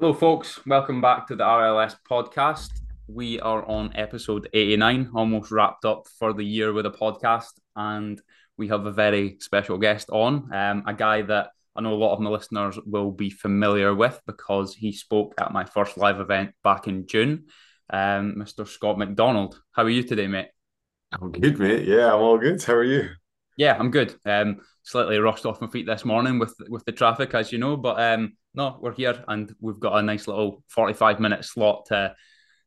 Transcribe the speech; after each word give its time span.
Hello, 0.00 0.14
folks. 0.14 0.58
Welcome 0.64 1.02
back 1.02 1.26
to 1.26 1.36
the 1.36 1.44
RLS 1.44 1.94
podcast. 2.10 2.70
We 3.06 3.38
are 3.38 3.62
on 3.66 3.94
episode 3.94 4.48
89, 4.54 5.10
almost 5.14 5.50
wrapped 5.50 5.84
up 5.84 6.06
for 6.18 6.32
the 6.32 6.42
year 6.42 6.72
with 6.72 6.86
a 6.86 6.90
podcast. 6.90 7.50
And 7.76 8.18
we 8.56 8.68
have 8.68 8.86
a 8.86 8.92
very 8.92 9.36
special 9.40 9.76
guest 9.76 10.08
on, 10.08 10.48
um, 10.54 10.84
a 10.86 10.94
guy 10.94 11.20
that 11.20 11.50
I 11.76 11.82
know 11.82 11.92
a 11.92 11.96
lot 11.96 12.14
of 12.14 12.20
my 12.20 12.30
listeners 12.30 12.78
will 12.86 13.10
be 13.10 13.28
familiar 13.28 13.94
with 13.94 14.18
because 14.26 14.74
he 14.74 14.90
spoke 14.92 15.34
at 15.38 15.52
my 15.52 15.66
first 15.66 15.98
live 15.98 16.18
event 16.18 16.52
back 16.64 16.88
in 16.88 17.06
June. 17.06 17.48
Um, 17.90 18.36
Mr. 18.38 18.66
Scott 18.66 18.96
Macdonald. 18.96 19.60
How 19.72 19.82
are 19.82 19.90
you 19.90 20.02
today, 20.02 20.28
mate? 20.28 20.48
I'm 21.12 21.30
good, 21.30 21.58
mate. 21.58 21.86
Yeah, 21.86 22.14
I'm 22.14 22.22
all 22.22 22.38
good. 22.38 22.62
How 22.62 22.72
are 22.72 22.84
you? 22.84 23.10
Yeah, 23.58 23.76
I'm 23.78 23.90
good. 23.90 24.14
Um, 24.24 24.62
slightly 24.82 25.18
rushed 25.18 25.44
off 25.44 25.60
my 25.60 25.68
feet 25.68 25.84
this 25.84 26.06
morning 26.06 26.38
with 26.38 26.54
with 26.70 26.86
the 26.86 26.92
traffic, 26.92 27.34
as 27.34 27.52
you 27.52 27.58
know, 27.58 27.76
but 27.76 28.00
um, 28.00 28.32
no, 28.54 28.78
we're 28.80 28.92
here 28.92 29.24
and 29.28 29.54
we've 29.60 29.80
got 29.80 29.96
a 29.96 30.02
nice 30.02 30.26
little 30.26 30.62
45 30.68 31.20
minute 31.20 31.44
slot 31.44 31.86
to 31.86 32.14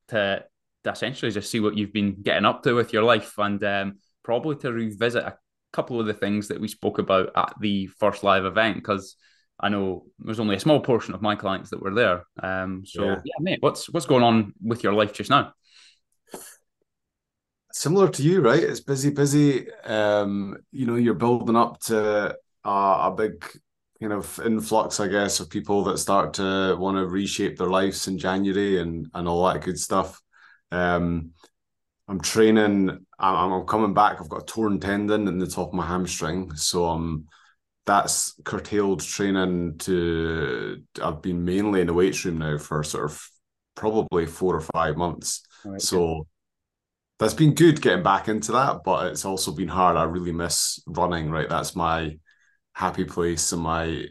to, 0.10 0.44
to 0.84 0.92
essentially 0.92 1.32
just 1.32 1.50
see 1.50 1.60
what 1.60 1.78
you've 1.78 1.94
been 1.94 2.22
getting 2.22 2.46
up 2.46 2.64
to 2.64 2.74
with 2.74 2.94
your 2.94 3.04
life 3.04 3.34
and 3.38 3.64
um, 3.64 4.00
probably 4.24 4.56
to 4.58 4.72
revisit 4.72 5.24
a 5.24 5.38
couple 5.72 6.00
of 6.00 6.06
the 6.06 6.14
things 6.14 6.50
that 6.50 6.60
we 6.60 6.68
spoke 6.68 7.00
about 7.00 7.32
at 7.36 7.54
the 7.60 7.88
first 8.00 8.24
live 8.24 8.46
event 8.46 8.76
because 8.76 9.16
I 9.60 9.70
know 9.70 10.06
there's 10.20 10.40
only 10.40 10.56
a 10.56 10.60
small 10.60 10.80
portion 10.80 11.14
of 11.14 11.22
my 11.22 11.36
clients 11.36 11.70
that 11.70 11.82
were 11.82 11.94
there. 11.94 12.24
Um, 12.42 12.84
so 12.86 13.06
yeah. 13.06 13.22
yeah, 13.24 13.36
mate, 13.40 13.60
what's 13.62 13.90
what's 13.90 14.06
going 14.06 14.24
on 14.24 14.54
with 14.62 14.84
your 14.84 14.94
life 14.94 15.14
just 15.14 15.30
now? 15.30 15.54
Similar 17.72 18.10
to 18.10 18.24
you, 18.24 18.42
right? 18.42 18.62
It's 18.62 18.82
busy, 18.82 19.10
busy. 19.10 19.72
Um, 19.84 20.58
you 20.72 20.86
know, 20.86 20.96
you're 20.96 21.14
building 21.16 21.56
up 21.56 21.80
to 21.86 22.36
a, 22.64 22.70
a 22.70 23.14
big 23.16 23.44
kind 24.04 24.14
of 24.14 24.40
influx, 24.46 25.00
I 25.00 25.08
guess, 25.08 25.40
of 25.40 25.50
people 25.50 25.82
that 25.86 25.98
start 25.98 26.34
to 26.36 26.76
want 26.78 26.98
to 26.98 27.08
reshape 27.08 27.58
their 27.58 27.70
lives 27.70 28.08
in 28.10 28.18
January 28.18 28.82
and 28.82 29.08
and 29.14 29.28
all 29.30 29.48
that 29.48 29.64
good 29.64 29.80
stuff. 29.80 30.22
Um, 30.72 31.32
I'm 32.10 32.20
training. 32.20 32.90
I'm, 33.18 33.54
I'm 33.54 33.66
coming 33.66 33.94
back. 33.94 34.20
I've 34.20 34.28
got 34.28 34.42
a 34.42 34.46
torn 34.46 34.82
tendon 34.82 35.30
in 35.30 35.40
the 35.40 35.48
top 35.48 35.70
of 35.70 35.74
my 35.74 35.88
hamstring, 35.88 36.54
so 36.56 36.86
I'm 36.86 37.28
that's 37.86 38.34
curtailed 38.44 39.02
training 39.02 39.78
to. 39.80 40.84
I've 41.02 41.22
been 41.22 41.46
mainly 41.46 41.80
in 41.80 41.88
the 41.88 41.94
weights 41.94 42.26
room 42.26 42.40
now 42.40 42.58
for 42.58 42.84
sort 42.84 43.06
of 43.06 43.26
probably 43.76 44.26
four 44.26 44.58
or 44.58 44.68
five 44.74 44.98
months. 44.98 45.46
Right, 45.64 45.82
so 45.82 46.28
that's 47.20 47.34
been 47.34 47.54
good 47.54 47.82
getting 47.82 48.04
back 48.04 48.28
into 48.28 48.52
that, 48.52 48.82
but 48.84 49.08
it's 49.08 49.24
also 49.24 49.54
been 49.54 49.70
hard. 49.70 49.96
I 49.96 50.04
really 50.04 50.34
miss 50.34 50.84
running. 50.88 51.32
Right, 51.32 51.48
that's 51.48 51.74
my 51.74 52.18
happy 52.74 53.06
place 53.06 53.52
and 53.52 53.62
my 53.62 54.06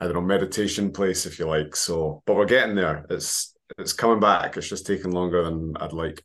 I 0.00 0.06
don't 0.06 0.14
know 0.14 0.20
meditation 0.20 0.92
place 0.92 1.26
if 1.26 1.38
you 1.38 1.46
like. 1.46 1.76
So, 1.76 2.22
but 2.26 2.36
we're 2.36 2.46
getting 2.46 2.74
there. 2.74 3.06
It's 3.10 3.54
it's 3.78 3.92
coming 3.92 4.20
back. 4.20 4.56
It's 4.56 4.68
just 4.68 4.86
taking 4.86 5.12
longer 5.12 5.44
than 5.44 5.76
I'd 5.78 5.92
like. 5.92 6.22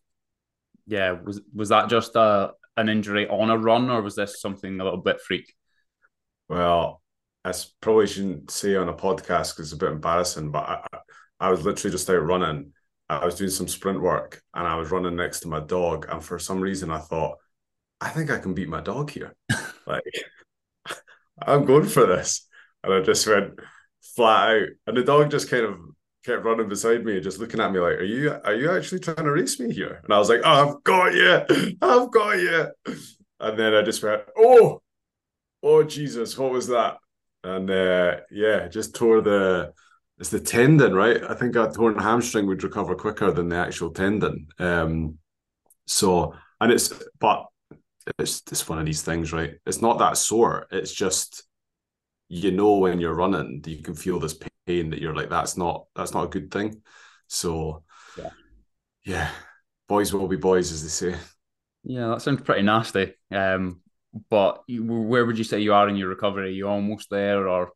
Yeah, 0.88 1.12
was 1.12 1.42
was 1.54 1.70
that 1.70 1.90
just 1.90 2.16
a 2.16 2.52
an 2.78 2.90
injury 2.90 3.28
on 3.28 3.50
a 3.50 3.58
run, 3.58 3.90
or 3.90 4.02
was 4.02 4.16
this 4.16 4.42
something 4.42 4.80
a 4.80 4.84
little 4.84 5.00
bit 5.00 5.22
freak? 5.22 5.54
Well, 6.48 7.02
I 7.46 7.54
probably 7.82 8.08
shouldn't 8.08 8.52
say 8.52 8.76
on 8.76 8.90
a 8.90 8.94
podcast 8.94 9.56
because 9.56 9.68
it's 9.68 9.74
a 9.74 9.78
bit 9.78 9.92
embarrassing. 9.92 10.52
But 10.52 10.88
I, 10.92 11.00
I 11.40 11.52
was 11.52 11.64
literally 11.64 11.92
just 11.92 12.10
out 12.10 12.24
running. 12.24 12.74
I 13.08 13.26
was 13.26 13.36
doing 13.36 13.50
some 13.50 13.68
sprint 13.68 14.02
work, 14.02 14.42
and 14.54 14.68
I 14.68 14.76
was 14.76 14.92
running 14.92 15.16
next 15.16 15.42
to 15.42 15.48
my 15.48 15.60
dog. 15.60 16.08
And 16.10 16.24
for 16.24 16.40
some 16.40 16.60
reason, 16.60 16.92
I 16.92 17.00
thought, 17.00 17.38
I 18.02 18.10
think 18.10 18.30
I 18.32 18.40
can 18.40 18.54
beat 18.54 18.70
my 18.70 18.82
dog 18.82 19.12
here. 19.12 19.36
like 19.88 20.04
I'm 21.46 21.66
going 21.66 21.88
for 21.88 22.06
this. 22.06 22.48
And 22.84 22.94
I 22.94 23.02
just 23.02 23.28
went 23.28 23.60
flat 24.16 24.50
out. 24.50 24.68
And 24.88 24.98
the 24.98 25.04
dog 25.04 25.32
just 25.32 25.50
kind 25.50 25.66
of 25.66 25.78
kept 26.26 26.44
running 26.44 26.70
beside 26.70 27.06
me, 27.06 27.20
just 27.20 27.40
looking 27.40 27.60
at 27.60 27.72
me 27.72 27.80
like, 27.80 27.96
Are 27.96 28.04
you 28.04 28.32
are 28.44 28.56
you 28.56 28.72
actually 28.72 29.00
trying 29.00 29.18
to 29.18 29.32
race 29.32 29.60
me 29.60 29.74
here? 29.74 30.02
And 30.04 30.14
I 30.14 30.18
was 30.18 30.30
like, 30.30 30.42
oh, 30.44 30.70
I've 30.70 30.84
got 30.84 31.14
you. 31.14 31.78
I've 31.82 32.12
got 32.12 32.40
you. 32.40 32.68
And 33.40 33.58
then 33.58 33.74
I 33.74 33.82
just 33.82 34.04
went, 34.04 34.22
Oh, 34.38 34.82
oh 35.64 35.84
Jesus, 35.84 36.38
what 36.38 36.52
was 36.52 36.68
that? 36.68 36.98
And 37.44 37.70
uh, 37.70 38.18
yeah, 38.32 38.68
just 38.68 38.96
tore 38.96 39.22
the 39.22 39.74
it's 40.18 40.30
the 40.30 40.40
tendon, 40.40 40.94
right? 40.94 41.22
I 41.24 41.34
think 41.34 41.56
a 41.56 41.72
torn 41.72 41.98
hamstring 41.98 42.46
would 42.48 42.62
recover 42.62 42.94
quicker 42.96 43.32
than 43.32 43.48
the 43.48 43.56
actual 43.56 43.92
tendon. 43.92 44.48
Um, 44.60 45.18
so 45.88 46.36
and 46.60 46.72
it's 46.72 46.92
but 47.20 47.48
it's 48.18 48.42
it's 48.52 48.68
one 48.68 48.80
of 48.80 48.86
these 48.86 49.02
things, 49.02 49.32
right? 49.34 49.56
It's 49.66 49.82
not 49.82 50.00
that 50.00 50.18
sore. 50.18 50.68
It's 50.72 50.94
just 50.94 51.44
you 52.28 52.52
know 52.52 52.78
when 52.78 53.00
you're 53.00 53.14
running, 53.14 53.64
you 53.66 53.82
can 53.82 53.96
feel 53.96 54.20
this 54.20 54.38
pain 54.68 54.92
that 54.92 55.02
you're 55.02 55.16
like, 55.16 55.30
that's 55.30 55.58
not 55.58 55.86
that's 55.96 56.14
not 56.14 56.26
a 56.26 56.30
good 56.30 56.52
thing. 56.52 56.82
So 57.28 57.84
yeah, 58.18 58.30
yeah, 59.06 59.30
boys 59.88 60.14
will 60.14 60.28
be 60.28 60.38
boys, 60.38 60.72
as 60.72 60.84
they 60.84 61.12
say. 61.12 61.20
Yeah, 61.84 62.08
that 62.10 62.22
sounds 62.22 62.42
pretty 62.42 62.64
nasty. 62.64 63.14
Um, 63.32 63.82
but 64.30 64.64
where 64.68 65.26
would 65.26 65.38
you 65.38 65.44
say 65.44 65.60
you 65.60 65.74
are 65.74 65.88
in 65.88 65.96
your 65.96 66.10
recovery? 66.10 66.48
Are 66.48 66.52
you 66.52 66.68
almost 66.68 67.10
there, 67.10 67.48
or? 67.48 67.72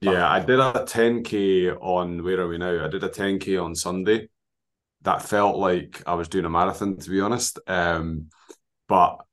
Yeah, 0.00 0.28
I 0.28 0.40
did 0.40 0.60
a 0.60 0.84
10k 0.86 1.76
on 1.80 2.22
where 2.22 2.40
are 2.40 2.48
we 2.48 2.58
now? 2.58 2.84
I 2.84 2.88
did 2.88 3.04
a 3.04 3.08
10k 3.08 3.62
on 3.62 3.74
Sunday. 3.74 4.28
That 5.02 5.22
felt 5.22 5.56
like 5.56 6.02
I 6.06 6.14
was 6.14 6.28
doing 6.28 6.44
a 6.44 6.50
marathon, 6.50 6.96
to 6.96 7.10
be 7.10 7.20
honest. 7.20 7.58
Um, 7.66 8.28
but 8.88 9.24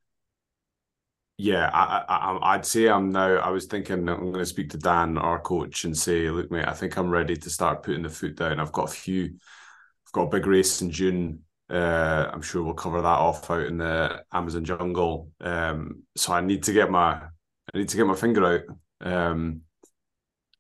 yeah, 1.42 1.72
I, 1.74 2.54
I'd 2.54 2.66
say 2.66 2.88
I'm 2.88 3.10
now. 3.10 3.38
I 3.38 3.50
was 3.50 3.66
thinking 3.66 4.08
I'm 4.08 4.32
going 4.32 4.34
to 4.34 4.46
speak 4.46 4.70
to 4.72 4.78
Dan, 4.78 5.18
our 5.18 5.40
coach, 5.40 5.86
and 5.86 5.98
say, 5.98 6.30
"Look, 6.30 6.52
mate, 6.52 6.68
I 6.68 6.74
think 6.74 6.96
I'm 6.98 7.10
ready 7.10 7.36
to 7.36 7.50
start 7.50 7.82
putting 7.82 8.04
the 8.04 8.10
foot 8.10 8.36
down. 8.36 8.60
I've 8.60 8.72
got 8.72 8.90
a 8.90 8.94
few. 8.94 9.26
I've 9.26 10.12
got 10.12 10.24
a 10.24 10.30
big 10.30 10.46
race 10.46 10.82
in 10.84 10.92
June. 10.92 11.40
Uh, 11.68 12.30
I'm 12.32 12.44
sure 12.44 12.62
we'll 12.62 12.76
cover 12.76 13.02
that 13.02 13.08
off 13.08 13.50
out 13.50 13.66
in 13.66 13.78
the 13.80 14.24
Amazon 14.32 14.66
jungle. 14.66 15.32
Um, 15.42 16.04
so 16.16 16.34
I 16.34 16.42
need 16.42 16.62
to 16.64 16.74
get 16.74 16.92
my, 16.92 17.14
I 17.14 17.78
need 17.78 17.90
to 17.90 17.98
get 17.98 18.06
my 18.06 18.16
finger 18.16 18.46
out. 18.46 18.62
Um, 19.08 19.62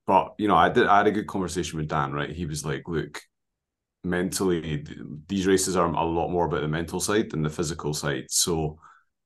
but 0.08 0.34
you 0.38 0.48
know, 0.48 0.56
I 0.56 0.70
did. 0.70 0.88
I 0.88 0.98
had 0.98 1.08
a 1.08 1.12
good 1.12 1.28
conversation 1.28 1.78
with 1.78 1.90
Dan. 1.90 2.12
Right, 2.12 2.32
he 2.32 2.48
was 2.48 2.66
like, 2.66 2.88
"Look, 2.88 3.22
mentally, 4.04 4.86
these 5.28 5.48
races 5.48 5.76
are 5.78 5.88
a 5.88 6.06
lot 6.06 6.30
more 6.30 6.48
about 6.48 6.62
the 6.62 6.68
mental 6.68 7.00
side 7.00 7.32
than 7.32 7.44
the 7.44 7.50
physical 7.50 7.94
side. 7.94 8.26
So." 8.30 8.80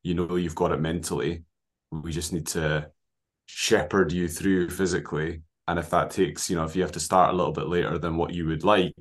You 0.05 0.13
know 0.13 0.35
you've 0.35 0.53
got 0.53 0.71
it 0.71 0.79
mentally. 0.79 1.43
We 1.91 2.11
just 2.11 2.31
need 2.31 2.45
to 2.47 2.91
shepherd 3.47 4.11
you 4.11 4.27
through 4.27 4.69
physically. 4.69 5.41
And 5.67 5.79
if 5.79 5.89
that 5.89 6.11
takes, 6.11 6.47
you 6.47 6.55
know, 6.55 6.63
if 6.63 6.75
you 6.75 6.83
have 6.83 6.91
to 6.91 6.99
start 6.99 7.33
a 7.33 7.35
little 7.35 7.51
bit 7.51 7.67
later 7.67 7.97
than 7.97 8.16
what 8.16 8.31
you 8.31 8.45
would 8.45 8.63
like, 8.63 8.93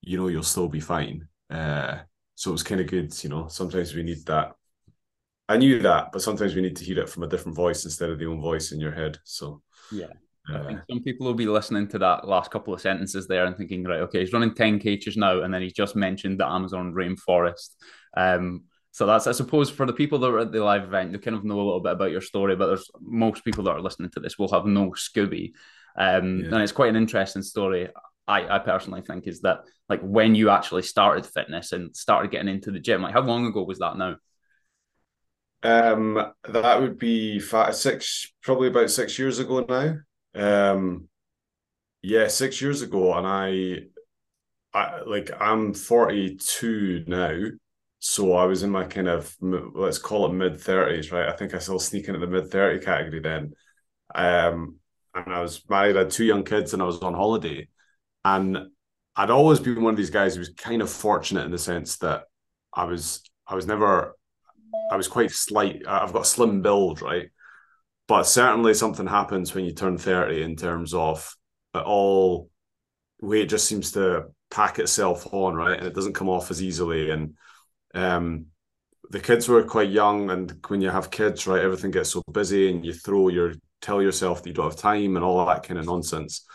you 0.00 0.16
know, 0.16 0.28
you'll 0.28 0.42
still 0.42 0.68
be 0.68 0.80
fine. 0.80 1.28
Uh, 1.50 1.98
so 2.34 2.54
it's 2.54 2.62
kind 2.62 2.80
of 2.80 2.86
good, 2.86 3.12
you 3.22 3.28
know. 3.28 3.48
Sometimes 3.48 3.94
we 3.94 4.02
need 4.02 4.24
that. 4.24 4.52
I 5.50 5.58
knew 5.58 5.80
that, 5.80 6.12
but 6.12 6.22
sometimes 6.22 6.54
we 6.54 6.62
need 6.62 6.76
to 6.76 6.84
hear 6.84 7.00
it 7.00 7.10
from 7.10 7.24
a 7.24 7.28
different 7.28 7.54
voice 7.54 7.84
instead 7.84 8.08
of 8.08 8.18
the 8.18 8.26
own 8.26 8.40
voice 8.40 8.72
in 8.72 8.80
your 8.80 8.92
head. 8.92 9.18
So 9.24 9.60
yeah, 9.90 10.06
I 10.48 10.64
think 10.64 10.78
uh, 10.78 10.82
some 10.88 11.02
people 11.02 11.26
will 11.26 11.34
be 11.34 11.44
listening 11.44 11.88
to 11.88 11.98
that 11.98 12.26
last 12.26 12.50
couple 12.50 12.72
of 12.72 12.80
sentences 12.80 13.28
there 13.28 13.44
and 13.44 13.54
thinking, 13.54 13.84
right, 13.84 14.00
okay, 14.00 14.20
he's 14.20 14.32
running 14.32 14.54
10 14.54 14.78
cages 14.78 15.18
now, 15.18 15.42
and 15.42 15.52
then 15.52 15.60
he's 15.60 15.74
just 15.74 15.94
mentioned 15.94 16.40
the 16.40 16.46
Amazon 16.46 16.94
rainforest. 16.94 17.74
Um, 18.16 18.62
so 18.92 19.06
that's, 19.06 19.26
I 19.26 19.32
suppose, 19.32 19.70
for 19.70 19.86
the 19.86 19.92
people 19.94 20.18
that 20.18 20.28
are 20.28 20.40
at 20.40 20.52
the 20.52 20.62
live 20.62 20.84
event, 20.84 21.12
they 21.12 21.18
kind 21.18 21.36
of 21.36 21.44
know 21.44 21.56
a 21.56 21.64
little 21.64 21.80
bit 21.80 21.92
about 21.92 22.10
your 22.10 22.20
story, 22.20 22.54
but 22.56 22.66
there's 22.66 22.90
most 23.00 23.42
people 23.42 23.64
that 23.64 23.70
are 23.70 23.80
listening 23.80 24.10
to 24.10 24.20
this 24.20 24.38
will 24.38 24.52
have 24.52 24.66
no 24.66 24.90
Scooby. 24.90 25.52
Um, 25.96 26.40
yeah. 26.40 26.46
And 26.46 26.62
it's 26.62 26.72
quite 26.72 26.90
an 26.90 26.96
interesting 26.96 27.42
story. 27.42 27.88
I, 28.28 28.56
I 28.56 28.58
personally 28.58 29.00
think 29.00 29.26
is 29.26 29.40
that 29.40 29.60
like 29.88 30.00
when 30.02 30.34
you 30.34 30.50
actually 30.50 30.82
started 30.82 31.24
fitness 31.24 31.72
and 31.72 31.96
started 31.96 32.30
getting 32.30 32.48
into 32.48 32.70
the 32.70 32.80
gym, 32.80 33.02
like 33.02 33.14
how 33.14 33.22
long 33.22 33.46
ago 33.46 33.62
was 33.62 33.78
that 33.78 33.96
now? 33.96 34.16
Um, 35.62 36.32
that 36.48 36.80
would 36.80 36.98
be 36.98 37.38
five, 37.38 37.74
six, 37.74 38.30
probably 38.42 38.68
about 38.68 38.90
six 38.90 39.18
years 39.18 39.38
ago 39.38 39.64
now. 39.66 39.96
Um, 40.34 41.08
yeah, 42.02 42.28
six 42.28 42.60
years 42.60 42.82
ago, 42.82 43.14
and 43.14 43.26
I, 43.26 43.78
I 44.74 45.00
like 45.06 45.30
I'm 45.38 45.72
42 45.72 47.04
now, 47.06 47.38
so 48.04 48.32
I 48.32 48.46
was 48.46 48.64
in 48.64 48.70
my 48.70 48.82
kind 48.82 49.06
of 49.06 49.32
let's 49.40 49.98
call 49.98 50.26
it 50.26 50.32
mid 50.32 50.60
thirties, 50.60 51.12
right? 51.12 51.28
I 51.28 51.36
think 51.36 51.54
I 51.54 51.58
still 51.58 51.78
sneak 51.78 52.08
into 52.08 52.18
the 52.18 52.26
mid 52.26 52.50
thirty 52.50 52.84
category 52.84 53.20
then. 53.20 53.52
Um, 54.12 54.80
and 55.14 55.32
I 55.32 55.40
was 55.40 55.62
married, 55.70 55.96
I 55.96 56.00
had 56.00 56.10
two 56.10 56.24
young 56.24 56.42
kids, 56.42 56.72
and 56.72 56.82
I 56.82 56.84
was 56.84 57.00
on 57.00 57.14
holiday. 57.14 57.68
And 58.24 58.58
I'd 59.14 59.30
always 59.30 59.60
been 59.60 59.80
one 59.82 59.94
of 59.94 59.96
these 59.96 60.10
guys 60.10 60.34
who 60.34 60.40
was 60.40 60.48
kind 60.48 60.82
of 60.82 60.90
fortunate 60.90 61.44
in 61.44 61.52
the 61.52 61.58
sense 61.58 61.98
that 61.98 62.24
I 62.74 62.84
was 62.86 63.22
I 63.46 63.54
was 63.54 63.68
never 63.68 64.16
I 64.90 64.96
was 64.96 65.06
quite 65.06 65.30
slight. 65.30 65.82
I've 65.86 66.12
got 66.12 66.22
a 66.22 66.24
slim 66.24 66.60
build, 66.60 67.02
right? 67.02 67.28
But 68.08 68.24
certainly 68.24 68.74
something 68.74 69.06
happens 69.06 69.54
when 69.54 69.64
you 69.64 69.74
turn 69.74 69.96
30 69.96 70.42
in 70.42 70.56
terms 70.56 70.92
of 70.92 71.36
it 71.72 71.78
all 71.78 72.50
weight 73.20 73.48
just 73.48 73.68
seems 73.68 73.92
to 73.92 74.24
pack 74.50 74.80
itself 74.80 75.32
on, 75.32 75.54
right? 75.54 75.78
And 75.78 75.86
it 75.86 75.94
doesn't 75.94 76.14
come 76.14 76.28
off 76.28 76.50
as 76.50 76.60
easily. 76.60 77.10
And 77.10 77.34
um, 77.94 78.46
the 79.10 79.20
kids 79.20 79.48
were 79.48 79.62
quite 79.62 79.90
young, 79.90 80.30
and 80.30 80.54
when 80.68 80.80
you 80.80 80.90
have 80.90 81.10
kids, 81.10 81.46
right, 81.46 81.62
everything 81.62 81.90
gets 81.90 82.10
so 82.10 82.22
busy, 82.32 82.70
and 82.70 82.84
you 82.84 82.92
throw 82.94 83.28
your 83.28 83.54
tell 83.82 84.00
yourself 84.00 84.42
that 84.42 84.48
you 84.48 84.54
don't 84.54 84.70
have 84.70 84.76
time 84.76 85.16
and 85.16 85.24
all 85.24 85.44
that 85.44 85.64
kind 85.64 85.78
of 85.78 85.84
nonsense. 85.86 86.46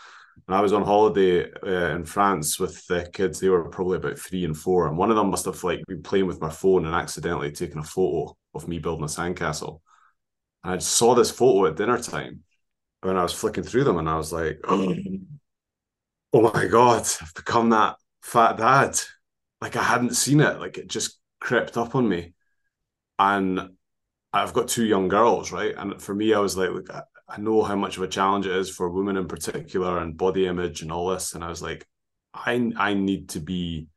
And 0.46 0.56
I 0.56 0.60
was 0.60 0.72
on 0.72 0.82
holiday 0.82 1.50
uh, 1.62 1.94
in 1.94 2.04
France 2.04 2.58
with 2.58 2.86
the 2.86 3.08
kids. 3.12 3.38
They 3.38 3.48
were 3.48 3.68
probably 3.68 3.98
about 3.98 4.18
three 4.18 4.44
and 4.44 4.56
four, 4.56 4.88
and 4.88 4.96
one 4.96 5.10
of 5.10 5.16
them 5.16 5.30
must 5.30 5.44
have 5.44 5.62
like 5.62 5.84
been 5.86 6.02
playing 6.02 6.26
with 6.26 6.40
my 6.40 6.50
phone 6.50 6.86
and 6.86 6.94
accidentally 6.94 7.52
taken 7.52 7.78
a 7.78 7.84
photo 7.84 8.36
of 8.54 8.66
me 8.66 8.78
building 8.78 9.04
a 9.04 9.08
sandcastle. 9.08 9.80
And 10.64 10.74
I 10.74 10.78
saw 10.78 11.14
this 11.14 11.30
photo 11.30 11.66
at 11.66 11.76
dinner 11.76 11.98
time 11.98 12.42
when 13.02 13.16
I 13.16 13.22
was 13.22 13.32
flicking 13.32 13.64
through 13.64 13.84
them, 13.84 13.98
and 13.98 14.08
I 14.08 14.16
was 14.16 14.32
like, 14.32 14.58
"Oh, 14.64 14.94
oh 16.32 16.50
my 16.52 16.66
god, 16.66 17.06
I've 17.20 17.34
become 17.34 17.70
that 17.70 17.96
fat 18.22 18.56
dad." 18.56 18.98
Like 19.60 19.76
I 19.76 19.82
hadn't 19.82 20.16
seen 20.16 20.40
it. 20.40 20.60
Like 20.60 20.78
it 20.78 20.88
just 20.88 21.17
crept 21.40 21.76
up 21.76 21.94
on 21.94 22.08
me, 22.08 22.34
and 23.18 23.70
I've 24.32 24.52
got 24.52 24.68
two 24.68 24.84
young 24.84 25.08
girls, 25.08 25.52
right? 25.52 25.74
And 25.76 26.00
for 26.00 26.14
me, 26.14 26.34
I 26.34 26.38
was 26.38 26.56
like, 26.56 26.70
look, 26.70 26.90
I 27.28 27.38
know 27.38 27.62
how 27.62 27.76
much 27.76 27.96
of 27.96 28.02
a 28.02 28.08
challenge 28.08 28.46
it 28.46 28.56
is 28.56 28.70
for 28.70 28.88
women 28.88 29.16
in 29.16 29.28
particular 29.28 29.98
and 29.98 30.16
body 30.16 30.46
image 30.46 30.82
and 30.82 30.90
all 30.90 31.08
this. 31.08 31.34
And 31.34 31.44
I 31.44 31.48
was 31.48 31.62
like, 31.62 31.86
I 32.34 32.72
I 32.76 32.94
need 32.94 33.30
to 33.30 33.40
be 33.40 33.88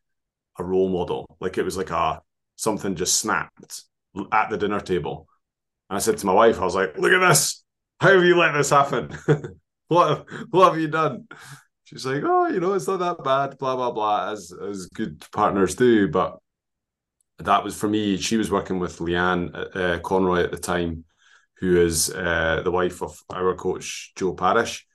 a 0.59 0.63
role 0.63 0.89
model. 0.89 1.37
Like 1.39 1.57
it 1.57 1.63
was 1.63 1.77
like 1.77 1.91
a 1.91 2.21
something 2.55 2.95
just 2.95 3.19
snapped 3.19 3.83
at 4.31 4.49
the 4.49 4.57
dinner 4.57 4.79
table. 4.79 5.27
And 5.89 5.97
I 5.97 5.99
said 5.99 6.17
to 6.17 6.25
my 6.25 6.33
wife, 6.33 6.59
I 6.59 6.65
was 6.65 6.75
like, 6.75 6.97
look 6.97 7.11
at 7.11 7.27
this. 7.27 7.63
How 7.99 8.13
have 8.13 8.23
you 8.23 8.37
let 8.37 8.53
this 8.53 8.69
happen? 8.69 9.17
what 9.87 10.27
what 10.49 10.71
have 10.71 10.81
you 10.81 10.87
done? 10.87 11.27
She's 11.83 12.05
like, 12.05 12.23
oh, 12.25 12.47
you 12.47 12.59
know, 12.61 12.73
it's 12.73 12.87
not 12.87 12.99
that 12.99 13.23
bad, 13.23 13.57
blah, 13.57 13.75
blah, 13.75 13.91
blah, 13.91 14.31
as 14.31 14.53
as 14.53 14.87
good 14.87 15.23
partners 15.31 15.75
do. 15.75 16.07
But 16.07 16.39
that 17.45 17.63
was 17.63 17.75
for 17.77 17.87
me. 17.87 18.17
She 18.17 18.37
was 18.37 18.51
working 18.51 18.79
with 18.79 18.99
Leanne 18.99 19.75
uh, 19.75 19.99
Conroy 19.99 20.43
at 20.43 20.51
the 20.51 20.57
time, 20.57 21.05
who 21.59 21.79
is 21.81 22.09
uh, 22.11 22.61
the 22.63 22.71
wife 22.71 23.01
of 23.01 23.17
our 23.29 23.55
coach 23.55 24.13
Joe 24.15 24.33
Parish, 24.33 24.85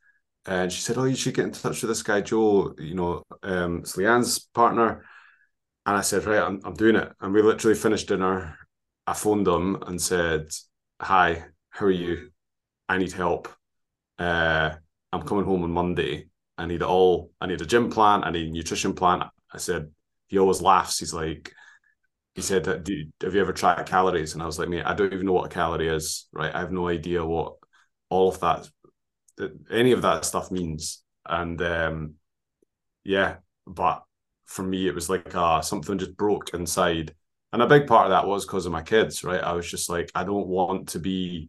and 0.47 0.73
she 0.73 0.81
said, 0.81 0.99
"Oh, 0.99 1.05
you 1.05 1.17
should 1.17 1.35
get 1.35 1.47
in 1.47 1.53
touch 1.53 1.83
with 1.83 1.91
this 1.91 2.03
guy 2.03 2.21
Joe. 2.21 2.75
You 2.79 2.95
know, 2.95 3.23
um, 3.43 3.79
it's 3.81 3.97
Leanne's 3.97 4.39
partner." 4.55 5.05
And 5.87 5.97
I 5.97 6.01
said, 6.03 6.25
"Right, 6.25 6.43
I'm 6.43 6.61
I'm 6.65 6.75
doing 6.75 6.97
it." 6.97 7.13
And 7.21 7.33
we 7.33 7.43
literally 7.43 7.77
finished 7.77 8.09
dinner. 8.09 8.57
I 9.07 9.13
phoned 9.15 9.47
them 9.47 9.83
and 9.87 10.01
said, 10.01 10.49
"Hi, 11.01 11.45
how 11.71 11.87
are 11.87 11.91
you? 11.91 12.31
I 12.89 12.99
need 12.99 13.13
help. 13.13 13.49
Uh, 14.19 14.71
I'm 15.13 15.23
coming 15.23 15.45
home 15.45 15.65
on 15.65 15.73
Monday. 15.73 16.29
I 16.59 16.67
need 16.67 16.83
all. 16.83 17.31
I 17.41 17.47
need 17.47 17.61
a 17.61 17.67
gym 17.67 17.91
plan. 17.91 18.25
I 18.25 18.31
need 18.31 18.49
a 18.49 18.53
nutrition 18.53 18.95
plan." 18.95 19.23
I 19.53 19.59
said. 19.59 19.91
He 20.29 20.41
always 20.41 20.61
laughs. 20.61 20.99
He's 20.99 21.15
like, 21.15 21.53
he 22.37 22.43
said 22.43 22.67
have 22.67 22.87
you 23.35 23.41
ever 23.41 23.55
tried 23.55 23.87
calories? 23.87 24.35
And 24.35 24.43
i 24.43 24.47
was 24.47 24.59
like 24.59 24.69
mate 24.69 24.85
i 24.85 24.93
don't 24.95 25.13
even 25.13 25.25
know 25.25 25.33
what 25.33 25.47
a 25.47 25.55
calorie 25.55 25.89
is 25.89 26.29
right? 26.33 26.55
I 26.55 26.61
have 26.61 26.71
no 26.71 26.87
idea 26.87 27.25
what 27.25 27.55
all 28.11 28.29
of 28.29 28.39
that 28.41 28.69
any 29.71 29.93
of 29.93 30.03
that 30.03 30.25
stuff 30.25 30.51
means. 30.51 31.03
And 31.29 31.61
um 31.63 32.15
yeah 33.05 33.37
but 33.67 34.03
for 34.45 34.63
me 34.63 34.87
it 34.87 34.95
was 34.95 35.09
like 35.09 35.35
uh 35.35 35.63
something 35.63 35.99
just 35.99 36.17
broke 36.17 36.51
inside. 36.53 37.15
And 37.53 37.63
a 37.63 37.67
big 37.67 37.87
part 37.87 38.07
of 38.07 38.11
that 38.11 38.27
was 38.27 38.45
because 38.45 38.67
of 38.67 38.73
my 38.73 38.83
kids 38.83 39.25
right? 39.25 39.43
I 39.43 39.53
was 39.53 39.69
just 39.69 39.89
like 39.89 40.11
i 40.15 40.23
don't 40.23 40.47
want 40.47 40.91
to 40.91 40.99
be 40.99 41.49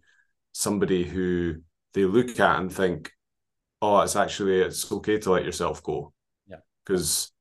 somebody 0.54 1.04
who 1.04 1.56
they 1.94 2.06
look 2.06 2.40
at 2.40 2.60
and 2.60 2.74
think 2.74 3.12
oh 3.82 4.00
it's 4.00 4.16
actually 4.16 4.62
it's 4.62 4.90
okay 4.92 5.18
to 5.20 5.32
let 5.32 5.44
yourself 5.44 5.84
go. 5.84 6.14
Yeah. 6.48 6.62
Because 6.86 7.32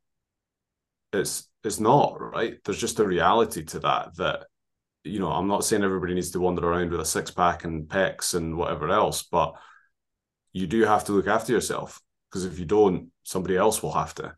it's 1.17 1.49
it's 1.65 1.81
not 1.81 2.21
right. 2.21 2.59
There's 2.65 2.81
just 2.81 3.01
a 3.01 3.07
reality 3.07 3.65
to 3.65 3.81
that 3.81 4.17
that 4.17 4.47
you 5.05 5.19
know. 5.19 5.31
I'm 5.31 5.49
not 5.49 5.65
saying 5.65 5.83
everybody 5.83 6.15
needs 6.15 6.31
to 6.33 6.41
wander 6.41 6.67
around 6.69 6.91
with 6.91 7.01
a 7.01 7.05
six 7.05 7.31
pack 7.31 7.65
and 7.65 7.89
pecs 7.89 8.35
and 8.35 8.57
whatever 8.57 8.91
else, 8.91 9.23
but 9.23 9.55
you 10.53 10.67
do 10.67 10.85
have 10.85 11.05
to 11.05 11.13
look 11.13 11.27
after 11.27 11.53
yourself 11.53 12.01
because 12.31 12.45
if 12.45 12.59
you 12.59 12.65
don't, 12.65 13.11
somebody 13.23 13.57
else 13.57 13.83
will 13.83 13.93
have 13.93 14.15
to, 14.17 14.35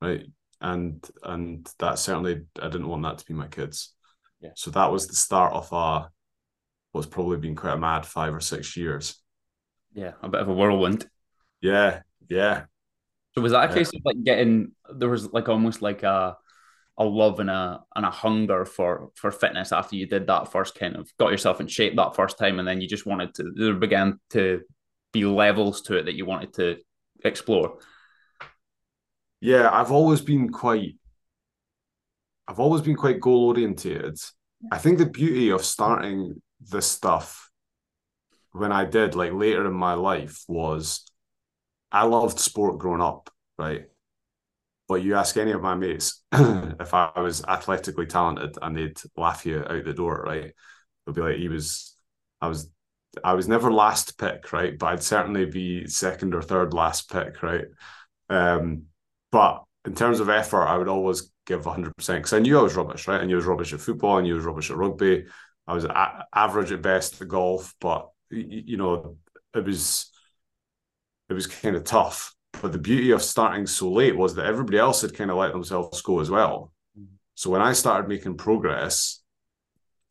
right? 0.00 0.26
And 0.60 1.06
and 1.22 1.68
that 1.78 1.98
certainly 1.98 2.42
I 2.60 2.68
didn't 2.68 2.88
want 2.88 3.02
that 3.02 3.18
to 3.18 3.24
be 3.24 3.34
my 3.34 3.48
kids. 3.48 3.94
Yeah. 4.40 4.50
So 4.54 4.70
that 4.72 4.90
was 4.90 5.06
the 5.06 5.16
start 5.16 5.52
of 5.52 5.72
a 5.72 6.10
what's 6.92 7.06
probably 7.06 7.36
been 7.38 7.56
quite 7.56 7.74
a 7.74 7.78
mad 7.78 8.06
five 8.06 8.34
or 8.34 8.40
six 8.40 8.76
years. 8.76 9.20
Yeah, 9.94 10.12
a 10.22 10.28
bit 10.28 10.40
of 10.40 10.48
a 10.48 10.54
whirlwind. 10.54 11.08
Yeah, 11.60 12.00
yeah. 12.28 12.64
So 13.38 13.42
was 13.42 13.52
that 13.52 13.70
a 13.70 13.72
case 13.72 13.94
of 13.94 14.00
like 14.04 14.20
getting 14.24 14.72
there 14.92 15.08
was 15.08 15.32
like 15.32 15.48
almost 15.48 15.80
like 15.80 16.02
a 16.02 16.36
a 16.98 17.04
love 17.04 17.38
and 17.38 17.48
a 17.48 17.84
and 17.94 18.04
a 18.04 18.10
hunger 18.10 18.64
for 18.64 19.10
for 19.14 19.30
fitness 19.30 19.70
after 19.70 19.94
you 19.94 20.08
did 20.08 20.26
that 20.26 20.50
first 20.50 20.74
kind 20.74 20.96
of 20.96 21.08
got 21.18 21.30
yourself 21.30 21.60
in 21.60 21.68
shape 21.68 21.94
that 21.94 22.16
first 22.16 22.36
time 22.36 22.58
and 22.58 22.66
then 22.66 22.80
you 22.80 22.88
just 22.88 23.06
wanted 23.06 23.32
to 23.34 23.52
there 23.54 23.74
began 23.74 24.18
to 24.30 24.62
be 25.12 25.24
levels 25.24 25.82
to 25.82 25.96
it 25.96 26.06
that 26.06 26.16
you 26.16 26.26
wanted 26.26 26.52
to 26.54 26.78
explore? 27.24 27.78
Yeah 29.40 29.70
i've 29.72 29.92
always 29.92 30.20
been 30.20 30.48
quite 30.48 30.96
i've 32.48 32.58
always 32.58 32.82
been 32.82 32.96
quite 32.96 33.20
goal 33.20 33.46
orientated. 33.46 34.18
I 34.72 34.78
think 34.78 34.98
the 34.98 35.06
beauty 35.06 35.50
of 35.50 35.64
starting 35.64 36.42
this 36.60 36.88
stuff 36.88 37.52
when 38.50 38.72
i 38.72 38.84
did 38.84 39.14
like 39.14 39.32
later 39.32 39.64
in 39.64 39.74
my 39.74 39.94
life 39.94 40.42
was 40.48 41.07
i 41.92 42.04
loved 42.04 42.38
sport 42.38 42.78
growing 42.78 43.02
up 43.02 43.30
right 43.58 43.86
but 44.88 45.02
you 45.02 45.14
ask 45.14 45.36
any 45.36 45.52
of 45.52 45.60
my 45.60 45.74
mates 45.74 46.22
if 46.32 46.94
I 46.94 47.10
was 47.20 47.44
athletically 47.44 48.06
talented 48.06 48.56
and 48.62 48.76
they'd 48.76 48.98
laugh 49.16 49.44
you 49.44 49.58
out 49.60 49.84
the 49.84 49.92
door, 49.92 50.22
right? 50.26 50.52
They'll 51.04 51.14
be 51.14 51.20
like, 51.20 51.36
he 51.36 51.48
was, 51.48 51.94
I 52.40 52.48
was, 52.48 52.70
I 53.22 53.34
was 53.34 53.48
never 53.48 53.70
last 53.70 54.18
pick, 54.18 54.50
right? 54.52 54.78
But 54.78 54.86
I'd 54.86 55.02
certainly 55.02 55.44
be 55.44 55.86
second 55.88 56.34
or 56.34 56.40
third 56.40 56.72
last 56.72 57.10
pick, 57.10 57.42
right? 57.42 57.66
Um, 58.30 58.84
but 59.30 59.62
in 59.84 59.94
terms 59.94 60.20
of 60.20 60.30
effort, 60.30 60.64
I 60.64 60.78
would 60.78 60.88
always 60.88 61.30
give 61.46 61.66
100% 61.66 62.20
because 62.20 62.32
I 62.32 62.38
knew 62.38 62.58
I 62.58 62.62
was 62.62 62.76
rubbish, 62.76 63.06
right? 63.08 63.20
I 63.20 63.26
knew 63.26 63.36
I 63.36 63.36
was 63.36 63.46
rubbish 63.46 63.74
at 63.74 63.80
football, 63.80 64.18
I 64.18 64.22
knew 64.22 64.34
I 64.34 64.36
was 64.36 64.46
rubbish 64.46 64.70
at 64.70 64.76
rugby. 64.76 65.26
I 65.66 65.74
was 65.74 65.84
a- 65.84 66.26
average 66.34 66.72
at 66.72 66.80
best 66.80 67.20
at 67.20 67.28
golf, 67.28 67.74
but 67.78 68.08
you 68.30 68.78
know, 68.78 69.18
it 69.54 69.64
was 69.64 70.10
it 71.28 71.34
was 71.34 71.46
kind 71.46 71.76
of 71.76 71.84
tough. 71.84 72.34
But 72.60 72.72
the 72.72 72.78
beauty 72.78 73.10
of 73.10 73.22
starting 73.22 73.66
so 73.66 73.92
late 73.92 74.16
was 74.16 74.34
that 74.34 74.46
everybody 74.46 74.78
else 74.78 75.02
had 75.02 75.14
kind 75.14 75.30
of 75.30 75.36
let 75.36 75.52
themselves 75.52 76.00
go 76.02 76.20
as 76.20 76.30
well. 76.30 76.72
So 77.34 77.50
when 77.50 77.62
I 77.62 77.72
started 77.72 78.08
making 78.08 78.36
progress, 78.36 79.22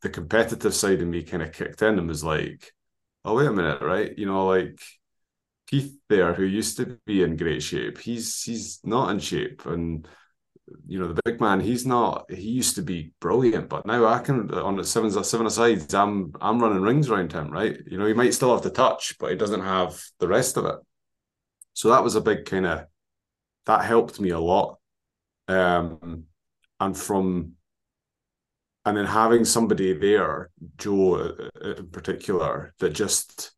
the 0.00 0.08
competitive 0.08 0.74
side 0.74 1.02
of 1.02 1.08
me 1.08 1.22
kind 1.22 1.42
of 1.42 1.52
kicked 1.52 1.82
in 1.82 1.98
and 1.98 2.08
was 2.08 2.24
like, 2.24 2.72
oh, 3.24 3.36
wait 3.36 3.48
a 3.48 3.52
minute, 3.52 3.82
right? 3.82 4.16
You 4.16 4.26
know, 4.26 4.46
like 4.46 4.80
Keith 5.66 5.94
there, 6.08 6.32
who 6.32 6.44
used 6.44 6.78
to 6.78 6.98
be 7.04 7.22
in 7.22 7.36
great 7.36 7.62
shape, 7.62 7.98
he's 7.98 8.42
he's 8.42 8.80
not 8.84 9.10
in 9.10 9.18
shape. 9.18 9.66
And 9.66 10.08
you 10.86 10.98
know, 10.98 11.12
the 11.12 11.20
big 11.24 11.40
man, 11.40 11.60
he's 11.60 11.84
not 11.84 12.30
he 12.30 12.50
used 12.50 12.76
to 12.76 12.82
be 12.82 13.12
brilliant, 13.20 13.68
but 13.68 13.84
now 13.84 14.06
I 14.06 14.20
can 14.20 14.50
on 14.54 14.76
the 14.76 14.84
sevens 14.84 15.28
seven 15.28 15.46
asides, 15.46 15.92
I'm 15.92 16.32
I'm 16.40 16.60
running 16.60 16.80
rings 16.80 17.10
around 17.10 17.32
him, 17.32 17.50
right? 17.50 17.76
You 17.86 17.98
know, 17.98 18.06
he 18.06 18.14
might 18.14 18.32
still 18.34 18.54
have 18.54 18.62
the 18.62 18.70
touch, 18.70 19.16
but 19.18 19.30
he 19.30 19.36
doesn't 19.36 19.60
have 19.60 20.00
the 20.20 20.28
rest 20.28 20.56
of 20.56 20.64
it. 20.64 20.76
So 21.78 21.90
that 21.90 22.02
was 22.02 22.16
a 22.16 22.20
big 22.20 22.44
kind 22.44 22.66
of 22.66 22.86
that 23.66 23.84
helped 23.84 24.18
me 24.18 24.30
a 24.30 24.40
lot. 24.40 24.80
Um, 25.46 26.24
and 26.80 26.96
from 26.96 27.52
and 28.84 28.96
then 28.96 29.06
having 29.06 29.44
somebody 29.44 29.92
there, 29.92 30.50
Joe 30.76 31.14
uh, 31.14 31.48
uh, 31.64 31.74
in 31.74 31.86
particular, 31.90 32.74
that 32.80 32.94
just 32.94 33.52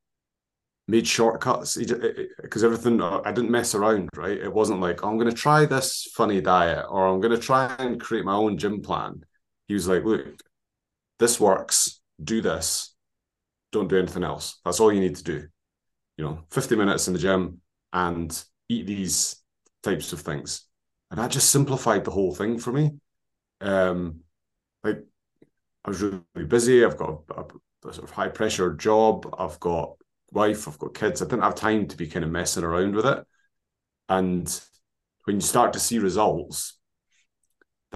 made 0.86 1.08
shortcuts 1.08 1.78
because 1.78 2.62
everything 2.62 3.00
I 3.00 3.32
didn't 3.32 3.52
mess 3.52 3.74
around, 3.74 4.10
right? 4.14 4.36
It 4.36 4.52
wasn't 4.52 4.80
like 4.80 5.02
oh, 5.02 5.08
I'm 5.08 5.16
going 5.16 5.30
to 5.30 5.34
try 5.34 5.64
this 5.64 6.06
funny 6.14 6.42
diet 6.42 6.84
or 6.90 7.06
I'm 7.08 7.22
going 7.22 7.34
to 7.34 7.40
try 7.40 7.74
and 7.78 7.98
create 7.98 8.26
my 8.26 8.34
own 8.34 8.58
gym 8.58 8.82
plan. 8.82 9.24
He 9.66 9.72
was 9.72 9.88
like, 9.88 10.04
look, 10.04 10.42
this 11.18 11.40
works. 11.40 12.02
Do 12.22 12.42
this. 12.42 12.94
Don't 13.72 13.88
do 13.88 13.98
anything 13.98 14.24
else. 14.24 14.60
That's 14.62 14.78
all 14.78 14.92
you 14.92 15.00
need 15.00 15.16
to 15.16 15.24
do. 15.24 15.46
You 16.18 16.24
know, 16.24 16.44
50 16.50 16.76
minutes 16.76 17.06
in 17.06 17.14
the 17.14 17.18
gym, 17.18 17.62
and 17.92 18.44
eat 18.68 18.86
these 18.86 19.36
types 19.82 20.12
of 20.12 20.20
things. 20.20 20.66
And 21.10 21.18
that 21.18 21.30
just 21.30 21.50
simplified 21.50 22.04
the 22.04 22.10
whole 22.10 22.34
thing 22.34 22.58
for 22.58 22.72
me. 22.72 22.92
Um, 23.60 24.20
like 24.84 24.98
I 25.84 25.90
was 25.90 26.02
really 26.02 26.46
busy. 26.46 26.84
I've 26.84 26.96
got 26.96 27.22
a, 27.30 27.42
a 27.88 27.92
sort 27.92 28.04
of 28.04 28.10
high 28.10 28.28
pressure 28.28 28.74
job. 28.74 29.34
I've 29.38 29.58
got 29.60 29.96
wife. 30.32 30.68
I've 30.68 30.78
got 30.78 30.94
kids. 30.94 31.20
I 31.20 31.24
didn't 31.24 31.42
have 31.42 31.56
time 31.56 31.88
to 31.88 31.96
be 31.96 32.06
kind 32.06 32.24
of 32.24 32.30
messing 32.30 32.64
around 32.64 32.94
with 32.94 33.06
it. 33.06 33.24
And 34.08 34.60
when 35.24 35.36
you 35.36 35.42
start 35.42 35.72
to 35.72 35.80
see 35.80 35.98
results, 35.98 36.78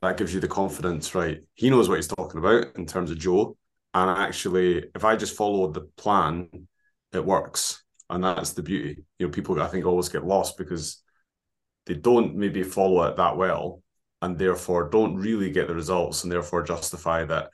that 0.02 0.16
gives 0.16 0.34
you 0.34 0.40
the 0.40 0.48
confidence, 0.48 1.14
right? 1.14 1.40
He 1.54 1.70
knows 1.70 1.88
what 1.88 1.96
he's 1.96 2.08
talking 2.08 2.38
about 2.38 2.76
in 2.76 2.86
terms 2.86 3.10
of 3.10 3.18
Joe. 3.18 3.56
And 3.92 4.10
actually, 4.10 4.86
if 4.94 5.04
I 5.04 5.14
just 5.14 5.36
follow 5.36 5.70
the 5.70 5.82
plan, 5.82 6.48
it 7.12 7.24
works 7.24 7.83
and 8.10 8.24
that's 8.24 8.52
the 8.52 8.62
beauty. 8.62 9.04
You 9.18 9.26
know, 9.26 9.32
people 9.32 9.60
I 9.60 9.68
think 9.68 9.84
always 9.84 10.08
get 10.08 10.24
lost 10.24 10.56
because 10.58 11.02
they 11.86 11.94
don't 11.94 12.36
maybe 12.36 12.62
follow 12.62 13.04
it 13.04 13.16
that 13.16 13.36
well, 13.36 13.82
and 14.22 14.38
therefore 14.38 14.88
don't 14.90 15.16
really 15.16 15.50
get 15.50 15.68
the 15.68 15.74
results, 15.74 16.22
and 16.22 16.32
therefore 16.32 16.62
justify 16.62 17.24
that 17.24 17.50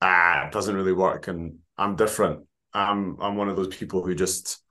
ah, 0.00 0.46
it 0.46 0.52
doesn't 0.52 0.76
really 0.76 0.92
work, 0.92 1.28
and 1.28 1.58
I'm 1.76 1.96
different. 1.96 2.44
I'm 2.72 3.20
I'm 3.20 3.36
one 3.36 3.48
of 3.48 3.56
those 3.56 3.74
people 3.74 4.04
who 4.04 4.14
just 4.14 4.62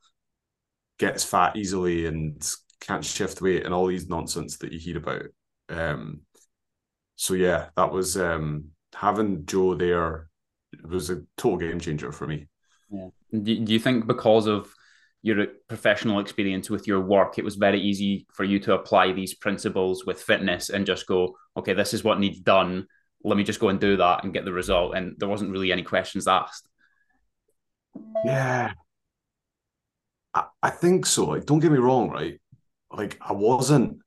gets 1.00 1.24
fat 1.24 1.56
easily 1.56 2.06
and 2.08 2.42
can't 2.80 3.06
shift 3.06 3.42
weight, 3.42 3.66
and 3.66 3.74
all 3.74 3.88
these 3.88 4.08
nonsense 4.08 4.58
that 4.58 4.72
you 4.72 4.80
hear 4.80 4.98
about. 4.98 5.24
Um, 5.70 6.22
so 7.16 7.34
yeah, 7.34 7.70
that 7.76 7.92
was 7.92 8.18
um, 8.18 8.66
having 8.94 9.46
Joe 9.46 9.76
there 9.76 10.30
was 10.88 11.10
a 11.10 11.24
total 11.38 11.58
game 11.58 11.80
changer 11.80 12.12
for 12.12 12.28
me. 12.28 12.48
Yeah. 12.90 13.10
Do, 13.32 13.40
do 13.40 13.74
you 13.74 13.80
think 13.80 14.08
because 14.08 14.48
of 14.48 14.74
your 15.28 15.48
professional 15.68 16.20
experience 16.20 16.70
with 16.70 16.88
your 16.88 17.02
work, 17.02 17.38
it 17.38 17.44
was 17.44 17.56
very 17.56 17.80
easy 17.82 18.26
for 18.34 18.44
you 18.44 18.60
to 18.60 18.74
apply 18.74 19.12
these 19.12 19.36
principles 19.36 20.06
with 20.06 20.22
fitness 20.22 20.70
and 20.70 20.86
just 20.86 21.06
go, 21.06 21.36
okay, 21.56 21.74
this 21.74 21.94
is 21.94 22.04
what 22.04 22.20
needs 22.20 22.40
done. 22.40 22.88
Let 23.24 23.38
me 23.38 23.44
just 23.44 23.60
go 23.60 23.70
and 23.70 23.80
do 23.80 23.98
that 23.98 24.24
and 24.24 24.34
get 24.34 24.46
the 24.46 24.54
result. 24.54 24.96
And 24.96 25.16
there 25.18 25.30
wasn't 25.30 25.52
really 25.52 25.72
any 25.72 25.84
questions 25.84 26.28
asked. 26.28 26.68
Yeah, 28.26 28.74
I, 30.34 30.46
I 30.64 30.70
think 30.70 31.06
so. 31.06 31.26
Like, 31.26 31.46
don't 31.46 31.60
get 31.60 31.72
me 31.72 31.80
wrong, 31.80 32.10
right? 32.10 32.40
Like, 32.92 33.18
I 33.22 33.34
wasn't 33.34 34.00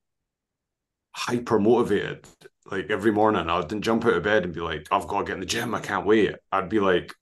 hyper 1.12 1.58
motivated 1.58 2.26
like 2.70 2.90
every 2.90 3.10
morning, 3.10 3.48
I 3.48 3.60
didn't 3.62 3.82
jump 3.82 4.04
out 4.04 4.14
of 4.14 4.22
bed 4.22 4.44
and 4.44 4.54
be 4.54 4.60
like, 4.60 4.86
I've 4.90 5.08
got 5.08 5.20
to 5.20 5.24
get 5.24 5.34
in 5.34 5.40
the 5.40 5.46
gym. 5.46 5.74
I 5.74 5.80
can't 5.80 6.06
wait. 6.06 6.36
I'd 6.52 6.68
be 6.68 6.80
like, 6.80 7.14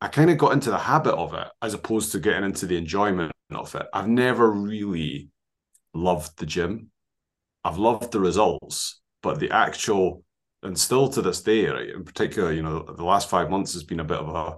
I 0.00 0.08
kind 0.08 0.30
of 0.30 0.38
got 0.38 0.52
into 0.52 0.70
the 0.70 0.78
habit 0.78 1.14
of 1.14 1.34
it 1.34 1.48
as 1.60 1.74
opposed 1.74 2.12
to 2.12 2.20
getting 2.20 2.44
into 2.44 2.66
the 2.66 2.76
enjoyment 2.76 3.32
of 3.50 3.74
it. 3.74 3.86
I've 3.92 4.08
never 4.08 4.50
really 4.50 5.30
loved 5.92 6.38
the 6.38 6.46
gym. 6.46 6.90
I've 7.64 7.78
loved 7.78 8.12
the 8.12 8.20
results, 8.20 9.00
but 9.22 9.40
the 9.40 9.50
actual, 9.50 10.22
and 10.62 10.78
still 10.78 11.08
to 11.08 11.22
this 11.22 11.42
day, 11.42 11.66
right, 11.66 11.90
in 11.90 12.04
particular, 12.04 12.52
you 12.52 12.62
know, 12.62 12.82
the 12.82 13.04
last 13.04 13.28
five 13.28 13.50
months 13.50 13.72
has 13.72 13.82
been 13.82 14.00
a 14.00 14.04
bit 14.04 14.18
of 14.18 14.28
a, 14.28 14.56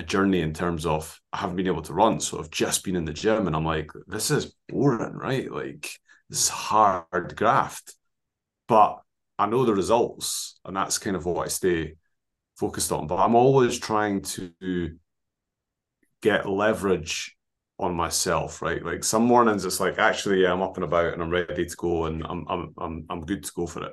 a 0.00 0.04
journey 0.04 0.42
in 0.42 0.52
terms 0.52 0.84
of 0.84 1.18
I 1.32 1.38
haven't 1.38 1.56
been 1.56 1.66
able 1.66 1.82
to 1.82 1.94
run. 1.94 2.20
So 2.20 2.38
I've 2.38 2.50
just 2.50 2.84
been 2.84 2.96
in 2.96 3.06
the 3.06 3.12
gym 3.14 3.46
and 3.46 3.56
I'm 3.56 3.64
like, 3.64 3.90
this 4.06 4.30
is 4.30 4.54
boring, 4.68 5.14
right? 5.14 5.50
Like, 5.50 5.90
this 6.28 6.44
is 6.44 6.48
hard 6.48 7.34
graft. 7.36 7.94
But 8.68 9.00
I 9.38 9.46
know 9.46 9.64
the 9.64 9.74
results, 9.74 10.60
and 10.64 10.76
that's 10.76 10.98
kind 10.98 11.16
of 11.16 11.24
what 11.24 11.46
I 11.46 11.48
stay 11.48 11.94
focused 12.58 12.92
on. 12.92 13.06
But 13.06 13.16
I'm 13.18 13.34
always 13.34 13.78
trying 13.78 14.22
to 14.22 14.50
get 16.22 16.48
leverage 16.48 17.36
on 17.78 17.94
myself, 17.94 18.60
right? 18.60 18.84
Like 18.84 19.04
some 19.04 19.24
mornings 19.24 19.64
it's 19.64 19.80
like 19.80 19.98
actually 19.98 20.42
yeah, 20.42 20.52
I'm 20.52 20.62
up 20.62 20.76
and 20.76 20.84
about 20.84 21.12
and 21.12 21.22
I'm 21.22 21.30
ready 21.30 21.64
to 21.66 21.76
go 21.76 22.06
and 22.06 22.24
I'm 22.24 22.44
I'm 22.48 22.74
I'm 22.78 23.06
I'm 23.08 23.20
good 23.20 23.44
to 23.44 23.52
go 23.54 23.66
for 23.66 23.84
it. 23.84 23.92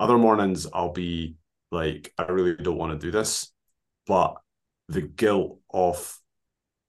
Other 0.00 0.18
mornings 0.18 0.66
I'll 0.72 0.92
be 0.92 1.36
like 1.70 2.12
I 2.18 2.24
really 2.24 2.56
don't 2.56 2.78
want 2.78 2.98
to 2.98 3.06
do 3.06 3.10
this, 3.10 3.52
but 4.06 4.36
the 4.88 5.02
guilt 5.02 5.58
of 5.70 6.18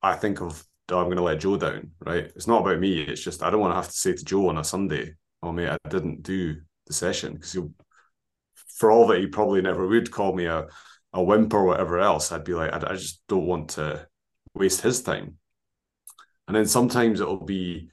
I 0.02 0.16
think 0.16 0.42
of 0.42 0.64
oh, 0.92 1.00
I'm 1.00 1.06
going 1.06 1.18
to 1.18 1.24
let 1.24 1.40
Joe 1.40 1.58
down, 1.58 1.92
right? 2.06 2.26
It's 2.36 2.48
not 2.48 2.62
about 2.62 2.80
me. 2.80 3.02
It's 3.02 3.24
just 3.24 3.44
I 3.44 3.50
don't 3.50 3.60
want 3.60 3.72
to 3.72 3.76
have 3.78 3.88
to 3.88 3.98
say 3.98 4.14
to 4.14 4.26
Joe 4.26 4.50
on 4.50 4.58
a 4.58 4.64
Sunday, 4.64 5.14
"Oh 5.44 5.52
mate, 5.52 5.70
I 5.70 5.90
didn't 5.90 6.24
do 6.24 6.58
the 6.86 6.94
session 6.94 7.34
because 7.34 7.52
he'll, 7.54 7.72
for 8.78 8.92
all 8.92 9.08
that 9.08 9.20
he 9.20 9.28
probably 9.28 9.62
never 9.62 9.88
would 9.88 10.12
call 10.12 10.34
me 10.34 10.46
a, 10.46 10.68
a 11.14 11.24
wimp 11.24 11.54
or 11.54 11.64
whatever 11.64 12.00
else, 12.00 12.32
I'd 12.32 12.44
be 12.44 12.54
like, 12.54 12.72
I, 12.72 12.92
I 12.92 12.96
just 12.96 13.24
don't 13.28 13.48
want 13.48 13.70
to 13.72 14.08
waste 14.54 14.82
his 14.82 15.02
time. 15.02 15.38
And 16.48 16.56
then 16.56 16.66
sometimes 16.66 17.20
it'll 17.20 17.44
be 17.44 17.90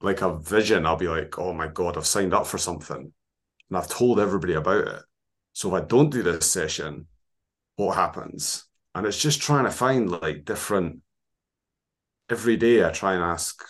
like 0.00 0.20
a 0.22 0.38
vision. 0.38 0.86
I'll 0.86 0.96
be 0.96 1.08
like, 1.08 1.38
oh 1.38 1.52
my 1.52 1.66
God, 1.68 1.96
I've 1.96 2.06
signed 2.06 2.34
up 2.34 2.46
for 2.46 2.58
something 2.58 3.12
and 3.68 3.76
I've 3.76 3.88
told 3.88 4.20
everybody 4.20 4.54
about 4.54 4.86
it. 4.86 5.02
So 5.52 5.74
if 5.74 5.82
I 5.82 5.86
don't 5.86 6.10
do 6.10 6.22
this 6.22 6.46
session, 6.46 7.06
what 7.76 7.96
happens? 7.96 8.66
And 8.94 9.06
it's 9.06 9.20
just 9.20 9.40
trying 9.40 9.64
to 9.64 9.70
find 9.70 10.10
like 10.10 10.44
different, 10.44 11.00
every 12.28 12.56
day 12.56 12.84
I 12.84 12.90
try 12.90 13.14
and 13.14 13.22
ask, 13.22 13.62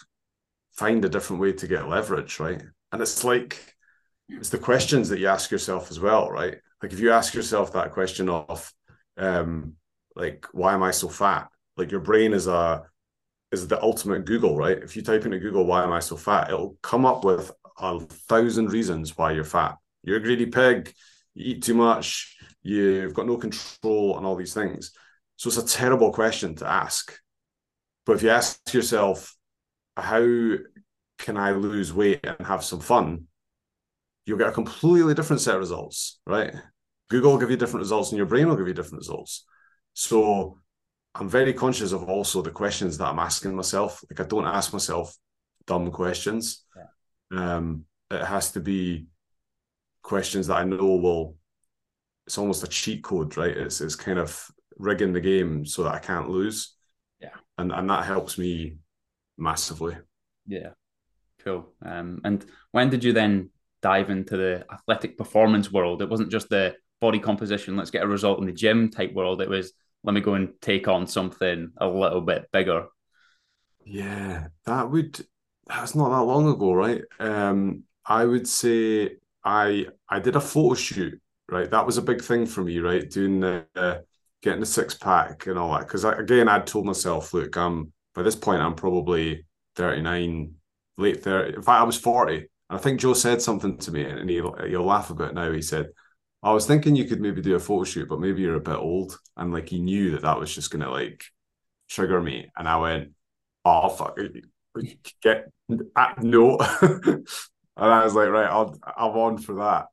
find 0.72 1.04
a 1.04 1.08
different 1.08 1.40
way 1.40 1.52
to 1.52 1.66
get 1.66 1.88
leverage, 1.88 2.40
right? 2.40 2.62
And 2.92 3.00
it's 3.00 3.24
like, 3.24 3.76
it's 4.30 4.50
the 4.50 4.58
questions 4.58 5.08
that 5.08 5.18
you 5.18 5.26
ask 5.26 5.50
yourself 5.50 5.90
as 5.90 6.00
well, 6.00 6.30
right? 6.30 6.56
Like 6.82 6.92
if 6.92 7.00
you 7.00 7.10
ask 7.10 7.34
yourself 7.34 7.72
that 7.72 7.92
question 7.92 8.28
of 8.28 8.72
um 9.16 9.74
like 10.16 10.46
why 10.52 10.74
am 10.74 10.82
I 10.82 10.90
so 10.90 11.08
fat? 11.08 11.48
Like 11.76 11.90
your 11.90 12.00
brain 12.00 12.32
is 12.32 12.46
a 12.46 12.84
is 13.52 13.66
the 13.66 13.82
ultimate 13.82 14.24
Google, 14.24 14.56
right? 14.56 14.78
If 14.78 14.96
you 14.96 15.02
type 15.02 15.24
into 15.24 15.38
Google 15.38 15.66
why 15.66 15.82
am 15.82 15.92
I 15.92 16.00
so 16.00 16.16
fat, 16.16 16.48
it'll 16.48 16.76
come 16.82 17.04
up 17.04 17.24
with 17.24 17.50
a 17.78 18.00
thousand 18.00 18.70
reasons 18.70 19.16
why 19.16 19.32
you're 19.32 19.44
fat. 19.44 19.76
You're 20.02 20.18
a 20.18 20.22
greedy 20.22 20.46
pig, 20.46 20.92
you 21.34 21.54
eat 21.54 21.62
too 21.62 21.74
much, 21.74 22.36
you've 22.62 23.14
got 23.14 23.26
no 23.26 23.36
control 23.36 24.16
and 24.16 24.26
all 24.26 24.36
these 24.36 24.54
things. 24.54 24.92
So 25.36 25.48
it's 25.48 25.58
a 25.58 25.66
terrible 25.66 26.12
question 26.12 26.54
to 26.56 26.66
ask. 26.66 27.18
But 28.06 28.16
if 28.16 28.22
you 28.22 28.30
ask 28.30 28.72
yourself, 28.72 29.34
how 29.96 30.26
can 31.18 31.36
I 31.36 31.52
lose 31.52 31.92
weight 31.92 32.20
and 32.24 32.46
have 32.46 32.64
some 32.64 32.80
fun? 32.80 33.26
You'll 34.26 34.38
get 34.38 34.48
a 34.48 34.52
completely 34.52 35.14
different 35.14 35.40
set 35.40 35.54
of 35.54 35.60
results, 35.60 36.20
right? 36.26 36.54
Google 37.08 37.32
will 37.32 37.38
give 37.38 37.50
you 37.50 37.56
different 37.56 37.82
results 37.82 38.10
and 38.10 38.18
your 38.18 38.26
brain 38.26 38.48
will 38.48 38.56
give 38.56 38.68
you 38.68 38.74
different 38.74 39.00
results. 39.00 39.44
So 39.94 40.58
I'm 41.14 41.28
very 41.28 41.52
conscious 41.52 41.92
of 41.92 42.04
also 42.04 42.40
the 42.42 42.50
questions 42.50 42.98
that 42.98 43.06
I'm 43.06 43.18
asking 43.18 43.54
myself. 43.54 44.02
Like 44.10 44.20
I 44.20 44.28
don't 44.28 44.46
ask 44.46 44.72
myself 44.72 45.16
dumb 45.66 45.90
questions. 45.90 46.64
Yeah. 46.76 47.56
Um, 47.56 47.84
it 48.10 48.24
has 48.24 48.52
to 48.52 48.60
be 48.60 49.06
questions 50.02 50.46
that 50.46 50.56
I 50.56 50.64
know 50.64 50.96
will. 50.96 51.36
It's 52.26 52.38
almost 52.38 52.64
a 52.64 52.68
cheat 52.68 53.02
code, 53.02 53.36
right? 53.36 53.56
It's 53.56 53.80
it's 53.80 53.96
kind 53.96 54.18
of 54.18 54.48
rigging 54.78 55.12
the 55.12 55.20
game 55.20 55.66
so 55.66 55.82
that 55.82 55.94
I 55.94 55.98
can't 55.98 56.30
lose. 56.30 56.76
Yeah, 57.20 57.34
and 57.58 57.72
and 57.72 57.90
that 57.90 58.04
helps 58.04 58.38
me 58.38 58.76
massively. 59.36 59.96
Yeah, 60.46 60.70
cool. 61.44 61.72
Um, 61.84 62.20
and 62.24 62.44
when 62.70 62.90
did 62.90 63.02
you 63.02 63.12
then 63.12 63.50
dive 63.82 64.10
into 64.10 64.36
the 64.36 64.64
athletic 64.72 65.16
performance 65.16 65.72
world. 65.72 66.02
It 66.02 66.08
wasn't 66.08 66.30
just 66.30 66.48
the 66.48 66.74
body 67.00 67.18
composition, 67.18 67.76
let's 67.76 67.90
get 67.90 68.02
a 68.02 68.08
result 68.08 68.40
in 68.40 68.46
the 68.46 68.52
gym 68.52 68.90
type 68.90 69.12
world. 69.12 69.40
It 69.40 69.48
was 69.48 69.72
let 70.02 70.14
me 70.14 70.20
go 70.20 70.34
and 70.34 70.50
take 70.60 70.88
on 70.88 71.06
something 71.06 71.72
a 71.76 71.86
little 71.86 72.20
bit 72.20 72.46
bigger. 72.52 72.86
Yeah, 73.84 74.48
that 74.66 74.90
would 74.90 75.20
that's 75.66 75.94
not 75.94 76.10
that 76.10 76.24
long 76.24 76.48
ago, 76.48 76.72
right? 76.72 77.02
Um, 77.18 77.84
I 78.04 78.24
would 78.24 78.48
say 78.48 79.16
I 79.44 79.86
I 80.08 80.20
did 80.20 80.36
a 80.36 80.40
photo 80.40 80.74
shoot, 80.74 81.20
right? 81.50 81.70
That 81.70 81.86
was 81.86 81.98
a 81.98 82.02
big 82.02 82.22
thing 82.22 82.46
for 82.46 82.62
me, 82.62 82.78
right? 82.78 83.08
Doing 83.08 83.40
the 83.40 83.66
uh, 83.74 83.98
getting 84.42 84.60
the 84.60 84.66
six 84.66 84.94
pack 84.94 85.46
and 85.46 85.58
all 85.58 85.72
that. 85.72 85.86
Because 85.86 86.04
again, 86.04 86.48
I'd 86.48 86.66
told 86.66 86.86
myself, 86.86 87.32
look, 87.34 87.56
I'm 87.56 87.92
by 88.14 88.22
this 88.22 88.36
point 88.36 88.62
I'm 88.62 88.74
probably 88.74 89.46
39, 89.76 90.54
late 90.98 91.22
30. 91.22 91.56
In 91.56 91.62
fact, 91.62 91.80
I 91.80 91.84
was 91.84 91.96
40 91.98 92.48
I 92.70 92.78
think 92.78 93.00
Joe 93.00 93.14
said 93.14 93.42
something 93.42 93.76
to 93.78 93.90
me, 93.90 94.04
and 94.04 94.30
he'll, 94.30 94.54
he'll 94.66 94.84
laugh 94.84 95.10
about 95.10 95.30
it 95.30 95.34
now. 95.34 95.50
He 95.50 95.62
said, 95.62 95.88
I 96.42 96.52
was 96.52 96.66
thinking 96.66 96.96
you 96.96 97.04
could 97.04 97.20
maybe 97.20 97.42
do 97.42 97.56
a 97.56 97.60
photo 97.60 97.84
shoot, 97.84 98.08
but 98.08 98.20
maybe 98.20 98.42
you're 98.42 98.54
a 98.54 98.60
bit 98.60 98.76
old. 98.76 99.18
And 99.36 99.52
like 99.52 99.68
he 99.68 99.80
knew 99.80 100.12
that 100.12 100.22
that 100.22 100.38
was 100.38 100.54
just 100.54 100.70
going 100.70 100.82
to 100.82 100.90
like 100.90 101.24
trigger 101.88 102.20
me. 102.20 102.50
And 102.56 102.68
I 102.68 102.76
went, 102.76 103.10
oh, 103.64 103.88
fuck, 103.88 104.16
get 105.22 105.50
uh, 105.96 106.14
no. 106.22 106.58
and 106.80 107.26
I 107.76 108.04
was 108.04 108.14
like, 108.14 108.28
right, 108.28 108.48
I'll, 108.48 108.78
I'm 108.96 109.16
on 109.16 109.38
for 109.38 109.56
that. 109.56 109.86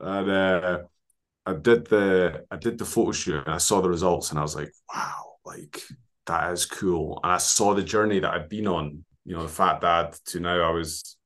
And 0.00 0.30
uh, 0.30 0.78
I 1.44 1.54
did 1.54 1.86
the 1.86 2.44
I 2.50 2.56
did 2.56 2.78
the 2.78 2.84
photo 2.84 3.12
shoot 3.12 3.44
and 3.44 3.54
I 3.54 3.58
saw 3.58 3.80
the 3.80 3.88
results 3.88 4.30
and 4.30 4.38
I 4.38 4.42
was 4.42 4.56
like, 4.56 4.72
wow, 4.94 5.34
like 5.44 5.82
that 6.26 6.52
is 6.52 6.66
cool. 6.66 7.20
And 7.22 7.32
I 7.32 7.38
saw 7.38 7.74
the 7.74 7.82
journey 7.82 8.20
that 8.20 8.32
I'd 8.32 8.48
been 8.48 8.66
on, 8.66 9.04
you 9.24 9.34
know, 9.34 9.42
the 9.42 9.48
fat 9.48 9.80
dad 9.80 10.16
to 10.26 10.40
now 10.40 10.60
I 10.60 10.70
was 10.70 11.16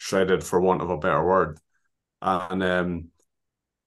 shredded 0.00 0.42
for 0.42 0.60
want 0.60 0.80
of 0.80 0.88
a 0.88 0.96
better 0.96 1.22
word. 1.22 1.58
And 2.22 2.62
um, 2.62 3.08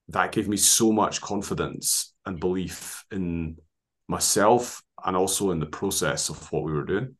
that 0.10 0.32
gave 0.32 0.48
me 0.48 0.58
so 0.58 0.92
much 0.92 1.22
confidence 1.22 2.14
and 2.26 2.40
belief 2.40 3.04
in 3.12 3.58
myself 4.08 4.84
and 5.04 5.18
also 5.18 5.50
in 5.50 5.60
the 5.60 5.66
process 5.66 6.30
of 6.30 6.52
what 6.52 6.64
we 6.64 6.72
were 6.72 6.86
doing. 6.86 7.16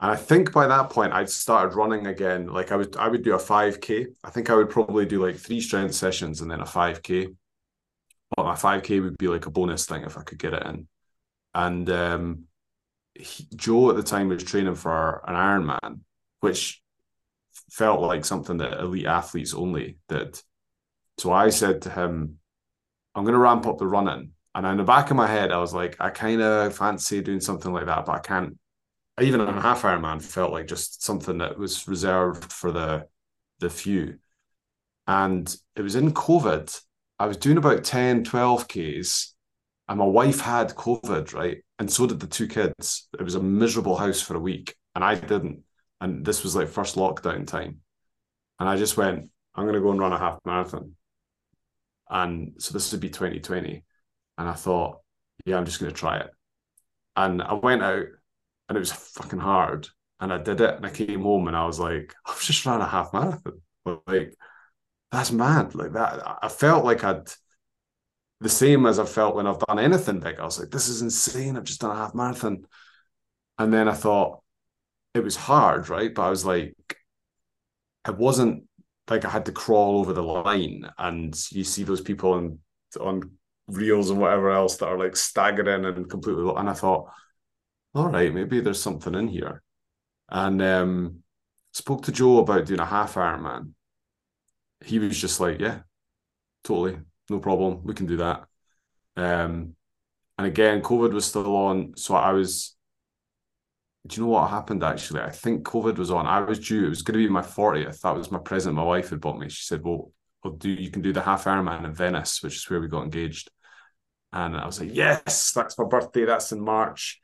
And 0.00 0.10
I 0.10 0.16
think 0.16 0.52
by 0.52 0.66
that 0.66 0.90
point 0.90 1.12
I'd 1.12 1.30
started 1.30 1.76
running 1.76 2.08
again. 2.08 2.48
Like 2.48 2.72
I 2.72 2.76
would 2.76 2.96
I 2.96 3.06
would 3.06 3.22
do 3.22 3.34
a 3.34 3.38
5k. 3.38 4.06
I 4.24 4.30
think 4.30 4.50
I 4.50 4.54
would 4.54 4.70
probably 4.70 5.06
do 5.06 5.24
like 5.24 5.36
three 5.36 5.60
strength 5.60 5.94
sessions 5.94 6.40
and 6.40 6.50
then 6.50 6.60
a 6.60 6.64
5k. 6.64 7.34
But 8.36 8.44
my 8.44 8.54
5k 8.54 9.02
would 9.02 9.16
be 9.18 9.28
like 9.28 9.46
a 9.46 9.50
bonus 9.50 9.86
thing 9.86 10.02
if 10.02 10.18
I 10.18 10.22
could 10.22 10.38
get 10.38 10.52
it 10.52 10.66
in. 10.66 10.88
And 11.54 11.88
um, 11.90 12.44
he, 13.14 13.46
Joe 13.54 13.90
at 13.90 13.96
the 13.96 14.02
time 14.02 14.28
was 14.28 14.42
training 14.42 14.74
for 14.74 15.22
an 15.28 15.36
Ironman, 15.36 16.00
which 16.40 16.82
felt 17.74 18.00
like 18.00 18.24
something 18.24 18.58
that 18.58 18.80
elite 18.80 19.06
athletes 19.06 19.52
only 19.52 19.98
did. 20.08 20.40
So 21.18 21.32
I 21.32 21.50
said 21.50 21.82
to 21.82 21.90
him, 21.90 22.38
I'm 23.14 23.24
going 23.24 23.34
to 23.34 23.38
ramp 23.38 23.66
up 23.66 23.78
the 23.78 23.86
running. 23.86 24.30
And 24.54 24.64
in 24.66 24.76
the 24.76 24.84
back 24.84 25.10
of 25.10 25.16
my 25.16 25.26
head, 25.26 25.50
I 25.50 25.58
was 25.58 25.74
like, 25.74 25.96
I 25.98 26.10
kind 26.10 26.40
of 26.40 26.76
fancy 26.76 27.20
doing 27.20 27.40
something 27.40 27.72
like 27.72 27.86
that, 27.86 28.06
but 28.06 28.12
I 28.12 28.20
can't. 28.20 28.56
Even 29.20 29.40
a 29.40 29.60
half 29.60 29.82
Ironman 29.82 30.22
felt 30.22 30.52
like 30.52 30.66
just 30.66 31.02
something 31.02 31.38
that 31.38 31.58
was 31.58 31.86
reserved 31.86 32.52
for 32.52 32.72
the 32.72 33.06
the 33.60 33.70
few. 33.70 34.18
And 35.06 35.54
it 35.76 35.82
was 35.82 35.94
in 35.94 36.12
COVID. 36.12 36.80
I 37.18 37.26
was 37.26 37.36
doing 37.36 37.58
about 37.58 37.84
10, 37.84 38.24
12 38.24 38.68
Ks, 38.68 39.34
and 39.88 39.98
my 39.98 40.04
wife 40.04 40.40
had 40.40 40.74
COVID, 40.74 41.32
right? 41.32 41.58
And 41.78 41.90
so 41.90 42.06
did 42.06 42.20
the 42.20 42.26
two 42.26 42.48
kids. 42.48 43.08
It 43.18 43.22
was 43.22 43.36
a 43.36 43.42
miserable 43.42 43.96
house 43.96 44.20
for 44.20 44.34
a 44.34 44.40
week, 44.40 44.74
and 44.94 45.04
I 45.04 45.14
didn't. 45.14 45.62
And 46.00 46.24
this 46.24 46.42
was 46.42 46.56
like 46.56 46.68
first 46.68 46.96
lockdown 46.96 47.46
time, 47.46 47.80
and 48.58 48.68
I 48.68 48.76
just 48.76 48.96
went, 48.96 49.30
I'm 49.54 49.64
going 49.64 49.74
to 49.74 49.80
go 49.80 49.90
and 49.90 50.00
run 50.00 50.12
a 50.12 50.18
half 50.18 50.38
marathon, 50.44 50.92
and 52.08 52.54
so 52.58 52.72
this 52.72 52.92
would 52.92 53.00
be 53.00 53.10
2020, 53.10 53.84
and 54.38 54.48
I 54.48 54.54
thought, 54.54 55.00
yeah, 55.44 55.56
I'm 55.56 55.66
just 55.66 55.80
going 55.80 55.92
to 55.92 55.98
try 55.98 56.18
it, 56.18 56.30
and 57.16 57.42
I 57.42 57.54
went 57.54 57.82
out, 57.82 58.06
and 58.68 58.76
it 58.76 58.80
was 58.80 58.92
fucking 58.92 59.40
hard, 59.40 59.88
and 60.20 60.32
I 60.32 60.38
did 60.38 60.60
it, 60.60 60.74
and 60.76 60.86
I 60.86 60.90
came 60.90 61.22
home, 61.22 61.48
and 61.48 61.56
I 61.56 61.66
was 61.66 61.80
like, 61.80 62.14
I've 62.26 62.40
just 62.40 62.64
ran 62.66 62.80
a 62.80 62.86
half 62.86 63.12
marathon, 63.12 63.60
like 64.06 64.34
that's 65.12 65.30
mad, 65.30 65.74
like 65.74 65.92
that. 65.92 66.38
I 66.42 66.48
felt 66.48 66.84
like 66.84 67.04
I'd 67.04 67.28
the 68.40 68.48
same 68.48 68.84
as 68.86 68.98
I 68.98 69.06
felt 69.06 69.34
when 69.34 69.46
I've 69.46 69.58
done 69.60 69.78
anything 69.78 70.20
big. 70.20 70.38
I 70.38 70.44
was 70.44 70.60
like, 70.60 70.70
this 70.70 70.88
is 70.88 71.02
insane. 71.02 71.56
I've 71.56 71.64
just 71.64 71.80
done 71.80 71.92
a 71.92 71.94
half 71.94 72.14
marathon. 72.14 72.66
And 73.58 73.72
then 73.72 73.88
I 73.88 73.94
thought 73.94 74.42
it 75.14 75.22
was 75.22 75.36
hard, 75.36 75.88
right? 75.88 76.14
But 76.14 76.22
I 76.22 76.30
was 76.30 76.44
like, 76.44 76.74
it 78.06 78.16
wasn't 78.16 78.64
like 79.08 79.24
I 79.24 79.30
had 79.30 79.46
to 79.46 79.52
crawl 79.52 79.98
over 79.98 80.12
the 80.12 80.22
line. 80.22 80.88
And 80.98 81.34
you 81.50 81.64
see 81.64 81.84
those 81.84 82.00
people 82.00 82.32
on 82.32 82.58
on 83.00 83.32
reels 83.66 84.10
and 84.10 84.20
whatever 84.20 84.50
else 84.50 84.76
that 84.76 84.86
are 84.86 84.98
like 84.98 85.16
staggering 85.16 85.84
and 85.84 86.10
completely. 86.10 86.52
And 86.56 86.68
I 86.68 86.74
thought, 86.74 87.10
all 87.94 88.08
right, 88.08 88.32
maybe 88.32 88.60
there's 88.60 88.82
something 88.82 89.14
in 89.14 89.28
here. 89.28 89.62
And 90.28 90.60
um, 90.62 91.22
spoke 91.72 92.02
to 92.04 92.12
Joe 92.12 92.38
about 92.38 92.66
doing 92.66 92.80
a 92.80 92.86
half 92.86 93.14
Ironman. 93.14 93.72
He 94.84 94.98
was 94.98 95.18
just 95.18 95.40
like, 95.40 95.60
yeah, 95.60 95.80
totally 96.64 96.98
no 97.30 97.40
problem. 97.40 97.82
We 97.84 97.94
can 97.94 98.06
do 98.06 98.18
that. 98.18 98.46
Um, 99.16 99.76
and 100.36 100.46
again, 100.46 100.82
COVID 100.82 101.12
was 101.12 101.26
still 101.26 101.54
on, 101.56 101.96
so 101.96 102.14
I 102.14 102.32
was. 102.32 102.73
Do 104.06 104.20
you 104.20 104.26
know 104.26 104.32
what 104.32 104.50
happened? 104.50 104.82
Actually, 104.82 105.22
I 105.22 105.30
think 105.30 105.64
COVID 105.64 105.96
was 105.96 106.10
on. 106.10 106.26
I 106.26 106.40
was 106.40 106.58
due. 106.58 106.84
It 106.86 106.90
was 106.90 107.02
going 107.02 107.18
to 107.18 107.26
be 107.26 107.32
my 107.32 107.42
fortieth. 107.42 108.00
That 108.02 108.14
was 108.14 108.30
my 108.30 108.38
present. 108.38 108.76
My 108.76 108.82
wife 108.82 109.10
had 109.10 109.20
bought 109.20 109.38
me. 109.38 109.48
She 109.48 109.64
said, 109.64 109.82
"Well, 109.82 110.12
we'll 110.42 110.54
do. 110.54 110.70
You 110.70 110.90
can 110.90 111.00
do 111.02 111.12
the 111.12 111.22
half 111.22 111.44
Ironman 111.44 111.84
in 111.84 111.94
Venice, 111.94 112.42
which 112.42 112.56
is 112.56 112.68
where 112.68 112.80
we 112.80 112.88
got 112.88 113.04
engaged." 113.04 113.50
And 114.32 114.56
I 114.56 114.66
was 114.66 114.78
like, 114.78 114.90
"Yes, 114.92 115.52
that's 115.52 115.78
my 115.78 115.84
birthday. 115.86 116.26
That's 116.26 116.52
in 116.52 116.60
March." 116.60 117.20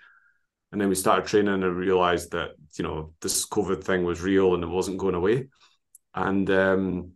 And 0.73 0.81
then 0.81 0.89
we 0.89 0.95
started 0.95 1.27
training 1.27 1.53
and 1.53 1.65
I 1.65 1.69
realized 1.69 2.31
that 2.33 2.51
you 2.77 2.85
know 2.85 3.13
this 3.21 3.47
COVID 3.47 3.83
thing 3.83 4.05
was 4.05 4.23
real 4.23 4.55
and 4.55 4.63
it 4.63 4.69
wasn't 4.69 4.99
going 4.99 5.15
away. 5.15 5.49
And 6.15 6.49
um, 6.51 7.13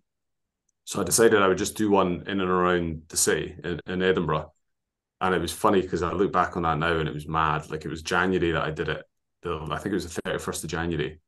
so 0.84 1.00
I 1.00 1.04
decided 1.04 1.40
I 1.40 1.48
would 1.48 1.58
just 1.58 1.76
do 1.76 1.90
one 1.90 2.24
in 2.26 2.40
and 2.40 2.50
around 2.50 3.02
the 3.08 3.16
city 3.16 3.56
in, 3.62 3.80
in 3.86 4.02
Edinburgh. 4.02 4.52
And 5.20 5.34
it 5.34 5.40
was 5.40 5.52
funny 5.52 5.80
because 5.80 6.02
I 6.02 6.12
look 6.12 6.32
back 6.32 6.56
on 6.56 6.64
that 6.64 6.78
now 6.78 6.98
and 6.98 7.08
it 7.08 7.14
was 7.14 7.28
mad. 7.28 7.70
Like 7.70 7.84
it 7.84 7.90
was 7.90 8.02
January 8.02 8.52
that 8.52 8.62
I 8.62 8.70
did 8.70 8.88
it. 8.88 9.04
The, 9.44 9.66
I 9.70 9.78
think 9.78 9.92
it 9.92 9.94
was 9.94 10.12
the 10.12 10.22
31st 10.22 10.64
of 10.64 10.70
January. 10.70 11.20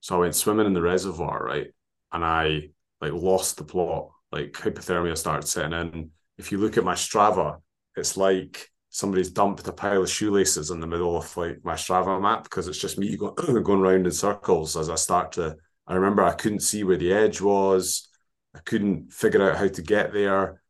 So 0.00 0.16
I 0.16 0.20
went 0.20 0.34
swimming 0.34 0.66
in 0.66 0.72
the 0.72 0.80
reservoir, 0.80 1.44
right? 1.44 1.66
And 2.12 2.24
I 2.24 2.70
like 3.00 3.12
lost 3.12 3.58
the 3.58 3.64
plot. 3.64 4.10
Like 4.32 4.52
hypothermia 4.52 5.18
started 5.18 5.46
setting 5.46 5.72
in. 5.72 6.10
If 6.38 6.52
you 6.52 6.58
look 6.58 6.78
at 6.78 6.84
my 6.84 6.94
Strava, 6.94 7.60
it's 7.96 8.16
like 8.16 8.70
somebody's 8.90 9.30
dumped 9.30 9.66
a 9.68 9.72
pile 9.72 10.02
of 10.02 10.10
shoelaces 10.10 10.70
in 10.70 10.80
the 10.80 10.86
middle 10.86 11.16
of 11.16 11.36
like 11.36 11.58
my 11.64 11.74
Strava 11.74 12.20
map 12.20 12.44
because 12.44 12.68
it's 12.68 12.78
just 12.78 12.98
me 12.98 13.16
going, 13.36 13.62
going 13.62 13.80
around 13.80 14.06
in 14.06 14.12
circles 14.12 14.76
as 14.76 14.88
I 14.88 14.94
start 14.94 15.32
to. 15.32 15.56
I 15.86 15.94
remember 15.94 16.24
I 16.24 16.32
couldn't 16.32 16.60
see 16.60 16.84
where 16.84 16.96
the 16.96 17.12
edge 17.12 17.40
was. 17.40 18.08
I 18.54 18.60
couldn't 18.60 19.12
figure 19.12 19.48
out 19.48 19.58
how 19.58 19.68
to 19.68 19.82
get 19.82 20.12
there. 20.12 20.62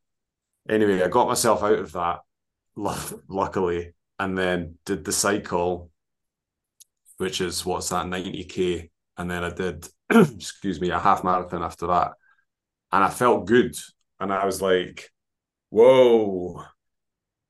Anyway, 0.68 1.02
I 1.02 1.08
got 1.08 1.28
myself 1.28 1.62
out 1.62 1.78
of 1.78 1.92
that, 1.92 2.20
luckily, 3.28 3.94
and 4.18 4.36
then 4.36 4.78
did 4.84 5.04
the 5.04 5.12
cycle, 5.12 5.90
which 7.18 7.40
is 7.40 7.64
what's 7.64 7.90
that, 7.90 8.06
90k. 8.06 8.90
And 9.16 9.30
then 9.30 9.44
I 9.44 9.50
did, 9.50 9.88
excuse 10.10 10.80
me, 10.80 10.90
a 10.90 10.98
half 10.98 11.24
marathon 11.24 11.62
after 11.62 11.86
that. 11.86 12.12
And 12.92 13.02
I 13.02 13.10
felt 13.10 13.46
good. 13.46 13.74
And 14.20 14.32
I 14.32 14.44
was 14.44 14.62
like, 14.62 15.10
whoa, 15.70 16.64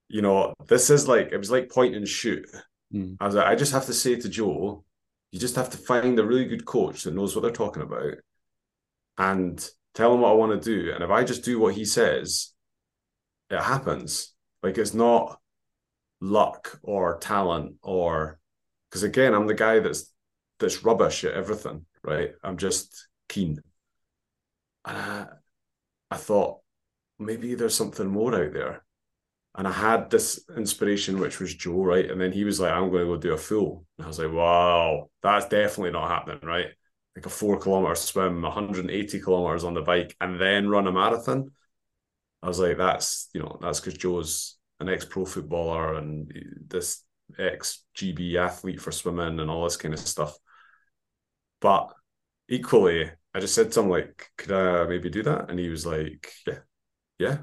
you 0.09 0.23
know, 0.23 0.55
this 0.67 0.91
is 0.91 1.09
like, 1.09 1.31
it 1.33 1.37
was 1.37 1.51
like 1.51 1.71
point 1.71 1.95
and 1.95 2.07
shoot. 2.07 2.47
Mm. 2.93 3.17
I 3.21 3.27
was 3.27 3.35
like, 3.35 3.47
I 3.47 3.55
just 3.55 3.73
have 3.73 3.87
to 3.87 3.93
say 3.93 4.17
to 4.17 4.29
Joe, 4.29 4.85
you 5.33 5.41
just 5.41 5.57
have 5.57 5.71
to 5.71 5.79
find 5.79 6.19
a 6.19 6.25
really 6.25 6.47
good 6.47 6.65
coach 6.65 7.03
that 7.03 7.15
knows 7.15 7.35
what 7.35 7.43
they're 7.43 7.51
talking 7.51 7.83
about 7.83 8.15
and 9.19 9.69
tell 9.95 10.15
him 10.15 10.21
what 10.21 10.31
I 10.31 10.35
want 10.35 10.63
to 10.63 10.71
do. 10.71 10.93
And 10.93 11.03
if 11.03 11.11
I 11.11 11.25
just 11.25 11.45
do 11.45 11.59
what 11.59 11.75
he 11.75 11.85
says, 11.85 12.53
it 13.51 13.61
happens. 13.61 14.33
Like 14.63 14.79
it's 14.79 14.95
not 14.95 15.39
luck 16.21 16.79
or 16.83 17.19
talent 17.19 17.77
or 17.83 18.39
because 18.89 19.03
again, 19.03 19.35
I'm 19.35 19.47
the 19.47 19.55
guy 19.55 19.81
that's 19.81 20.13
that's 20.59 20.85
rubbish 20.85 21.25
at 21.25 21.35
everything, 21.35 21.87
right? 22.03 22.33
I'm 22.43 22.57
just 22.57 23.09
keen. 23.29 23.61
And 24.85 24.97
I, 24.97 25.27
I 26.11 26.17
thought 26.17 26.61
maybe 27.19 27.55
there's 27.55 27.75
something 27.75 28.07
more 28.07 28.35
out 28.35 28.53
there. 28.53 28.85
And 29.55 29.67
I 29.67 29.73
had 29.73 30.11
this 30.11 30.45
inspiration, 30.57 31.19
which 31.19 31.41
was 31.41 31.55
Joe, 31.55 31.83
right? 31.83 32.11
And 32.11 32.21
then 32.21 32.33
he 32.33 32.45
was 32.45 32.61
like, 32.61 32.73
I'm 32.73 32.91
going 32.91 33.07
to 33.07 33.15
go 33.15 33.17
do 33.17 33.33
a 33.33 33.39
full. 33.39 33.87
And 33.97 34.05
I 34.05 34.09
was 34.09 34.19
like, 34.19 34.33
wow, 34.33 35.11
that's 35.23 35.49
definitely 35.49 35.93
not 35.93 36.11
happening, 36.11 36.41
right? 36.43 36.69
like 37.17 37.27
a 37.27 37.31
four 37.31 37.59
kilometer 37.59 37.95
swim, 37.95 38.43
180 38.43 39.21
kilometers 39.21 39.65
on 39.65 39.75
the 39.75 39.81
bike, 39.81 40.15
and 40.21 40.39
then 40.39 40.69
run 40.69 40.87
a 40.87 40.93
marathon. 40.93 41.51
I 42.43 42.49
was 42.49 42.61
like, 42.61 42.77
that's 42.77 43.31
you 43.33 43.41
know, 43.41 43.59
that's 43.61 43.81
because 43.81 43.99
Joe's 43.99 44.59
an 44.79 44.91
ex 44.91 45.07
pro 45.07 45.25
footballer 45.25 45.95
and 45.95 46.31
this 46.69 47.03
ex 47.39 47.85
GB 47.97 48.37
athlete 48.37 48.81
for 48.81 48.93
swimming 48.93 49.41
and 49.41 49.51
all 49.51 49.65
this 49.65 49.77
kind 49.77 49.95
of 49.95 50.01
stuff. 50.01 50.37
But 51.61 51.93
equally, 52.49 53.11
I 53.35 53.41
just 53.41 53.55
said 53.55 53.73
to 53.73 53.81
him, 53.81 53.91
like, 53.91 54.31
could 54.37 54.53
I 54.53 54.87
maybe 54.87 55.11
do 55.11 55.23
that? 55.25 55.51
And 55.51 55.59
he 55.59 55.69
was 55.69 55.87
like, 55.87 56.33
yeah, 56.47 56.59
yeah, 57.19 57.39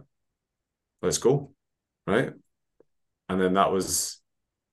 let's 1.02 1.18
go. 1.18 1.54
Right. 2.08 2.34
And 3.30 3.42
then 3.42 3.54
that 3.54 3.72
was 3.72 4.22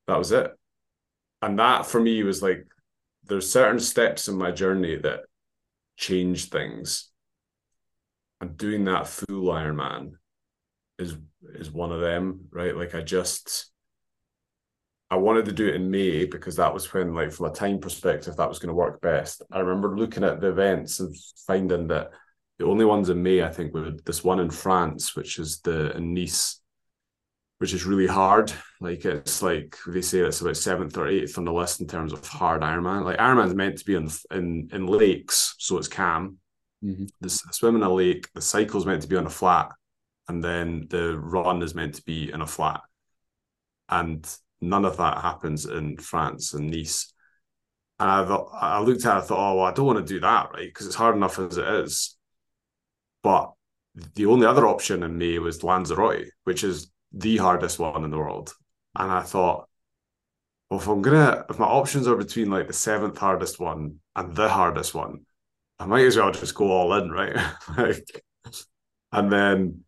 that 0.06 0.18
was 0.18 0.32
it. 0.32 0.50
And 1.42 1.58
that 1.58 1.86
for 1.86 2.00
me 2.00 2.22
was 2.22 2.42
like 2.42 2.66
there's 3.24 3.50
certain 3.50 3.78
steps 3.80 4.28
in 4.28 4.36
my 4.36 4.50
journey 4.50 4.96
that 4.96 5.20
change 5.96 6.48
things. 6.48 7.10
And 8.40 8.56
doing 8.56 8.84
that 8.84 9.06
full 9.06 9.52
Ironman 9.52 10.12
is 10.98 11.16
is 11.54 11.70
one 11.70 11.92
of 11.92 12.00
them, 12.00 12.48
right? 12.50 12.76
Like 12.76 12.94
I 12.94 13.02
just 13.02 13.70
I 15.10 15.16
wanted 15.16 15.44
to 15.46 15.52
do 15.52 15.66
it 15.66 15.74
in 15.74 15.90
May 15.90 16.24
because 16.24 16.56
that 16.56 16.72
was 16.72 16.92
when, 16.92 17.14
like, 17.14 17.32
from 17.32 17.46
a 17.46 17.52
time 17.52 17.80
perspective, 17.80 18.36
that 18.36 18.48
was 18.48 18.60
going 18.60 18.68
to 18.68 18.74
work 18.74 19.00
best. 19.00 19.42
I 19.50 19.58
remember 19.58 19.96
looking 19.96 20.22
at 20.22 20.40
the 20.40 20.48
events 20.48 21.00
and 21.00 21.14
finding 21.46 21.88
that 21.88 22.10
the 22.60 22.66
only 22.66 22.84
ones 22.84 23.08
in 23.08 23.22
May, 23.22 23.42
I 23.42 23.48
think, 23.48 23.74
were 23.74 23.92
this 24.04 24.22
one 24.22 24.38
in 24.38 24.50
France, 24.50 25.16
which 25.16 25.38
is 25.38 25.60
the 25.60 25.96
in 25.96 26.14
Nice, 26.14 26.60
which 27.58 27.72
is 27.72 27.86
really 27.86 28.06
hard. 28.06 28.52
Like 28.80 29.04
it's 29.04 29.42
like 29.42 29.76
they 29.86 30.02
say 30.02 30.18
it's 30.18 30.42
about 30.42 30.58
seventh 30.58 30.96
or 30.96 31.08
eighth 31.08 31.38
on 31.38 31.44
the 31.46 31.52
list 31.52 31.80
in 31.80 31.86
terms 31.86 32.12
of 32.12 32.26
hard 32.26 32.60
Ironman. 32.60 33.04
Like 33.04 33.18
Ironman's 33.18 33.54
meant 33.54 33.78
to 33.78 33.84
be 33.84 33.94
in 33.94 34.10
in 34.30 34.68
in 34.72 34.86
lakes, 34.86 35.54
so 35.58 35.78
it's 35.78 35.88
calm. 35.88 36.36
Mm-hmm. 36.84 37.06
The, 37.20 37.28
the 37.28 37.52
swim 37.52 37.76
in 37.76 37.82
a 37.82 37.92
lake, 37.92 38.28
the 38.34 38.42
cycle's 38.42 38.86
meant 38.86 39.02
to 39.02 39.08
be 39.08 39.16
on 39.16 39.26
a 39.26 39.30
flat, 39.30 39.72
and 40.28 40.44
then 40.44 40.86
the 40.90 41.18
run 41.18 41.62
is 41.62 41.74
meant 41.74 41.94
to 41.94 42.02
be 42.02 42.30
in 42.30 42.42
a 42.42 42.46
flat. 42.46 42.82
And 43.88 44.24
none 44.60 44.84
of 44.84 44.96
that 44.98 45.18
happens 45.18 45.66
in 45.66 45.96
France 45.96 46.54
and 46.54 46.70
Nice. 46.70 47.12
And 47.98 48.10
I 48.10 48.24
thought 48.24 48.48
I 48.54 48.80
looked 48.80 49.04
at 49.04 49.18
it, 49.18 49.18
I 49.18 49.26
thought, 49.26 49.52
oh 49.52 49.56
well, 49.56 49.66
I 49.66 49.72
don't 49.72 49.86
want 49.86 49.98
to 49.98 50.14
do 50.14 50.20
that, 50.20 50.50
right? 50.54 50.66
Because 50.66 50.86
it's 50.86 50.96
hard 50.96 51.16
enough 51.16 51.38
as 51.38 51.58
it 51.58 51.68
is. 51.68 52.16
But 53.22 53.52
the 54.14 54.26
only 54.26 54.46
other 54.46 54.66
option 54.66 55.02
in 55.02 55.18
May 55.18 55.38
was 55.38 55.62
Lanzarote, 55.62 56.28
which 56.44 56.64
is 56.64 56.90
the 57.12 57.36
hardest 57.36 57.78
one 57.78 58.04
in 58.04 58.10
the 58.10 58.18
world. 58.18 58.54
And 58.96 59.10
I 59.10 59.20
thought, 59.22 59.68
well, 60.70 60.80
if 60.80 60.86
I'm 60.88 61.02
gonna, 61.02 61.44
if 61.50 61.58
my 61.58 61.66
options 61.66 62.06
are 62.08 62.16
between 62.16 62.50
like 62.50 62.68
the 62.68 62.72
seventh 62.72 63.18
hardest 63.18 63.60
one 63.60 64.00
and 64.16 64.34
the 64.34 64.48
hardest 64.48 64.94
one, 64.94 65.26
I 65.78 65.86
might 65.86 66.06
as 66.06 66.16
well 66.16 66.30
just 66.30 66.54
go 66.54 66.70
all 66.70 66.94
in, 66.94 67.10
right? 67.10 67.36
like, 67.76 68.24
and 69.12 69.32
then 69.32 69.84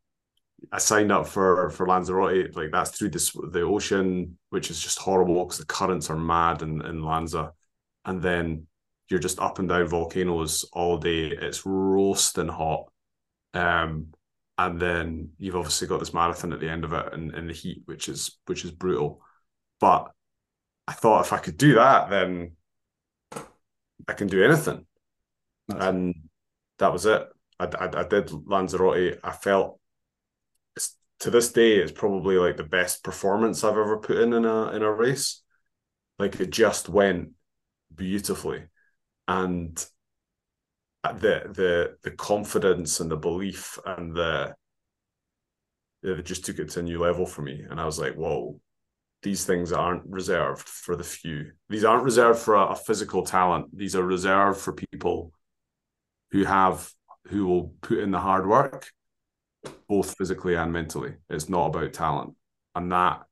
I 0.71 0.79
signed 0.79 1.11
up 1.11 1.27
for 1.27 1.71
for 1.71 1.87
Lanzarote. 1.87 2.55
Like 2.55 2.71
that's 2.71 2.97
through 2.97 3.11
this 3.11 3.33
the 3.33 3.63
ocean, 3.63 4.39
which 4.51 4.71
is 4.71 4.81
just 4.81 4.99
horrible 4.99 5.45
because 5.45 5.59
the 5.59 5.67
currents 5.67 6.11
are 6.11 6.17
mad 6.17 6.63
in 6.63 6.85
in 6.85 7.03
Lanza, 7.03 7.53
and 8.05 8.23
then 8.23 8.67
you're 9.09 9.21
just 9.21 9.41
up 9.41 9.59
and 9.59 9.69
down 9.69 9.87
volcanoes 9.87 10.65
all 10.73 10.99
day. 10.99 11.29
It's 11.29 11.67
roasting 11.67 12.49
hot. 12.49 12.91
Um, 13.55 14.15
and 14.59 14.81
then 14.81 15.31
you've 15.39 15.57
obviously 15.57 15.89
got 15.89 15.99
this 15.99 16.15
marathon 16.15 16.53
at 16.53 16.61
the 16.61 16.71
end 16.71 16.85
of 16.85 16.93
it 16.93 17.13
and, 17.13 17.35
in 17.35 17.47
the 17.47 17.53
heat, 17.53 17.83
which 17.87 18.09
is 18.09 18.39
which 18.47 18.65
is 18.65 18.71
brutal. 18.71 19.21
But 19.81 20.11
I 20.87 20.93
thought 20.93 21.25
if 21.25 21.33
I 21.33 21.39
could 21.39 21.57
do 21.57 21.75
that, 21.75 22.11
then 22.11 22.53
I 24.09 24.13
can 24.15 24.29
do 24.29 24.43
anything, 24.43 24.87
nice. 25.69 25.83
and 25.83 26.15
that 26.79 26.93
was 26.93 27.07
it. 27.07 27.27
I, 27.59 27.65
I, 27.65 28.01
I 28.01 28.05
did 28.05 28.31
Lanzarote. 28.31 29.19
I 29.23 29.33
felt 29.33 29.81
to 31.23 31.31
this 31.31 31.53
day 31.53 31.77
it's 31.77 31.93
probably 31.93 32.37
like 32.37 32.57
the 32.57 32.65
best 32.65 33.05
performance 33.05 33.65
I've 33.65 33.79
ever 33.79 33.99
put 33.99 34.19
in 34.19 34.33
in 34.33 34.45
a 34.45 34.73
in 34.73 34.83
a 34.83 34.93
race. 34.93 35.43
Like 36.19 36.41
it 36.41 36.51
just 36.51 36.89
went 36.89 37.31
beautifully. 37.95 38.65
and 39.29 39.85
uh, 41.05 41.13
the 41.13 41.43
the 41.53 41.97
the 42.03 42.11
confidence 42.13 43.01
and 43.01 43.11
the 43.11 43.17
belief 43.17 43.79
and 43.87 44.15
the 44.15 44.55
it 46.03 46.25
just 46.25 46.45
took 46.45 46.59
it 46.59 46.71
to 46.71 46.81
a 46.81 46.83
new 46.83 46.99
level 47.01 47.27
for 47.27 47.43
me. 47.43 47.65
And 47.69 47.81
I 47.81 47.85
was 47.87 47.99
like, 47.99 48.15
whoa, 48.15 48.61
these 49.23 49.45
things 49.45 49.73
aren't 49.73 50.05
reserved 50.07 50.69
for 50.69 50.97
the 50.97 51.05
few. 51.05 51.53
These 51.69 51.85
aren't 51.85 52.05
reserved 52.05 52.41
for 52.41 52.57
a, 52.57 52.69
a 52.69 52.77
physical 52.77 53.25
talent. 53.25 53.77
These 53.77 53.95
are 53.95 54.03
reserved 54.03 54.61
for 54.61 54.73
people 54.73 55.33
who 56.33 56.45
have 56.45 56.91
who 57.29 57.47
will 57.47 57.75
put 57.83 57.99
in 57.99 58.11
the 58.11 58.19
hard 58.19 58.49
work, 58.49 58.91
both 59.89 60.17
physically 60.17 60.55
and 60.55 60.73
mentally. 60.73 61.15
It's 61.31 61.49
not 61.49 61.67
about 61.67 61.93
talent. 61.93 62.35
And 62.75 62.91
that 62.93 63.23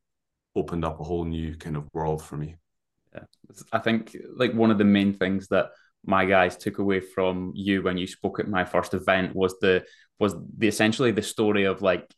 opened 0.54 0.84
up 0.84 1.00
a 1.00 1.04
whole 1.04 1.24
new 1.24 1.56
kind 1.56 1.76
of 1.76 1.88
world 1.92 2.22
for 2.22 2.36
me. 2.36 2.56
Yeah. 3.14 3.24
I 3.72 3.78
think 3.78 4.16
like 4.36 4.52
one 4.52 4.70
of 4.70 4.78
the 4.78 4.84
main 4.84 5.12
things 5.12 5.48
that 5.48 5.70
my 6.04 6.24
guys 6.24 6.56
took 6.56 6.78
away 6.78 7.00
from 7.00 7.52
you 7.54 7.82
when 7.82 7.98
you 7.98 8.06
spoke 8.06 8.40
at 8.40 8.48
my 8.48 8.64
first 8.64 8.94
event 8.94 9.34
was 9.34 9.58
the 9.60 9.84
was 10.18 10.34
the 10.56 10.68
essentially 10.68 11.10
the 11.10 11.22
story 11.22 11.64
of 11.64 11.82
like 11.82 12.10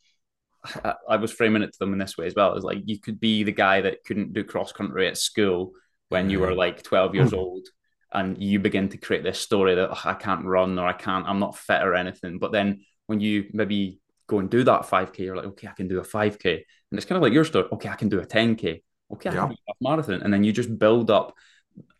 I 1.08 1.16
was 1.16 1.32
framing 1.32 1.62
it 1.62 1.72
to 1.72 1.78
them 1.78 1.92
in 1.92 1.98
this 1.98 2.16
way 2.16 2.26
as 2.26 2.34
well. 2.34 2.54
It's 2.54 2.64
like 2.64 2.82
you 2.84 3.00
could 3.00 3.20
be 3.20 3.42
the 3.42 3.52
guy 3.52 3.80
that 3.80 4.04
couldn't 4.04 4.32
do 4.32 4.44
cross 4.44 4.72
country 4.72 5.08
at 5.08 5.18
school 5.18 5.72
when 6.08 6.28
you 6.28 6.40
were 6.40 6.54
like 6.54 6.82
12 6.82 7.14
years 7.14 7.32
old, 7.32 7.66
and 8.12 8.40
you 8.42 8.58
begin 8.58 8.88
to 8.90 8.98
create 8.98 9.24
this 9.24 9.40
story 9.40 9.74
that 9.74 9.90
oh, 9.90 10.00
I 10.04 10.14
can't 10.14 10.44
run 10.44 10.78
or 10.78 10.86
I 10.86 10.92
can't, 10.92 11.26
I'm 11.26 11.38
not 11.38 11.56
fit 11.56 11.82
or 11.82 11.94
anything. 11.94 12.38
But 12.38 12.52
then 12.52 12.84
when 13.06 13.20
you 13.20 13.48
maybe 13.52 14.00
go 14.32 14.38
and 14.38 14.50
do 14.50 14.64
that 14.64 14.82
5K, 14.82 15.18
you're 15.18 15.36
like, 15.36 15.46
okay, 15.46 15.68
I 15.68 15.72
can 15.72 15.88
do 15.88 16.00
a 16.00 16.04
5K. 16.04 16.54
And 16.54 16.98
it's 16.98 17.04
kind 17.04 17.16
of 17.16 17.22
like 17.22 17.32
your 17.32 17.44
story. 17.44 17.68
Okay, 17.72 17.88
I 17.88 17.94
can 17.94 18.08
do 18.08 18.20
a 18.20 18.26
10K. 18.26 18.82
Okay, 19.12 19.30
I 19.30 19.34
yeah. 19.34 19.46
can 19.46 19.50
do 19.50 19.56
a 19.68 19.74
marathon. 19.80 20.22
And 20.22 20.32
then 20.32 20.42
you 20.42 20.52
just 20.52 20.78
build 20.78 21.10
up, 21.10 21.34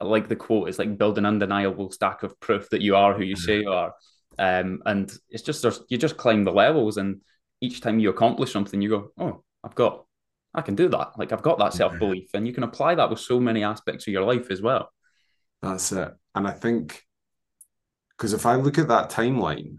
like 0.00 0.28
the 0.28 0.36
quote, 0.36 0.68
it's 0.68 0.78
like 0.78 0.98
build 0.98 1.18
an 1.18 1.26
undeniable 1.26 1.90
stack 1.90 2.22
of 2.22 2.38
proof 2.40 2.70
that 2.70 2.80
you 2.80 2.96
are 2.96 3.14
who 3.14 3.22
you 3.22 3.36
say 3.36 3.60
you 3.60 3.70
are. 3.70 3.94
Um, 4.38 4.82
and 4.86 5.12
it's 5.28 5.42
just, 5.42 5.64
you 5.88 5.98
just 5.98 6.16
climb 6.16 6.44
the 6.44 6.52
levels 6.52 6.96
and 6.96 7.20
each 7.60 7.80
time 7.80 7.98
you 7.98 8.10
accomplish 8.10 8.52
something, 8.52 8.80
you 8.80 8.88
go, 8.88 9.12
oh, 9.18 9.44
I've 9.62 9.74
got, 9.74 10.04
I 10.54 10.62
can 10.62 10.74
do 10.74 10.88
that. 10.88 11.12
Like 11.18 11.32
I've 11.32 11.42
got 11.42 11.58
that 11.58 11.72
self 11.72 11.98
belief, 11.98 12.30
and 12.34 12.46
you 12.46 12.52
can 12.52 12.64
apply 12.64 12.96
that 12.96 13.08
with 13.08 13.20
so 13.20 13.40
many 13.40 13.62
aspects 13.64 14.06
of 14.06 14.12
your 14.12 14.24
life 14.24 14.50
as 14.50 14.60
well. 14.60 14.90
That's 15.62 15.92
it. 15.92 16.12
And 16.34 16.46
I 16.46 16.50
think 16.50 17.02
because 18.16 18.34
if 18.34 18.46
I 18.46 18.56
look 18.56 18.78
at 18.78 18.88
that 18.88 19.10
timeline, 19.10 19.76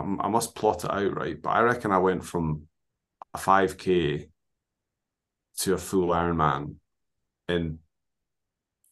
I 0.00 0.28
must 0.28 0.54
plot 0.54 0.84
it 0.84 0.90
out 0.90 1.16
right. 1.16 1.40
But 1.40 1.50
I 1.50 1.60
reckon 1.60 1.92
I 1.92 1.98
went 1.98 2.24
from 2.24 2.68
a 3.34 3.38
five 3.38 3.78
k 3.78 4.28
to 5.58 5.74
a 5.74 5.78
full 5.78 6.08
Ironman 6.08 6.76
in 7.48 7.78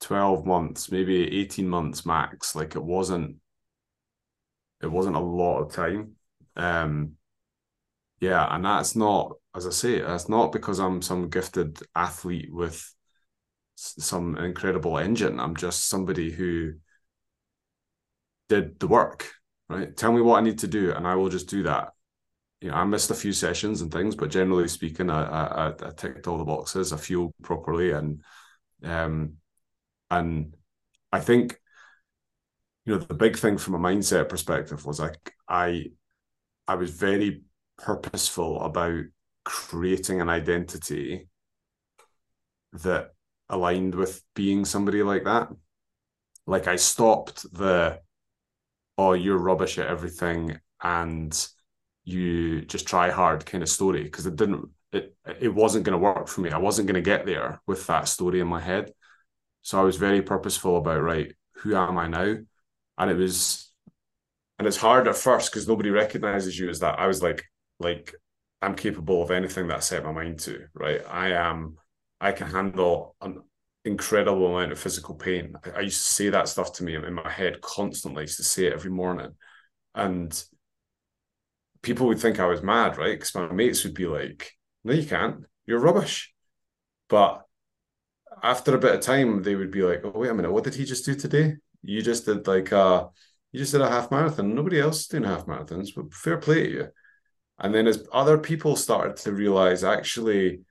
12 0.00 0.46
months, 0.46 0.90
maybe 0.90 1.38
18 1.38 1.68
months 1.68 2.06
max. 2.06 2.54
Like 2.54 2.76
it 2.76 2.82
wasn't 2.82 3.36
it 4.82 4.86
wasn't 4.90 5.16
a 5.16 5.20
lot 5.20 5.60
of 5.60 5.72
time. 5.72 6.16
Um 6.56 7.16
yeah, 8.20 8.54
and 8.54 8.64
that's 8.64 8.96
not, 8.96 9.32
as 9.54 9.66
I 9.66 9.70
say, 9.70 10.00
that's 10.00 10.28
not 10.28 10.52
because 10.52 10.78
I'm 10.78 11.02
some 11.02 11.28
gifted 11.28 11.78
athlete 11.94 12.52
with 12.52 12.94
some 13.76 14.36
incredible 14.38 14.98
engine. 14.98 15.40
I'm 15.40 15.56
just 15.56 15.88
somebody 15.88 16.30
who 16.30 16.74
did 18.48 18.78
the 18.80 18.86
work, 18.88 19.30
right? 19.68 19.96
Tell 19.96 20.12
me 20.12 20.20
what 20.20 20.38
I 20.38 20.42
need 20.42 20.58
to 20.60 20.68
do, 20.68 20.92
and 20.92 21.06
I 21.06 21.14
will 21.14 21.28
just 21.28 21.48
do 21.48 21.62
that. 21.64 21.92
You 22.60 22.70
know, 22.70 22.76
I 22.76 22.84
missed 22.84 23.10
a 23.10 23.14
few 23.14 23.32
sessions 23.32 23.80
and 23.82 23.92
things, 23.92 24.14
but 24.14 24.30
generally 24.30 24.68
speaking, 24.68 25.10
I, 25.10 25.24
I, 25.24 25.68
I 25.68 25.90
ticked 25.96 26.26
all 26.26 26.38
the 26.38 26.44
boxes. 26.44 26.92
I 26.92 26.96
fueled 26.96 27.34
properly, 27.42 27.92
and 27.92 28.22
um, 28.82 29.34
and 30.10 30.54
I 31.12 31.20
think 31.20 31.58
you 32.84 32.94
know 32.94 32.98
the 32.98 33.14
big 33.14 33.36
thing 33.36 33.58
from 33.58 33.74
a 33.74 33.78
mindset 33.78 34.28
perspective 34.28 34.84
was 34.86 35.00
like 35.00 35.34
I 35.48 35.86
I 36.66 36.76
was 36.76 36.90
very 36.90 37.42
purposeful 37.76 38.62
about 38.62 39.04
creating 39.44 40.20
an 40.20 40.28
identity 40.28 41.28
that 42.72 43.12
aligned 43.48 43.94
with 43.94 44.22
being 44.34 44.64
somebody 44.64 45.02
like 45.02 45.24
that. 45.24 45.48
Like 46.46 46.66
I 46.66 46.76
stopped 46.76 47.50
the, 47.52 48.00
oh, 48.98 49.12
you're 49.12 49.38
rubbish 49.38 49.78
at 49.78 49.88
everything 49.88 50.58
and 50.82 51.48
you 52.04 52.62
just 52.62 52.86
try 52.86 53.10
hard 53.10 53.46
kind 53.46 53.62
of 53.62 53.68
story 53.68 54.02
because 54.02 54.26
it 54.26 54.36
didn't, 54.36 54.68
it, 54.92 55.16
it 55.40 55.54
wasn't 55.54 55.84
going 55.84 55.98
to 55.98 55.98
work 55.98 56.28
for 56.28 56.40
me. 56.42 56.50
I 56.50 56.58
wasn't 56.58 56.86
going 56.86 57.02
to 57.02 57.10
get 57.10 57.26
there 57.26 57.60
with 57.66 57.86
that 57.86 58.08
story 58.08 58.40
in 58.40 58.46
my 58.46 58.60
head. 58.60 58.92
So 59.62 59.80
I 59.80 59.82
was 59.82 59.96
very 59.96 60.22
purposeful 60.22 60.76
about, 60.76 61.02
right, 61.02 61.34
who 61.56 61.74
am 61.74 61.98
I 61.98 62.06
now? 62.06 62.36
And 62.98 63.10
it 63.10 63.16
was, 63.16 63.72
and 64.58 64.68
it's 64.68 64.76
hard 64.76 65.08
at 65.08 65.16
first 65.16 65.50
because 65.50 65.66
nobody 65.66 65.90
recognizes 65.90 66.58
you 66.58 66.68
as 66.68 66.80
that. 66.80 66.98
I 66.98 67.06
was 67.06 67.22
like, 67.22 67.44
like 67.80 68.14
I'm 68.62 68.76
capable 68.76 69.22
of 69.22 69.30
anything 69.30 69.68
that 69.68 69.78
I 69.78 69.80
set 69.80 70.04
my 70.04 70.12
mind 70.12 70.38
to, 70.40 70.66
right? 70.74 71.00
I 71.10 71.32
am, 71.32 71.78
I 72.20 72.32
can 72.32 72.48
handle 72.48 73.16
an 73.20 73.42
incredible 73.84 74.46
amount 74.46 74.72
of 74.72 74.78
physical 74.78 75.14
pain. 75.14 75.54
I, 75.64 75.70
I 75.70 75.80
used 75.80 76.06
to 76.06 76.12
say 76.12 76.28
that 76.30 76.48
stuff 76.48 76.72
to 76.74 76.84
me 76.84 76.94
in 76.94 77.14
my 77.14 77.30
head 77.30 77.60
constantly. 77.60 78.20
I 78.20 78.22
used 78.22 78.38
to 78.38 78.44
say 78.44 78.66
it 78.66 78.72
every 78.72 78.90
morning. 78.90 79.32
And 79.94 80.42
people 81.82 82.06
would 82.06 82.18
think 82.18 82.40
I 82.40 82.46
was 82.46 82.62
mad, 82.62 82.96
right? 82.96 83.12
Because 83.12 83.34
my 83.34 83.52
mates 83.52 83.84
would 83.84 83.94
be 83.94 84.06
like, 84.06 84.52
no, 84.82 84.92
you 84.92 85.06
can't. 85.06 85.44
You're 85.66 85.80
rubbish. 85.80 86.32
But 87.08 87.42
after 88.42 88.74
a 88.74 88.78
bit 88.78 88.94
of 88.94 89.00
time, 89.00 89.42
they 89.42 89.54
would 89.54 89.70
be 89.70 89.82
like, 89.82 90.00
oh, 90.04 90.12
wait 90.14 90.30
a 90.30 90.34
minute, 90.34 90.52
what 90.52 90.64
did 90.64 90.74
he 90.74 90.84
just 90.84 91.04
do 91.04 91.14
today? 91.14 91.56
You 91.82 92.02
just 92.02 92.24
did 92.24 92.46
like 92.46 92.72
a, 92.72 93.08
you 93.52 93.60
just 93.60 93.72
did 93.72 93.82
a 93.82 93.88
half 93.88 94.10
marathon. 94.10 94.54
Nobody 94.54 94.80
else 94.80 95.00
is 95.00 95.06
doing 95.08 95.24
half 95.24 95.46
marathons, 95.46 95.94
but 95.94 96.12
fair 96.12 96.38
play 96.38 96.64
to 96.64 96.70
you. 96.70 96.88
And 97.58 97.74
then 97.74 97.86
as 97.86 98.06
other 98.12 98.38
people 98.38 98.74
started 98.74 99.16
to 99.18 99.32
realize 99.32 99.84
actually 99.84 100.62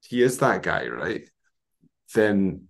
he 0.00 0.22
is 0.22 0.38
that 0.38 0.62
guy, 0.62 0.86
right? 0.86 1.28
Then 2.14 2.68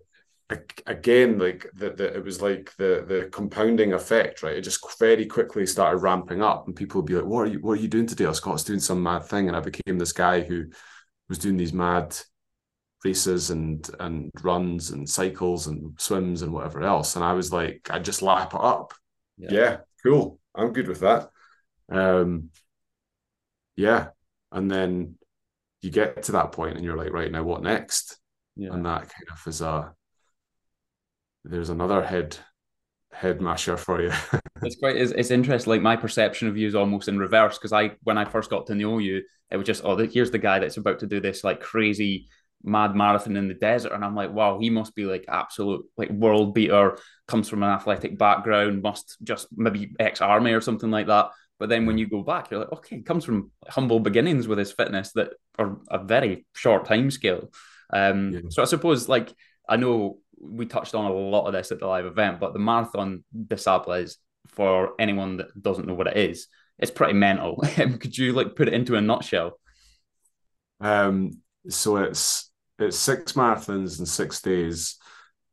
again, 0.86 1.38
like 1.38 1.66
the, 1.74 1.90
the 1.90 2.14
it 2.14 2.24
was 2.24 2.42
like 2.42 2.74
the 2.76 3.04
the 3.06 3.28
compounding 3.32 3.92
effect, 3.92 4.42
right? 4.42 4.56
It 4.56 4.62
just 4.62 4.84
very 4.98 5.26
quickly 5.26 5.66
started 5.66 5.98
ramping 5.98 6.42
up, 6.42 6.66
and 6.66 6.76
people 6.76 7.00
would 7.00 7.06
be 7.06 7.14
like, 7.14 7.24
"What 7.24 7.40
are 7.40 7.46
you? 7.46 7.60
What 7.60 7.78
are 7.78 7.82
you 7.82 7.88
doing 7.88 8.06
today?" 8.06 8.26
Oh, 8.26 8.32
Scott's 8.32 8.64
doing 8.64 8.80
some 8.80 9.02
mad 9.02 9.24
thing, 9.24 9.48
and 9.48 9.56
I 9.56 9.60
became 9.60 9.98
this 9.98 10.12
guy 10.12 10.40
who 10.40 10.66
was 11.28 11.38
doing 11.38 11.56
these 11.56 11.72
mad 11.72 12.16
races 13.04 13.50
and 13.50 13.88
and 14.00 14.30
runs 14.42 14.90
and 14.90 15.08
cycles 15.08 15.66
and 15.66 15.94
swims 15.98 16.42
and 16.42 16.52
whatever 16.52 16.82
else. 16.82 17.16
And 17.16 17.24
I 17.24 17.32
was 17.32 17.52
like, 17.52 17.88
I 17.90 17.98
just 17.98 18.22
lap 18.22 18.54
it 18.54 18.60
up. 18.60 18.94
Yeah, 19.38 19.52
yeah 19.52 19.76
cool. 20.02 20.38
I'm 20.54 20.72
good 20.72 20.88
with 20.88 21.00
that. 21.00 21.30
Um, 21.88 22.50
yeah 23.76 24.08
and 24.50 24.70
then 24.70 25.16
you 25.80 25.90
get 25.90 26.22
to 26.24 26.32
that 26.32 26.52
point 26.52 26.76
and 26.76 26.84
you're 26.84 26.96
like 26.96 27.12
right 27.12 27.30
now 27.30 27.42
what 27.42 27.62
next 27.62 28.18
yeah. 28.56 28.72
and 28.72 28.84
that 28.84 29.00
kind 29.00 29.28
of 29.30 29.40
is 29.46 29.60
a 29.60 29.92
there's 31.44 31.70
another 31.70 32.02
head 32.02 32.36
head 33.12 33.40
masher 33.40 33.76
for 33.76 34.02
you 34.02 34.12
it's 34.62 34.76
quite 34.76 34.96
it's, 34.96 35.12
it's 35.12 35.30
interesting 35.30 35.70
like 35.70 35.82
my 35.82 35.96
perception 35.96 36.48
of 36.48 36.56
you 36.56 36.66
is 36.66 36.74
almost 36.74 37.08
in 37.08 37.18
reverse 37.18 37.58
because 37.58 37.72
i 37.72 37.90
when 38.02 38.16
i 38.16 38.24
first 38.24 38.50
got 38.50 38.66
to 38.66 38.74
know 38.74 38.98
you 38.98 39.22
it 39.50 39.56
was 39.56 39.66
just 39.66 39.84
oh 39.84 39.96
here's 39.96 40.30
the 40.30 40.38
guy 40.38 40.58
that's 40.58 40.76
about 40.76 40.98
to 40.98 41.06
do 41.06 41.20
this 41.20 41.44
like 41.44 41.60
crazy 41.60 42.28
mad 42.64 42.94
marathon 42.94 43.36
in 43.36 43.48
the 43.48 43.54
desert 43.54 43.92
and 43.92 44.04
i'm 44.04 44.14
like 44.14 44.32
wow 44.32 44.58
he 44.58 44.70
must 44.70 44.94
be 44.94 45.04
like 45.04 45.24
absolute 45.28 45.84
like 45.96 46.10
world 46.10 46.54
beater 46.54 46.96
comes 47.26 47.48
from 47.48 47.62
an 47.62 47.70
athletic 47.70 48.16
background 48.16 48.80
must 48.80 49.16
just 49.22 49.48
maybe 49.54 49.92
ex-army 49.98 50.52
or 50.52 50.60
something 50.60 50.90
like 50.90 51.08
that 51.08 51.30
but 51.62 51.68
then 51.68 51.86
when 51.86 51.96
you 51.96 52.08
go 52.08 52.22
back, 52.24 52.50
you're 52.50 52.58
like, 52.58 52.72
okay, 52.72 52.96
he 52.96 53.02
comes 53.02 53.24
from 53.24 53.52
humble 53.68 54.00
beginnings 54.00 54.48
with 54.48 54.58
his 54.58 54.72
fitness 54.72 55.12
that 55.12 55.34
are 55.60 55.78
a 55.88 56.02
very 56.02 56.44
short 56.56 56.86
time 56.86 57.08
scale. 57.08 57.50
Um, 57.92 58.32
yeah. 58.32 58.40
So 58.48 58.62
I 58.62 58.66
suppose, 58.66 59.08
like, 59.08 59.32
I 59.68 59.76
know 59.76 60.18
we 60.40 60.66
touched 60.66 60.94
on 60.94 61.04
a 61.04 61.12
lot 61.12 61.46
of 61.46 61.52
this 61.52 61.70
at 61.70 61.78
the 61.78 61.86
live 61.86 62.06
event, 62.06 62.40
but 62.40 62.52
the 62.52 62.58
Marathon 62.58 63.24
des 63.46 63.58
Sables, 63.58 64.18
for 64.48 64.92
anyone 64.98 65.36
that 65.38 65.60
doesn't 65.60 65.86
know 65.86 65.94
what 65.94 66.08
it 66.08 66.16
is, 66.16 66.48
it's 66.78 66.90
pretty 66.90 67.12
mental. 67.12 67.56
Could 67.76 68.16
you 68.16 68.32
like 68.32 68.56
put 68.56 68.68
it 68.68 68.74
into 68.74 68.96
a 68.96 69.00
nutshell? 69.00 69.58
Um, 70.80 71.40
so 71.68 71.96
it's 71.96 72.50
it's 72.78 72.98
six 72.98 73.32
marathons 73.32 74.00
in 74.00 74.06
six 74.06 74.42
days 74.42 74.96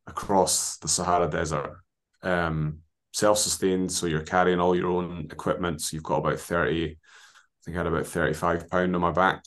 across 0.07 0.77
the 0.77 0.87
Sahara 0.87 1.29
Desert. 1.29 1.77
Um, 2.23 2.79
self-sustained, 3.13 3.91
so 3.91 4.07
you're 4.07 4.21
carrying 4.21 4.59
all 4.59 4.75
your 4.75 4.89
own 4.89 5.27
equipment. 5.31 5.81
So 5.81 5.95
you've 5.95 6.03
got 6.03 6.19
about 6.19 6.39
30, 6.39 6.91
I 6.91 6.95
think 7.63 7.75
I 7.75 7.79
had 7.79 7.87
about 7.87 8.07
35 8.07 8.69
pound 8.69 8.95
on 8.95 9.01
my 9.01 9.11
back. 9.11 9.43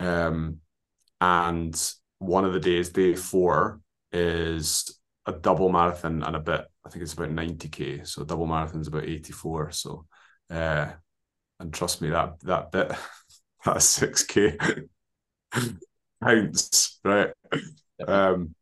Um, 0.00 0.58
and 1.20 1.92
one 2.22 2.44
of 2.44 2.52
the 2.52 2.60
days, 2.60 2.90
day 2.90 3.14
four, 3.14 3.80
is 4.12 4.98
a 5.26 5.32
double 5.32 5.68
marathon 5.68 6.22
and 6.22 6.36
a 6.36 6.40
bit. 6.40 6.64
I 6.84 6.88
think 6.90 7.02
it's 7.02 7.12
about 7.14 7.30
90k. 7.30 8.04
So 8.04 8.24
double 8.24 8.46
marathon's 8.46 8.88
about 8.88 9.04
84. 9.04 9.70
So 9.72 10.06
uh 10.50 10.92
and 11.60 11.72
trust 11.72 12.02
me, 12.02 12.10
that 12.10 12.40
that 12.40 12.72
bit 12.72 12.92
that's 13.64 13.86
6k 13.86 14.58
pounds, 16.22 16.98
right? 17.04 17.30
Um 18.06 18.54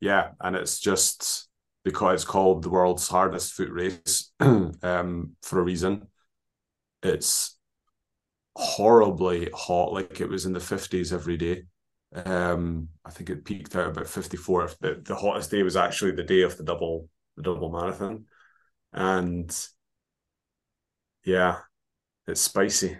yeah, 0.00 0.30
and 0.40 0.56
it's 0.56 0.78
just 0.80 1.48
because 1.84 2.14
it's 2.22 2.24
called 2.24 2.62
the 2.62 2.70
world's 2.70 3.08
hardest 3.08 3.52
foot 3.54 3.70
race 3.70 4.30
um, 4.40 5.36
for 5.42 5.58
a 5.58 5.62
reason. 5.62 6.06
It's 7.02 7.56
horribly 8.56 9.48
hot, 9.54 9.92
like 9.92 10.20
it 10.20 10.28
was 10.28 10.46
in 10.46 10.52
the 10.52 10.60
50s 10.60 11.12
every 11.12 11.36
day. 11.36 11.64
Um, 12.14 12.88
I 13.04 13.10
think 13.10 13.30
it 13.30 13.44
peaked 13.44 13.76
out 13.76 13.88
about 13.90 14.06
54. 14.06 14.70
The, 14.80 15.02
the 15.04 15.14
hottest 15.14 15.50
day 15.50 15.62
was 15.62 15.76
actually 15.76 16.12
the 16.12 16.22
day 16.24 16.42
of 16.42 16.56
the 16.56 16.64
double 16.64 17.08
the 17.36 17.42
double 17.42 17.70
marathon. 17.70 18.24
And 18.92 19.54
yeah, 21.24 21.58
it's 22.26 22.40
spicy. 22.40 22.96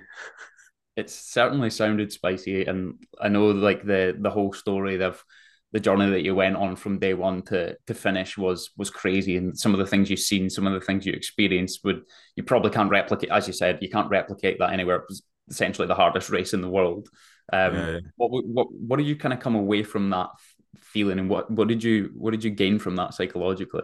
It's 0.96 1.14
certainly 1.14 1.70
sounded 1.70 2.12
spicy, 2.12 2.64
and 2.64 2.94
I 3.20 3.28
know 3.28 3.46
like 3.46 3.84
the 3.84 4.16
the 4.18 4.30
whole 4.30 4.52
story 4.52 5.00
of 5.00 5.22
the 5.72 5.80
journey 5.80 6.10
that 6.10 6.22
you 6.24 6.34
went 6.34 6.56
on 6.56 6.74
from 6.74 6.98
day 6.98 7.14
one 7.14 7.42
to 7.42 7.76
to 7.86 7.94
finish 7.94 8.36
was 8.36 8.70
was 8.76 8.90
crazy, 8.90 9.36
and 9.36 9.56
some 9.56 9.72
of 9.72 9.78
the 9.78 9.86
things 9.86 10.10
you've 10.10 10.18
seen, 10.18 10.50
some 10.50 10.66
of 10.66 10.72
the 10.72 10.84
things 10.84 11.06
you 11.06 11.12
experienced, 11.12 11.84
would 11.84 12.02
you 12.36 12.42
probably 12.42 12.70
can't 12.72 12.90
replicate. 12.90 13.30
As 13.30 13.46
you 13.46 13.52
said, 13.52 13.78
you 13.80 13.88
can't 13.90 14.10
replicate 14.10 14.58
that 14.58 14.72
anywhere. 14.72 14.96
It 14.96 15.04
was 15.08 15.22
essentially 15.48 15.86
the 15.86 15.94
hardest 15.94 16.30
race 16.30 16.52
in 16.52 16.62
the 16.62 16.68
world. 16.68 17.08
Um, 17.52 17.74
yeah. 17.74 17.98
What 18.16 18.44
what 18.46 18.72
what 18.72 18.96
did 18.98 19.06
you 19.06 19.16
kind 19.16 19.32
of 19.32 19.40
come 19.40 19.54
away 19.54 19.82
from 19.82 20.10
that 20.10 20.28
feeling, 20.76 21.18
and 21.18 21.30
what 21.30 21.50
what 21.50 21.68
did 21.68 21.82
you 21.82 22.10
what 22.14 22.32
did 22.32 22.44
you 22.44 22.50
gain 22.50 22.78
from 22.78 22.96
that 22.96 23.14
psychologically? 23.14 23.82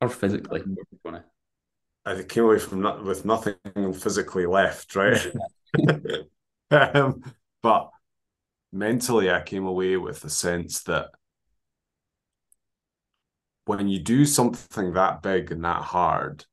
or 0.00 0.08
physically? 0.08 0.62
I 2.06 2.22
came 2.22 2.44
away 2.44 2.58
from 2.58 2.80
not, 2.80 3.04
with 3.04 3.24
nothing 3.24 3.54
physically 3.92 4.46
left, 4.46 4.96
right? 4.96 5.20
um, 6.70 7.22
but 7.62 7.90
mentally, 8.72 9.30
I 9.30 9.42
came 9.42 9.66
away 9.66 9.96
with 9.96 10.20
the 10.20 10.30
sense 10.30 10.82
that 10.84 11.10
when 13.66 13.88
you 13.88 14.00
do 14.00 14.24
something 14.24 14.94
that 14.94 15.22
big 15.22 15.52
and 15.52 15.64
that 15.64 15.82
hard, 15.82 16.46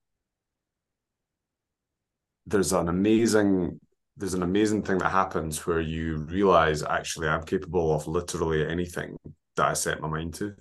there's 2.48 2.72
an 2.72 2.88
amazing 2.88 3.80
there's 4.16 4.34
an 4.34 4.42
amazing 4.42 4.82
thing 4.82 4.98
that 4.98 5.12
happens 5.12 5.68
where 5.68 5.80
you 5.80 6.18
realize 6.18 6.82
actually 6.82 7.28
I'm 7.28 7.44
capable 7.44 7.94
of 7.94 8.08
literally 8.08 8.68
anything 8.68 9.16
that 9.56 9.68
I 9.68 9.74
set 9.74 10.02
my 10.02 10.08
mind 10.08 10.34
to. 10.36 10.56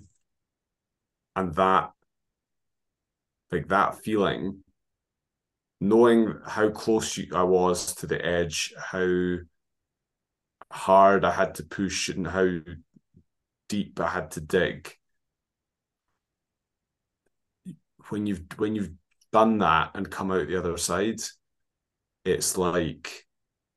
And 1.35 1.55
that 1.55 1.91
like 3.51 3.67
that 3.69 4.03
feeling, 4.03 4.63
knowing 5.81 6.35
how 6.45 6.69
close 6.69 7.19
I 7.33 7.41
was 7.43 7.95
to 7.95 8.05
the 8.05 8.23
edge, 8.23 8.73
how 8.77 9.37
hard 10.71 11.25
I 11.25 11.31
had 11.31 11.55
to 11.55 11.63
push 11.63 12.09
and 12.09 12.27
how 12.27 12.59
deep 13.69 13.99
I 13.99 14.09
had 14.09 14.31
to 14.31 14.41
dig. 14.41 14.93
When 18.09 18.27
you've 18.27 18.43
when 18.57 18.75
you've 18.75 18.93
done 19.33 19.57
that 19.59 19.91
and 19.95 20.11
come 20.11 20.31
out 20.31 20.47
the 20.47 20.59
other 20.59 20.77
side, 20.77 21.21
it's 22.27 22.57
like 22.57 23.25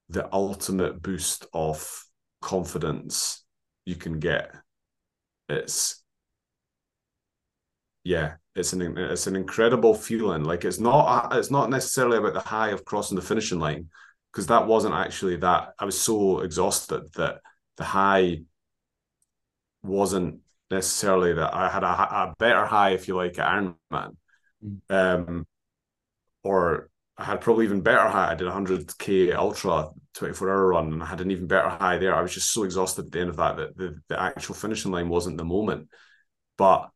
the 0.09 0.29
ultimate 0.35 1.01
boost 1.01 1.47
of 1.55 2.05
confidence 2.43 3.45
you 3.87 3.95
can 3.95 4.19
get. 4.19 4.51
It's 5.49 6.03
yeah, 8.03 8.35
it's 8.57 8.73
an 8.73 8.99
it's 8.99 9.29
an 9.29 9.37
incredible 9.37 9.95
feeling. 9.95 10.43
Like 10.43 10.65
it's 10.65 10.81
not 10.81 11.35
it's 11.37 11.51
not 11.51 11.71
necessarily 11.71 12.19
about 12.19 12.35
the 12.35 12.41
high 12.41 12.71
of 12.71 12.85
crossing 12.85 13.17
the 13.17 13.23
finishing 13.23 13.61
line 13.61 13.89
because 14.33 14.49
that 14.49 14.67
wasn't 14.67 14.95
actually 14.95 15.37
that. 15.37 15.75
I 15.79 15.85
was 15.85 16.01
so 16.01 16.41
exhausted 16.41 17.13
that 17.15 17.41
the 17.77 17.85
high 17.85 18.39
wasn't 19.83 20.41
necessarily 20.73 21.35
that 21.35 21.55
I 21.55 21.69
had 21.69 21.85
a, 21.85 21.87
a 21.87 22.35
better 22.39 22.65
high, 22.65 22.91
if 22.91 23.07
you 23.07 23.15
like, 23.15 23.39
at 23.39 23.49
Ironman, 23.49 24.17
mm. 24.65 24.81
um, 24.91 25.47
or 26.43 26.91
I 27.21 27.25
had 27.25 27.43
probably 27.43 27.67
even 27.67 27.83
better 27.83 28.09
high. 28.09 28.33
I 28.33 28.35
did 28.35 28.49
a 28.49 28.53
hundred 28.53 28.97
k 28.99 29.33
ultra 29.33 29.91
twenty 30.15 30.33
four 30.33 30.49
hour 30.49 30.69
run, 30.69 30.95
and 30.95 31.03
I 31.03 31.07
had 31.07 31.21
an 31.21 31.31
even 31.31 31.47
better 31.47 31.69
high 31.69 31.99
there. 31.99 32.15
I 32.15 32.23
was 32.23 32.33
just 32.33 32.53
so 32.53 32.65
exhausted 32.65 33.07
at 33.07 33.13
the 33.13 33.21
end 33.21 33.29
of 33.29 33.37
that 33.37 33.57
that 33.59 33.77
the, 33.77 34.01
the 34.09 34.21
actual 34.21 34.55
finishing 34.55 34.91
line 34.91 35.11
wasn't 35.11 35.37
the 35.37 35.45
moment, 35.45 35.89
but 36.57 36.91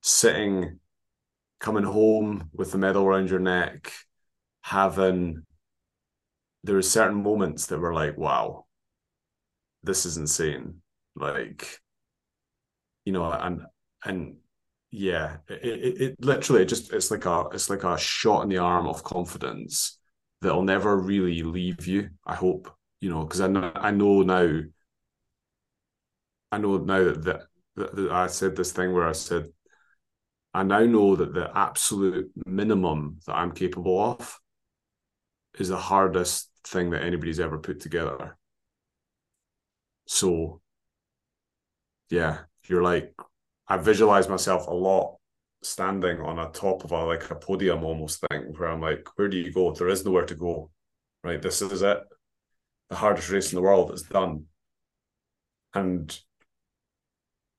sitting, 0.00 0.78
coming 1.58 1.82
home 1.84 2.50
with 2.52 2.70
the 2.70 2.78
medal 2.78 3.04
around 3.04 3.30
your 3.30 3.40
neck, 3.40 3.92
having 4.62 5.44
there 6.62 6.76
were 6.76 6.82
certain 6.82 7.22
moments 7.22 7.66
that 7.66 7.78
were 7.78 7.92
like, 7.92 8.16
wow, 8.16 8.66
this 9.82 10.06
is 10.06 10.16
insane. 10.16 10.82
Like, 11.16 11.80
you 13.04 13.12
know, 13.12 13.30
and 13.30 13.62
and 14.04 14.36
yeah, 14.96 15.38
it, 15.48 15.64
it, 15.64 16.00
it 16.00 16.24
literally 16.24 16.64
just 16.64 16.92
it's 16.92 17.10
like 17.10 17.26
a 17.26 17.48
it's 17.52 17.68
like 17.68 17.82
a 17.82 17.98
shot 17.98 18.44
in 18.44 18.48
the 18.48 18.58
arm 18.58 18.86
of 18.86 19.02
confidence 19.02 19.98
that'll 20.40 20.62
never 20.62 20.96
really 20.96 21.42
leave 21.42 21.84
you. 21.88 22.10
I 22.24 22.36
hope 22.36 22.72
you 23.00 23.10
know 23.10 23.24
because 23.24 23.40
I 23.40 23.48
know 23.48 23.72
I 23.74 23.90
know 23.90 24.22
now. 24.22 24.60
I 26.52 26.58
know 26.58 26.76
now 26.76 27.02
that, 27.02 27.24
that, 27.74 27.96
that 27.96 28.12
I 28.12 28.28
said 28.28 28.54
this 28.54 28.70
thing 28.70 28.92
where 28.92 29.08
I 29.08 29.12
said 29.12 29.48
I 30.54 30.62
now 30.62 30.84
know 30.84 31.16
that 31.16 31.34
the 31.34 31.50
absolute 31.56 32.30
minimum 32.46 33.18
that 33.26 33.34
I'm 33.34 33.50
capable 33.50 34.00
of 34.00 34.38
is 35.58 35.68
the 35.70 35.76
hardest 35.76 36.50
thing 36.64 36.90
that 36.90 37.02
anybody's 37.02 37.40
ever 37.40 37.58
put 37.58 37.80
together. 37.80 38.36
So, 40.06 40.60
yeah, 42.10 42.40
you're 42.68 42.82
like, 42.82 43.14
I 43.68 43.76
visualize 43.78 44.28
myself 44.28 44.66
a 44.66 44.74
lot 44.74 45.16
standing 45.62 46.20
on 46.20 46.38
a 46.38 46.50
top 46.50 46.84
of 46.84 46.92
a 46.92 47.04
like 47.04 47.30
a 47.30 47.34
podium 47.34 47.84
almost 47.84 48.22
thing 48.28 48.52
where 48.56 48.68
I'm 48.68 48.80
like, 48.80 49.08
where 49.16 49.28
do 49.28 49.38
you 49.38 49.52
go? 49.52 49.72
There 49.72 49.88
is 49.88 50.04
nowhere 50.04 50.26
to 50.26 50.34
go. 50.34 50.70
Right. 51.22 51.40
This 51.40 51.62
is 51.62 51.82
it. 51.82 51.98
The 52.90 52.96
hardest 52.96 53.30
race 53.30 53.52
in 53.52 53.56
the 53.56 53.62
world 53.62 53.92
is 53.92 54.02
done. 54.02 54.44
And 55.72 56.16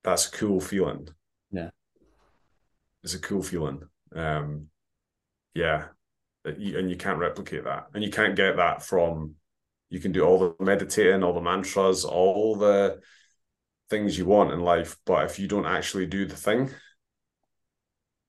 that's 0.04 0.28
a 0.28 0.32
cool 0.32 0.62
feeling. 0.62 1.10
Yeah 1.52 1.72
it's 3.06 3.14
a 3.14 3.20
cool 3.20 3.44
feeling. 3.44 3.84
Um, 4.16 4.68
yeah, 5.54 5.86
and 6.44 6.90
you 6.90 6.98
can't 6.98 7.20
replicate 7.20 7.64
that, 7.64 7.86
and 7.94 8.04
you 8.04 8.10
can't 8.10 8.36
get 8.36 8.58
that 8.58 8.84
from. 8.84 9.36
You 9.90 10.00
can 10.00 10.12
do 10.12 10.24
all 10.24 10.40
the 10.40 10.64
meditating, 10.64 11.24
all 11.24 11.34
the 11.34 11.40
mantras, 11.40 12.04
all 12.04 12.56
the 12.56 13.00
things 13.90 14.18
you 14.18 14.26
want 14.26 14.52
in 14.52 14.60
life, 14.62 14.98
but 15.06 15.26
if 15.26 15.40
you 15.40 15.48
don't 15.48 15.66
actually 15.66 16.06
do 16.06 16.26
the 16.26 16.36
thing, 16.36 16.72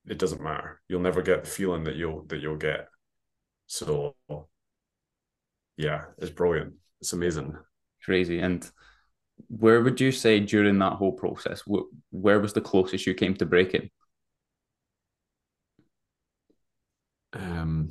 it 0.07 0.17
doesn't 0.17 0.41
matter. 0.41 0.81
You'll 0.87 1.01
never 1.01 1.21
get 1.21 1.43
the 1.43 1.49
feeling 1.49 1.83
that 1.83 1.95
you'll 1.95 2.23
that 2.27 2.39
you'll 2.39 2.55
get. 2.57 2.87
So, 3.67 4.15
yeah, 5.77 6.05
it's 6.17 6.31
brilliant. 6.31 6.73
It's 7.01 7.13
amazing. 7.13 7.55
Crazy. 8.03 8.39
And 8.39 8.69
where 9.49 9.81
would 9.81 10.01
you 10.01 10.11
say 10.11 10.39
during 10.39 10.79
that 10.79 10.93
whole 10.93 11.13
process, 11.13 11.63
where 12.11 12.39
was 12.39 12.53
the 12.53 12.61
closest 12.61 13.07
you 13.07 13.13
came 13.13 13.35
to 13.35 13.45
breaking? 13.45 13.89
um, 17.33 17.89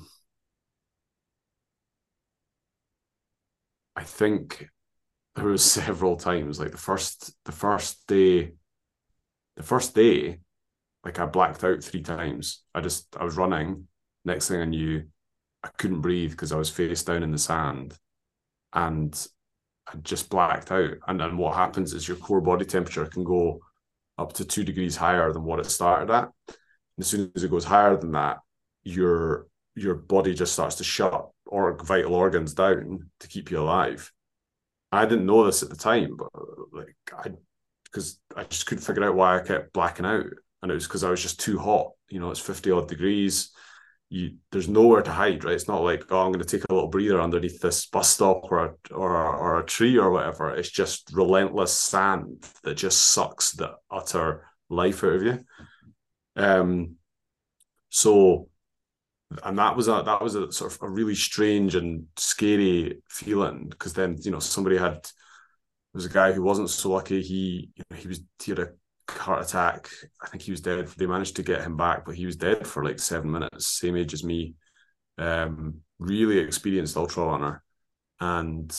I 3.96 4.04
think 4.04 4.68
there 5.36 5.44
was 5.46 5.64
several 5.70 6.16
times 6.16 6.58
like 6.58 6.72
the 6.72 6.78
first 6.78 7.32
the 7.44 7.52
first 7.52 8.06
day 8.06 8.52
the 9.56 9.62
first 9.62 9.94
day 9.94 10.40
like 11.04 11.20
I 11.20 11.26
blacked 11.26 11.62
out 11.62 11.84
three 11.84 12.02
times. 12.02 12.64
I 12.74 12.80
just 12.80 13.16
I 13.16 13.22
was 13.22 13.36
running. 13.36 13.86
Next 14.24 14.48
thing 14.48 14.60
I 14.60 14.64
knew 14.64 15.04
I 15.62 15.68
couldn't 15.78 16.00
breathe 16.00 16.32
because 16.32 16.50
I 16.50 16.56
was 16.56 16.68
face 16.68 17.04
down 17.04 17.22
in 17.22 17.30
the 17.30 17.38
sand 17.38 17.96
and 18.72 19.26
I 19.86 19.96
just 19.98 20.28
blacked 20.30 20.72
out. 20.72 20.94
And 21.06 21.20
then 21.20 21.36
what 21.36 21.54
happens 21.54 21.92
is 21.92 22.08
your 22.08 22.16
core 22.16 22.40
body 22.40 22.64
temperature 22.64 23.06
can 23.06 23.22
go 23.22 23.60
up 24.18 24.32
to 24.34 24.44
two 24.44 24.64
degrees 24.64 24.96
higher 24.96 25.32
than 25.32 25.44
what 25.44 25.60
it 25.60 25.66
started 25.66 26.12
at. 26.12 26.24
And 26.48 26.56
as 26.98 27.06
soon 27.06 27.30
as 27.36 27.44
it 27.44 27.52
goes 27.52 27.64
higher 27.64 27.96
than 27.96 28.12
that 28.12 28.38
your 28.82 29.46
your 29.76 29.94
body 29.94 30.34
just 30.34 30.54
starts 30.54 30.76
to 30.76 30.84
shut 30.84 31.28
or 31.46 31.76
vital 31.84 32.14
organs 32.14 32.54
down 32.54 33.10
to 33.20 33.28
keep 33.28 33.50
you 33.50 33.60
alive. 33.60 34.10
I 34.96 35.06
didn't 35.06 35.26
know 35.26 35.44
this 35.44 35.62
at 35.62 35.68
the 35.68 35.76
time, 35.76 36.16
but 36.16 36.28
like 36.72 36.96
I 37.12 37.30
because 37.84 38.18
I 38.36 38.44
just 38.44 38.66
couldn't 38.66 38.84
figure 38.84 39.04
out 39.04 39.14
why 39.14 39.38
I 39.38 39.42
kept 39.42 39.72
blacking 39.72 40.06
out. 40.06 40.26
And 40.62 40.70
it 40.70 40.74
was 40.74 40.86
because 40.86 41.04
I 41.04 41.10
was 41.10 41.22
just 41.22 41.40
too 41.40 41.58
hot. 41.58 41.92
You 42.08 42.20
know, 42.20 42.30
it's 42.30 42.40
50 42.40 42.70
odd 42.70 42.88
degrees. 42.88 43.50
You 44.08 44.36
there's 44.52 44.68
nowhere 44.68 45.02
to 45.02 45.10
hide, 45.10 45.44
right? 45.44 45.54
It's 45.54 45.68
not 45.68 45.82
like, 45.82 46.04
oh, 46.10 46.20
I'm 46.20 46.32
gonna 46.32 46.44
take 46.44 46.62
a 46.68 46.74
little 46.74 46.88
breather 46.88 47.20
underneath 47.20 47.60
this 47.60 47.86
bus 47.86 48.10
stop 48.10 48.50
or 48.50 48.64
a 48.64 48.94
or, 48.94 49.16
or 49.16 49.60
a 49.60 49.66
tree 49.66 49.98
or 49.98 50.10
whatever. 50.10 50.54
It's 50.54 50.70
just 50.70 51.10
relentless 51.12 51.72
sand 51.72 52.44
that 52.62 52.74
just 52.74 53.00
sucks 53.10 53.52
the 53.52 53.72
utter 53.90 54.46
life 54.68 55.02
out 55.02 55.14
of 55.14 55.22
you. 55.22 55.44
Um 56.36 56.96
so 57.88 58.48
and 59.44 59.58
that 59.58 59.76
was 59.76 59.88
a 59.88 60.02
that 60.04 60.22
was 60.22 60.34
a 60.34 60.52
sort 60.52 60.72
of 60.72 60.82
a 60.82 60.88
really 60.88 61.14
strange 61.14 61.74
and 61.74 62.06
scary 62.16 63.02
feeling 63.08 63.66
because 63.68 63.92
then 63.92 64.16
you 64.22 64.30
know 64.30 64.38
somebody 64.38 64.76
had 64.76 64.94
there 64.94 65.98
was 65.98 66.06
a 66.06 66.10
guy 66.10 66.32
who 66.32 66.42
wasn't 66.42 66.70
so 66.70 66.90
lucky. 66.90 67.22
He 67.22 67.70
you 67.74 67.84
know, 67.90 67.96
he 67.96 68.08
was 68.08 68.20
he 68.42 68.52
had 68.52 68.60
a 68.60 68.68
heart 69.08 69.42
attack. 69.42 69.88
I 70.22 70.28
think 70.28 70.42
he 70.42 70.50
was 70.50 70.60
dead. 70.60 70.86
They 70.88 71.06
managed 71.06 71.36
to 71.36 71.42
get 71.42 71.62
him 71.62 71.76
back, 71.76 72.04
but 72.04 72.14
he 72.14 72.26
was 72.26 72.36
dead 72.36 72.66
for 72.66 72.84
like 72.84 72.98
seven 72.98 73.30
minutes, 73.30 73.66
same 73.66 73.96
age 73.96 74.14
as 74.14 74.24
me. 74.24 74.54
Um, 75.18 75.80
really 75.98 76.38
experienced 76.38 76.96
ultra 76.96 77.24
runner, 77.24 77.64
and 78.20 78.70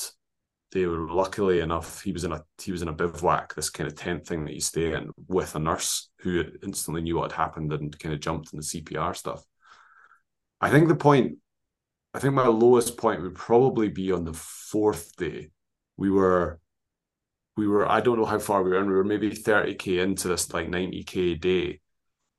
they 0.71 0.85
were 0.85 1.11
luckily 1.11 1.59
enough. 1.59 2.03
He 2.03 2.11
was 2.11 2.23
in 2.23 2.31
a 2.31 2.43
he 2.61 2.71
was 2.71 2.81
in 2.81 2.87
a 2.87 2.93
bivouac, 2.93 3.55
this 3.55 3.69
kind 3.69 3.87
of 3.87 3.95
tent 3.95 4.25
thing 4.27 4.45
that 4.45 4.53
you 4.53 4.61
stay 4.61 4.93
in 4.93 5.11
with 5.27 5.55
a 5.55 5.59
nurse 5.59 6.09
who 6.19 6.43
instantly 6.63 7.01
knew 7.01 7.17
what 7.17 7.31
had 7.31 7.37
happened 7.37 7.73
and 7.73 7.97
kind 7.99 8.13
of 8.13 8.21
jumped 8.21 8.53
in 8.53 8.59
the 8.59 8.63
CPR 8.63 9.15
stuff. 9.15 9.43
I 10.61 10.69
think 10.69 10.87
the 10.87 10.95
point, 10.95 11.37
I 12.13 12.19
think 12.19 12.33
my 12.33 12.47
lowest 12.47 12.97
point 12.97 13.21
would 13.21 13.35
probably 13.35 13.89
be 13.89 14.11
on 14.11 14.23
the 14.23 14.33
fourth 14.33 15.15
day. 15.15 15.49
We 15.97 16.09
were 16.09 16.59
we 17.55 17.67
were 17.67 17.89
I 17.89 18.01
don't 18.01 18.19
know 18.19 18.25
how 18.25 18.39
far 18.39 18.63
we 18.63 18.71
were 18.71 18.79
in. 18.79 18.87
We 18.87 18.93
were 18.95 19.03
maybe 19.03 19.31
30k 19.31 19.99
into 19.99 20.27
this 20.27 20.53
like 20.53 20.67
90k 20.69 21.35
day. 21.35 21.79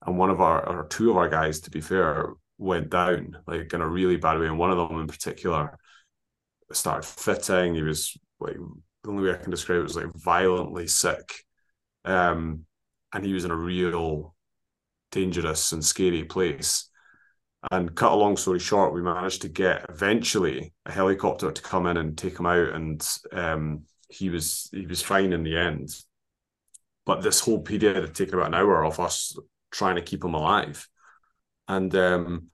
And 0.06 0.16
one 0.16 0.30
of 0.30 0.40
our 0.40 0.66
or 0.66 0.86
two 0.86 1.10
of 1.10 1.16
our 1.16 1.28
guys, 1.28 1.60
to 1.60 1.70
be 1.70 1.80
fair, 1.80 2.34
went 2.56 2.90
down 2.90 3.38
like 3.46 3.72
in 3.72 3.80
a 3.80 3.88
really 3.88 4.16
bad 4.16 4.38
way. 4.38 4.46
And 4.46 4.58
one 4.58 4.70
of 4.70 4.78
them 4.78 5.00
in 5.00 5.06
particular 5.08 5.78
started 6.72 7.06
fitting. 7.06 7.74
He 7.74 7.82
was 7.82 8.16
like 8.40 8.56
the 9.02 9.10
only 9.10 9.24
way 9.24 9.32
I 9.32 9.42
can 9.42 9.50
describe 9.50 9.80
it 9.80 9.82
was 9.82 9.96
like 9.96 10.12
violently 10.14 10.86
sick. 10.86 11.44
Um 12.04 12.64
and 13.12 13.24
he 13.24 13.32
was 13.32 13.44
in 13.44 13.50
a 13.50 13.56
real 13.56 14.34
dangerous 15.10 15.72
and 15.72 15.84
scary 15.84 16.24
place. 16.24 16.90
And 17.70 17.94
cut 17.94 18.12
a 18.12 18.16
long 18.16 18.36
story 18.36 18.60
short, 18.60 18.94
we 18.94 19.02
managed 19.02 19.42
to 19.42 19.48
get 19.48 19.86
eventually 19.88 20.72
a 20.86 20.92
helicopter 20.92 21.50
to 21.50 21.62
come 21.62 21.86
in 21.86 21.96
and 21.96 22.16
take 22.16 22.38
him 22.38 22.46
out 22.46 22.72
and 22.72 23.06
um 23.32 23.82
he 24.08 24.30
was 24.30 24.68
he 24.72 24.86
was 24.86 25.02
fine 25.02 25.32
in 25.32 25.42
the 25.42 25.56
end. 25.56 25.90
But 27.04 27.22
this 27.22 27.40
whole 27.40 27.60
period 27.60 27.96
had 27.96 28.14
taken 28.14 28.34
about 28.34 28.48
an 28.48 28.54
hour 28.54 28.84
of 28.84 29.00
us 29.00 29.36
trying 29.70 29.96
to 29.96 30.02
keep 30.02 30.24
him 30.24 30.34
alive. 30.34 30.86
And 31.66 31.94
um, 31.94 32.46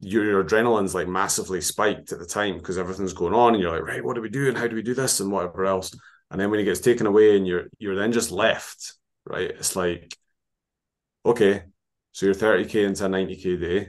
your, 0.00 0.24
your 0.24 0.44
adrenaline's 0.44 0.94
like 0.94 1.08
massively 1.08 1.60
spiked 1.60 2.12
at 2.12 2.18
the 2.18 2.26
time 2.26 2.58
because 2.58 2.78
everything's 2.78 3.12
going 3.12 3.34
on, 3.34 3.54
and 3.54 3.62
you're 3.62 3.72
like, 3.72 3.86
right, 3.86 4.04
what 4.04 4.14
do 4.14 4.22
we 4.22 4.28
do, 4.28 4.48
and 4.48 4.56
how 4.56 4.68
do 4.68 4.76
we 4.76 4.82
do 4.82 4.94
this, 4.94 5.20
and 5.20 5.30
whatever 5.30 5.64
else. 5.64 5.94
And 6.30 6.40
then 6.40 6.50
when 6.50 6.58
he 6.58 6.64
gets 6.64 6.80
taken 6.80 7.06
away, 7.06 7.36
and 7.36 7.46
you're 7.46 7.64
you're 7.78 7.96
then 7.96 8.12
just 8.12 8.30
left, 8.30 8.94
right? 9.24 9.50
It's 9.50 9.76
like, 9.76 10.16
okay, 11.24 11.64
so 12.12 12.26
you're 12.26 12.34
30k 12.34 12.86
into 12.86 13.04
a 13.04 13.08
90k 13.08 13.60
day. 13.60 13.88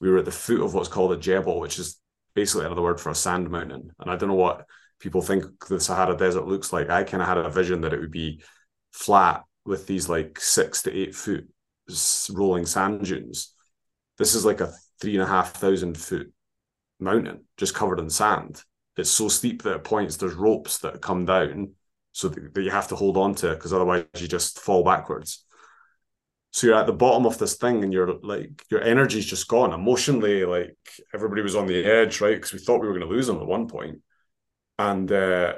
We 0.00 0.10
were 0.10 0.18
at 0.18 0.26
the 0.26 0.30
foot 0.30 0.60
of 0.60 0.74
what's 0.74 0.88
called 0.88 1.12
a 1.12 1.16
jebel, 1.16 1.60
which 1.60 1.78
is 1.78 1.98
basically 2.34 2.66
another 2.66 2.82
word 2.82 3.00
for 3.00 3.10
a 3.10 3.14
sand 3.14 3.50
mountain. 3.50 3.90
And 3.98 4.10
I 4.10 4.16
don't 4.16 4.28
know 4.28 4.34
what 4.34 4.66
people 5.00 5.22
think 5.22 5.44
the 5.66 5.80
Sahara 5.80 6.16
Desert 6.16 6.46
looks 6.46 6.72
like. 6.72 6.90
I 6.90 7.04
kind 7.04 7.22
of 7.22 7.28
had 7.28 7.38
a 7.38 7.48
vision 7.50 7.80
that 7.82 7.92
it 7.92 8.00
would 8.00 8.10
be 8.10 8.42
flat 8.92 9.44
with 9.64 9.86
these 9.86 10.08
like 10.08 10.38
six 10.38 10.82
to 10.82 10.92
eight 10.94 11.14
foot 11.14 11.48
rolling 12.30 12.66
sand 12.66 13.04
dunes. 13.04 13.54
This 14.18 14.34
is 14.34 14.44
like 14.44 14.60
a 14.60 14.72
three 15.00 15.14
and 15.14 15.22
a 15.22 15.26
half 15.26 15.54
thousand 15.54 15.98
foot 15.98 16.32
mountain 17.00 17.44
just 17.56 17.74
covered 17.74 17.98
in 17.98 18.10
sand. 18.10 18.62
It's 18.96 19.10
so 19.10 19.28
steep 19.28 19.62
that 19.62 19.74
at 19.74 19.84
points 19.84 20.16
there's 20.16 20.34
ropes 20.34 20.78
that 20.78 21.00
come 21.00 21.24
down 21.24 21.72
so 22.12 22.28
that 22.28 22.62
you 22.62 22.70
have 22.70 22.88
to 22.88 22.96
hold 22.96 23.16
on 23.16 23.34
to 23.36 23.50
because 23.50 23.72
otherwise 23.72 24.04
you 24.18 24.28
just 24.28 24.60
fall 24.60 24.84
backwards. 24.84 25.44
So 26.54 26.68
you're 26.68 26.76
at 26.76 26.86
the 26.86 26.92
bottom 26.92 27.26
of 27.26 27.36
this 27.36 27.56
thing 27.56 27.82
and 27.82 27.92
you're 27.92 28.14
like 28.22 28.64
your 28.70 28.80
energy's 28.80 29.26
just 29.26 29.48
gone. 29.48 29.72
Emotionally, 29.72 30.44
like 30.44 30.76
everybody 31.12 31.42
was 31.42 31.56
on 31.56 31.66
the 31.66 31.84
edge, 31.84 32.20
right? 32.20 32.36
Because 32.36 32.52
we 32.52 32.60
thought 32.60 32.80
we 32.80 32.86
were 32.86 32.94
going 32.96 33.08
to 33.08 33.12
lose 33.12 33.26
them 33.26 33.38
at 33.38 33.46
one 33.46 33.66
point 33.66 34.00
and 34.78 35.10
uh, 35.10 35.54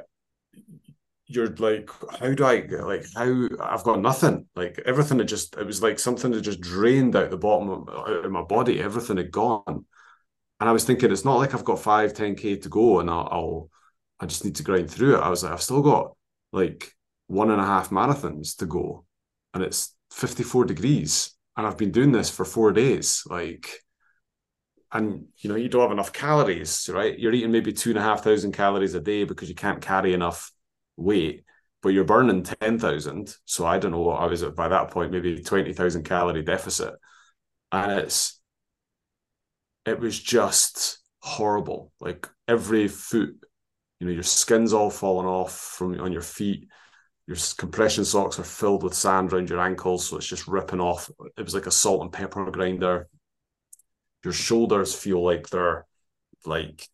you're 1.27 1.55
like, 1.57 1.91
how 2.19 2.33
do 2.33 2.47
I 2.47 2.61
like 2.81 3.05
how 3.15 3.49
I've 3.61 3.83
got 3.85 4.01
nothing. 4.01 4.47
Like 4.57 4.81
everything 4.87 5.19
had 5.19 5.29
just 5.29 5.57
it 5.57 5.67
was 5.67 5.83
like 5.83 5.99
something 5.99 6.31
that 6.31 6.41
just 6.41 6.63
drained 6.63 7.15
out 7.15 7.29
the 7.29 7.37
bottom 7.37 7.69
of 7.69 7.89
out 7.91 8.31
my 8.31 8.43
body. 8.43 8.81
Everything 8.81 9.19
had 9.19 9.31
gone, 9.31 9.63
and 9.67 10.69
I 10.69 10.73
was 10.73 10.85
thinking 10.85 11.13
it's 11.13 11.27
not 11.27 11.37
like 11.37 11.53
I've 11.53 11.65
got 11.65 11.81
five, 11.81 12.15
10k 12.15 12.63
to 12.63 12.69
go, 12.71 13.01
and 13.01 13.11
I'll, 13.11 13.29
I'll 13.31 13.71
I 14.19 14.25
just 14.25 14.47
need 14.47 14.55
to 14.57 14.63
grind 14.63 14.91
through 14.91 15.17
it. 15.17 15.21
I 15.21 15.29
was 15.29 15.43
like, 15.43 15.53
I've 15.53 15.63
still 15.63 15.83
got 15.83 16.17
like 16.53 16.91
one 17.27 17.51
and 17.51 17.61
a 17.61 17.67
half 17.67 17.91
marathons 17.91 18.57
to 18.59 18.67
go, 18.67 19.05
and 19.53 19.63
it's 19.63 19.96
54 20.11 20.65
degrees, 20.65 21.35
and 21.57 21.67
I've 21.67 21.79
been 21.79 21.93
doing 21.93 22.13
this 22.13 22.31
for 22.31 22.45
four 22.45 22.73
days. 22.73 23.23
Like 23.27 23.81
and 24.93 25.27
you 25.39 25.51
know 25.51 25.57
you 25.57 25.69
don't 25.69 25.83
have 25.83 25.91
enough 25.91 26.13
calories 26.13 26.89
right? 26.93 27.19
You're 27.19 27.33
eating 27.35 27.53
maybe 27.53 27.73
two 27.73 27.91
and 27.91 27.99
a 27.99 28.03
half 28.03 28.23
thousand 28.23 28.53
calories 28.53 28.95
a 28.95 29.01
day 29.01 29.25
because 29.25 29.49
you 29.49 29.55
can't 29.55 29.83
carry 29.83 30.15
enough 30.15 30.53
weight 30.97 31.45
but 31.83 31.91
you're 31.91 32.05
burning 32.05 32.43
10,000 32.43 33.37
so 33.45 33.67
i 33.67 33.79
don't 33.79 33.93
know 33.93 34.01
what 34.01 34.21
i 34.21 34.27
was 34.27 34.43
at 34.43 34.57
by 34.57 34.67
that 34.67 34.91
point 34.91 35.13
maybe 35.13 35.43
20,000 35.43 36.03
calorie 36.05 36.43
deficit. 36.43 36.95
And 37.73 37.93
it's 38.01 38.41
it 39.85 40.01
was 40.01 40.19
just 40.21 40.99
horrible. 41.21 41.93
Like 42.01 42.29
every 42.49 42.89
foot 42.89 43.31
you 44.01 44.07
know 44.07 44.13
your 44.13 44.23
skin's 44.23 44.73
all 44.73 44.91
falling 44.91 45.27
off 45.27 45.53
from 45.53 45.99
on 46.01 46.13
your 46.13 46.23
feet 46.23 46.69
your 47.27 47.37
compression 47.57 48.05
socks 48.05 48.39
are 48.39 48.45
filled 48.45 48.83
with 48.83 48.95
sand 48.95 49.33
around 49.33 49.51
your 49.51 49.61
ankles 49.61 50.09
so 50.09 50.17
it's 50.17 50.27
just 50.27 50.47
ripping 50.47 50.81
off 50.81 51.11
it 51.37 51.43
was 51.43 51.55
like 51.55 51.67
a 51.67 51.71
salt 51.71 52.03
and 52.03 52.13
pepper 52.13 52.51
grinder. 52.51 53.09
Your 54.25 54.33
shoulders 54.33 54.95
feel 54.95 55.25
like 55.25 55.49
they're 55.49 55.87
like 56.45 56.89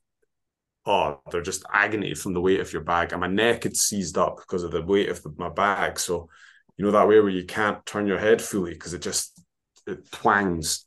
oh 0.87 1.21
they're 1.31 1.43
just 1.43 1.65
agony 1.73 2.15
from 2.15 2.33
the 2.33 2.41
weight 2.41 2.61
of 2.61 2.73
your 2.73 2.83
bag 2.83 3.13
and 3.13 3.21
my 3.21 3.27
neck 3.27 3.65
had 3.65 3.77
seized 3.77 4.19
up 4.19 4.37
because 4.37 4.63
of 4.63 4.71
the 4.71 4.83
weight 4.83 5.09
of 5.09 5.23
the, 5.23 5.33
my 5.37 5.49
bag 5.49 5.99
so 5.99 6.29
you 6.77 6.85
know 6.85 6.91
that 6.91 7.07
way 7.07 7.21
where 7.21 7.29
you 7.29 7.45
can't 7.45 7.85
turn 7.87 8.07
your 8.07 8.19
head 8.19 8.41
fully 8.41 8.73
because 8.73 8.95
it 8.95 9.03
just 9.03 9.43
it 9.87 10.11
twangs. 10.11 10.85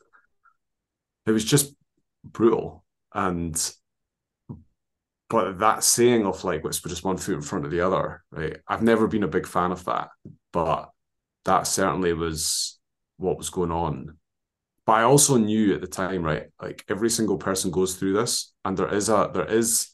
It 1.26 1.32
was 1.32 1.46
just 1.46 1.74
brutal 2.24 2.84
and 3.14 3.56
but 5.30 5.60
that 5.60 5.84
saying 5.84 6.26
of 6.26 6.44
like 6.44 6.64
put 6.64 6.74
just 6.88 7.04
one 7.04 7.18
foot 7.18 7.36
in 7.36 7.42
front 7.42 7.66
of 7.66 7.72
the 7.72 7.82
other 7.82 8.24
right 8.32 8.58
i've 8.68 8.84
never 8.84 9.08
been 9.08 9.24
a 9.24 9.28
big 9.28 9.48
fan 9.48 9.72
of 9.72 9.84
that 9.86 10.10
but 10.52 10.90
that 11.46 11.68
certainly 11.68 12.14
was 12.14 12.80
what 13.18 13.38
was 13.38 13.50
going 13.50 13.72
on 13.72 14.18
but 14.86 14.94
I 14.94 15.04
also 15.04 15.38
knew 15.38 15.74
at 15.74 15.82
the 15.82 15.88
time, 15.88 16.24
right, 16.24 16.46
like 16.62 16.86
every 16.90 17.10
single 17.10 17.38
person 17.38 17.72
goes 17.72 17.96
through 17.96 18.14
this, 18.14 18.54
and 18.64 18.78
there 18.78 18.94
is 18.94 19.10
a 19.10 19.32
there 19.34 19.46
is 19.46 19.90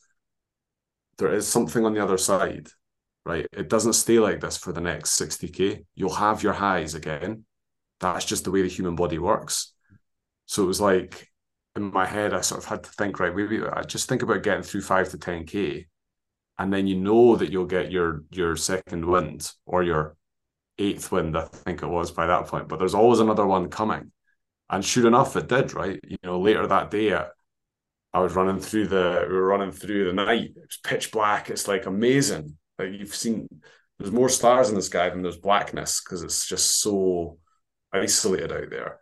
there 1.18 1.34
is 1.34 1.48
something 1.48 1.86
on 1.86 1.94
the 1.94 2.04
other 2.04 2.18
side, 2.18 2.68
right? 3.26 3.48
It 3.54 3.70
doesn't 3.70 3.94
stay 3.94 4.20
like 4.20 4.42
this 4.42 4.58
for 4.58 4.74
the 4.74 4.82
next 4.82 5.12
60k. 5.20 5.86
You'll 5.96 6.14
have 6.14 6.44
your 6.44 6.54
highs 6.54 6.94
again. 6.96 7.46
That's 8.02 8.26
just 8.26 8.44
the 8.44 8.52
way 8.52 8.64
the 8.64 8.68
human 8.68 8.96
body 8.96 9.18
works. 9.18 9.74
So 10.48 10.64
it 10.64 10.68
was 10.68 10.82
like 10.82 11.31
in 11.76 11.92
my 11.92 12.06
head, 12.06 12.34
I 12.34 12.42
sort 12.42 12.64
of 12.64 12.70
had 12.70 12.84
to 12.84 12.92
think, 12.92 13.20
right, 13.20 13.36
maybe 13.36 13.62
I 13.64 13.84
just 13.84 14.10
think 14.10 14.24
about 14.24 14.44
getting 14.44 14.64
through 14.64 14.82
five 14.82 15.10
to 15.10 15.18
10k. 15.18 15.86
And 16.60 16.72
then 16.72 16.86
you 16.88 16.96
know 16.96 17.36
that 17.38 17.52
you'll 17.52 17.66
get 17.66 17.92
your 17.92 18.24
your 18.30 18.56
second 18.56 19.06
wind 19.06 19.52
or 19.66 19.84
your 19.84 20.16
eighth 20.78 21.12
wind, 21.12 21.38
I 21.38 21.46
think 21.46 21.84
it 21.84 21.88
was 21.88 22.12
by 22.12 22.28
that 22.28 22.48
point. 22.48 22.68
But 22.68 22.80
there's 22.80 22.94
always 22.96 23.20
another 23.20 23.46
one 23.46 23.70
coming. 23.70 24.12
And 24.70 24.84
sure 24.84 25.08
enough, 25.08 25.36
it 25.36 25.48
did, 25.48 25.74
right? 25.74 26.00
You 26.08 26.18
know, 26.24 26.40
later 26.40 26.66
that 26.68 26.92
day, 26.92 27.14
I, 27.14 27.28
I 28.14 28.20
was 28.20 28.34
running 28.36 28.60
through 28.60 28.88
the, 28.88 29.26
we 29.28 29.36
were 29.36 29.48
running 29.48 29.72
through 29.72 30.06
the 30.08 30.14
night. 30.14 30.52
It 30.56 30.62
was 30.62 30.80
pitch 30.84 31.12
black. 31.12 31.50
It's 31.50 31.68
like 31.68 31.86
amazing. 31.86 32.58
Like 32.80 32.92
you've 32.94 33.16
seen, 33.16 33.48
there's 34.00 34.12
more 34.12 34.30
stars 34.30 34.70
in 34.70 34.76
the 34.76 34.82
sky 34.82 35.10
than 35.10 35.22
there's 35.22 35.38
blackness 35.38 36.02
because 36.02 36.24
it's 36.24 36.48
just 36.48 36.80
so 36.82 37.38
isolated 37.94 38.52
out 38.52 38.70
there. 38.70 39.00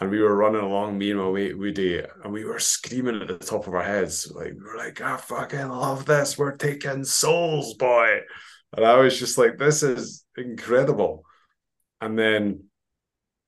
And 0.00 0.10
we 0.10 0.20
were 0.20 0.36
running 0.36 0.60
along, 0.60 0.96
me 0.96 1.10
and 1.10 1.20
my 1.20 1.30
mate 1.30 1.58
Woody, 1.58 1.98
and 1.98 2.32
we 2.32 2.44
were 2.44 2.60
screaming 2.60 3.20
at 3.20 3.28
the 3.28 3.38
top 3.38 3.66
of 3.66 3.74
our 3.74 3.82
heads. 3.82 4.30
Like, 4.32 4.52
we 4.54 4.60
were 4.60 4.76
like, 4.76 5.00
I 5.00 5.16
fucking 5.16 5.68
love 5.68 6.06
this. 6.06 6.38
We're 6.38 6.56
taking 6.56 7.02
souls, 7.04 7.74
boy. 7.74 8.20
And 8.76 8.84
I 8.84 8.96
was 8.96 9.18
just 9.18 9.38
like, 9.38 9.58
this 9.58 9.82
is 9.82 10.24
incredible. 10.36 11.24
And 12.00 12.16
then 12.16 12.68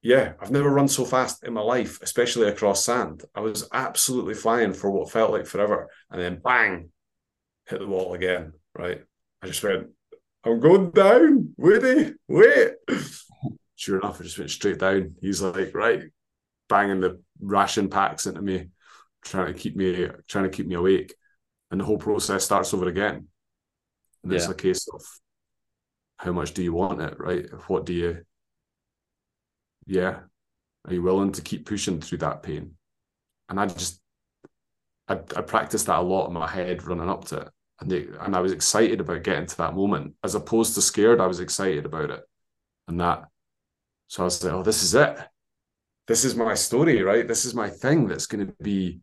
yeah, 0.03 0.33
I've 0.41 0.51
never 0.51 0.71
run 0.71 0.89
so 0.89 1.05
fast 1.05 1.45
in 1.45 1.53
my 1.53 1.61
life, 1.61 2.01
especially 2.03 2.49
across 2.49 2.85
sand. 2.85 3.25
I 3.35 3.41
was 3.41 3.69
absolutely 3.73 4.35
flying 4.35 4.73
for 4.73 4.91
what 4.91 5.11
felt 5.11 5.31
like 5.31 5.47
forever. 5.47 5.89
And 6.11 6.21
then 6.21 6.41
bang, 6.43 6.91
hit 7.67 7.81
the 7.81 7.87
wall 7.87 8.15
again. 8.15 8.55
Right. 8.75 9.03
I 9.43 9.47
just 9.47 9.63
went, 9.63 9.89
I'm 10.45 10.61
going 10.61 10.91
down. 10.91 11.55
Woody, 11.57 12.15
wait. 12.29 12.73
Sure 13.77 13.99
enough, 13.99 14.21
I 14.21 14.25
just 14.25 14.39
went 14.39 14.51
straight 14.51 14.79
down. 14.79 15.15
He's 15.23 15.41
like, 15.41 15.75
right, 15.75 16.03
banging 16.71 17.01
the 17.01 17.21
ration 17.41 17.91
packs 17.91 18.27
into 18.27 18.41
me, 18.41 18.69
trying 19.23 19.53
to 19.53 19.59
keep 19.59 19.77
me 19.77 20.09
trying 20.27 20.45
to 20.45 20.51
keep 20.51 20.67
me 20.67 20.77
awake. 20.77 21.15
And 21.71 21.81
the 21.81 21.85
whole 21.85 21.99
process 21.99 22.45
starts 22.45 22.73
over 22.73 22.89
again. 22.89 23.29
And 24.23 24.33
yeah. 24.33 24.37
it's 24.39 24.49
a 24.49 24.55
case 24.55 24.89
of 24.89 25.03
how 26.17 26.33
much 26.33 26.55
do 26.55 26.63
you 26.63 26.73
want 26.73 27.03
it, 27.03 27.21
right? 27.21 27.47
What 27.69 27.85
do 27.85 27.93
you 27.93 28.25
yeah, 29.87 30.21
are 30.87 30.95
you 30.95 31.03
willing 31.03 31.33
to 31.33 31.43
keep 31.43 31.67
pushing 31.67 32.01
through 32.01 32.19
that 32.19 32.43
pain? 32.43 32.77
And 33.49 33.59
I 33.59 33.67
just, 33.67 34.01
I, 35.09 35.15
I 35.15 35.43
practiced 35.43 35.87
that 35.87 35.99
a 35.99 36.03
lot 36.03 36.29
in 36.29 36.33
my 36.33 36.47
head 36.47 36.85
running 36.85 37.09
up 37.09 37.25
to 37.27 37.39
it. 37.39 37.49
and 37.81 37.91
they 37.91 38.07
and 38.21 38.37
I 38.37 38.41
was 38.41 38.53
excited 38.53 39.01
about 39.01 39.25
getting 39.25 39.47
to 39.47 39.57
that 39.59 39.75
moment 39.75 40.15
as 40.23 40.35
opposed 40.35 40.75
to 40.75 40.83
scared. 40.83 41.21
I 41.21 41.27
was 41.27 41.41
excited 41.41 41.87
about 41.87 42.11
it, 42.11 42.23
and 42.89 43.01
that. 43.01 43.25
So 44.09 44.23
I 44.23 44.25
was 44.27 44.43
like, 44.45 44.53
"Oh, 44.53 44.63
this 44.63 44.83
is 44.83 44.95
it. 44.95 45.19
This 46.11 46.25
is 46.25 46.35
my 46.35 46.55
story, 46.55 47.03
right? 47.03 47.29
This 47.29 47.45
is 47.45 47.55
my 47.55 47.71
thing. 47.71 48.09
That's 48.09 48.27
going 48.27 48.45
to 48.45 48.53
be. 48.61 48.99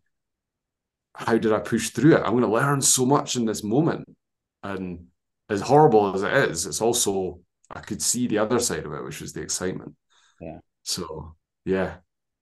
How 1.15 1.37
did 1.37 1.53
I 1.53 1.59
push 1.59 1.91
through 1.91 2.17
it? 2.17 2.21
I'm 2.21 2.31
going 2.31 2.41
to 2.41 2.49
learn 2.49 2.81
so 2.81 3.05
much 3.05 3.37
in 3.37 3.45
this 3.45 3.63
moment, 3.63 4.13
and 4.61 5.05
as 5.49 5.61
horrible 5.61 6.13
as 6.13 6.23
it 6.23 6.33
is, 6.51 6.65
it's 6.65 6.81
also 6.81 7.39
I 7.71 7.79
could 7.79 8.01
see 8.01 8.27
the 8.27 8.39
other 8.39 8.59
side 8.59 8.85
of 8.85 8.91
it, 8.91 9.05
which 9.05 9.21
was 9.21 9.31
the 9.31 9.41
excitement. 9.41 9.95
Yeah. 10.41 10.59
So 10.83 11.37
yeah, 11.63 11.95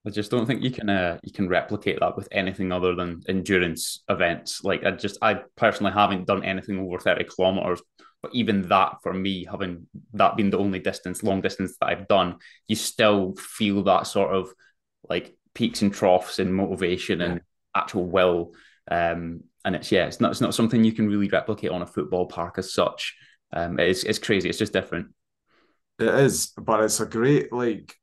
I 0.06 0.12
just 0.12 0.30
don't 0.30 0.46
think 0.46 0.62
you 0.62 0.72
can 0.72 0.90
uh, 0.90 1.18
you 1.24 1.32
can 1.32 1.50
replicate 1.50 2.00
that 2.00 2.16
with 2.16 2.28
anything 2.32 2.72
other 2.72 2.94
than 2.96 3.24
endurance 3.28 4.04
events. 4.08 4.64
Like 4.64 4.84
I 4.84 4.92
just 4.92 5.18
I 5.22 5.42
personally 5.56 5.94
haven't 5.94 6.28
done 6.28 6.44
anything 6.44 6.80
over 6.80 7.00
thirty 7.00 7.24
kilometers, 7.24 7.82
but 8.22 8.34
even 8.36 8.68
that 8.70 8.98
for 9.02 9.14
me, 9.14 9.46
having 9.50 9.88
that 10.14 10.38
been 10.38 10.52
the 10.52 10.60
only 10.60 10.80
distance, 10.80 11.24
long 11.24 11.42
distance 11.42 11.76
that 11.80 11.88
I've 11.88 12.08
done, 12.08 12.38
you 12.68 12.76
still 12.76 13.34
feel 13.36 13.84
that 13.84 14.06
sort 14.06 14.36
of 14.36 14.54
like 15.10 15.36
peaks 15.56 15.82
and 15.82 15.94
troughs 15.94 16.38
and 16.38 16.54
motivation 16.54 17.20
yeah. 17.20 17.26
and 17.26 17.42
actual 17.76 18.06
will. 18.06 18.54
Um, 18.90 19.42
and 19.64 19.76
it's 19.76 19.92
yeah, 19.92 20.06
it's 20.06 20.22
not 20.22 20.32
it's 20.32 20.42
not 20.42 20.54
something 20.54 20.84
you 20.84 20.92
can 20.92 21.08
really 21.08 21.30
replicate 21.30 21.72
on 21.72 21.82
a 21.82 21.88
football 21.88 22.28
park 22.28 22.60
as 22.60 22.74
such. 22.74 23.16
Um, 23.52 23.80
it's 23.80 24.04
it's 24.04 24.20
crazy. 24.20 24.50
It's 24.50 24.60
just 24.60 24.74
different. 24.74 25.08
It 25.98 26.10
is, 26.10 26.52
but 26.58 26.84
it's 26.84 27.00
a 27.00 27.06
great 27.08 27.52
like 27.52 27.96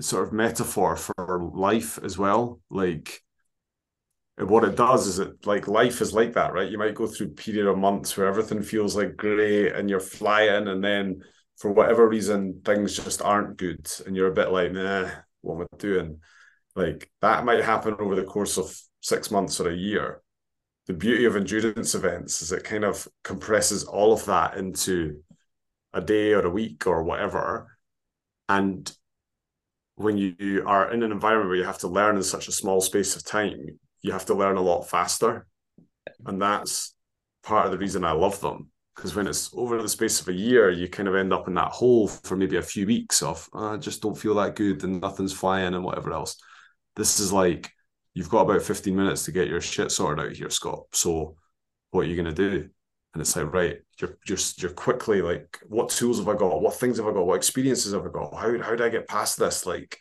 sort 0.00 0.26
of 0.26 0.32
metaphor 0.32 0.96
for 0.96 1.50
life 1.54 1.98
as 2.02 2.16
well. 2.18 2.60
Like 2.70 3.22
what 4.36 4.64
it 4.64 4.76
does 4.76 5.06
is 5.06 5.18
it 5.18 5.46
like 5.46 5.66
life 5.66 6.00
is 6.00 6.12
like 6.12 6.34
that, 6.34 6.52
right? 6.52 6.70
You 6.70 6.78
might 6.78 6.94
go 6.94 7.06
through 7.06 7.30
period 7.30 7.66
of 7.66 7.78
months 7.78 8.16
where 8.16 8.28
everything 8.28 8.62
feels 8.62 8.94
like 8.94 9.16
great 9.16 9.72
and 9.72 9.90
you're 9.90 10.00
flying, 10.00 10.68
and 10.68 10.82
then 10.82 11.22
for 11.56 11.72
whatever 11.72 12.08
reason 12.08 12.60
things 12.64 12.96
just 12.96 13.20
aren't 13.22 13.56
good, 13.56 13.90
and 14.06 14.14
you're 14.14 14.30
a 14.30 14.34
bit 14.34 14.50
like, 14.50 14.72
nah, 14.72 15.08
what 15.40 15.56
am 15.56 15.66
I 15.72 15.76
doing? 15.78 16.20
Like 16.76 17.10
that 17.20 17.44
might 17.44 17.64
happen 17.64 17.96
over 17.98 18.14
the 18.14 18.24
course 18.24 18.58
of 18.58 18.72
six 19.00 19.30
months 19.30 19.58
or 19.60 19.70
a 19.70 19.76
year. 19.76 20.22
The 20.86 20.94
beauty 20.94 21.24
of 21.24 21.36
endurance 21.36 21.94
events 21.94 22.40
is 22.40 22.52
it 22.52 22.64
kind 22.64 22.84
of 22.84 23.06
compresses 23.24 23.84
all 23.84 24.12
of 24.12 24.24
that 24.26 24.56
into 24.56 25.22
a 25.92 26.00
day 26.00 26.32
or 26.32 26.42
a 26.42 26.50
week 26.50 26.86
or 26.86 27.02
whatever. 27.02 27.76
And 28.48 28.90
when 29.98 30.16
you 30.16 30.62
are 30.64 30.92
in 30.92 31.02
an 31.02 31.10
environment 31.10 31.48
where 31.48 31.58
you 31.58 31.64
have 31.64 31.78
to 31.78 31.88
learn 31.88 32.16
in 32.16 32.22
such 32.22 32.46
a 32.46 32.52
small 32.52 32.80
space 32.80 33.16
of 33.16 33.24
time, 33.24 33.80
you 34.00 34.12
have 34.12 34.26
to 34.26 34.34
learn 34.34 34.56
a 34.56 34.62
lot 34.62 34.88
faster. 34.88 35.46
And 36.24 36.40
that's 36.40 36.94
part 37.42 37.66
of 37.66 37.72
the 37.72 37.78
reason 37.78 38.04
I 38.04 38.12
love 38.12 38.40
them. 38.40 38.70
Because 38.94 39.16
when 39.16 39.26
it's 39.26 39.50
over 39.54 39.80
the 39.82 39.88
space 39.88 40.20
of 40.20 40.28
a 40.28 40.32
year, 40.32 40.70
you 40.70 40.88
kind 40.88 41.08
of 41.08 41.16
end 41.16 41.32
up 41.32 41.48
in 41.48 41.54
that 41.54 41.72
hole 41.72 42.06
for 42.06 42.36
maybe 42.36 42.56
a 42.56 42.62
few 42.62 42.86
weeks 42.86 43.22
of, 43.22 43.48
oh, 43.52 43.74
I 43.74 43.76
just 43.76 44.00
don't 44.00 44.16
feel 44.16 44.34
that 44.36 44.54
good 44.54 44.84
and 44.84 45.00
nothing's 45.00 45.32
flying 45.32 45.74
and 45.74 45.84
whatever 45.84 46.12
else. 46.12 46.36
This 46.94 47.18
is 47.18 47.32
like, 47.32 47.70
you've 48.14 48.30
got 48.30 48.42
about 48.42 48.62
15 48.62 48.94
minutes 48.94 49.24
to 49.24 49.32
get 49.32 49.48
your 49.48 49.60
shit 49.60 49.90
sorted 49.90 50.24
out 50.24 50.32
here, 50.32 50.50
Scott. 50.50 50.84
So 50.92 51.34
what 51.90 52.02
are 52.02 52.08
you 52.08 52.20
going 52.20 52.34
to 52.34 52.50
do? 52.50 52.68
And 53.14 53.20
it's 53.20 53.34
like, 53.34 53.52
right, 53.52 53.78
you're 54.00 54.18
just 54.26 54.62
you're 54.62 54.72
quickly 54.72 55.22
like, 55.22 55.58
what 55.66 55.88
tools 55.88 56.18
have 56.18 56.28
I 56.28 56.34
got? 56.34 56.60
What 56.60 56.74
things 56.74 56.98
have 56.98 57.06
I 57.06 57.12
got? 57.12 57.26
What 57.26 57.36
experiences 57.36 57.92
have 57.92 58.04
I 58.04 58.10
got? 58.10 58.34
How 58.34 58.60
how 58.62 58.76
do 58.76 58.84
I 58.84 58.90
get 58.90 59.08
past 59.08 59.38
this? 59.38 59.66
Like, 59.66 59.98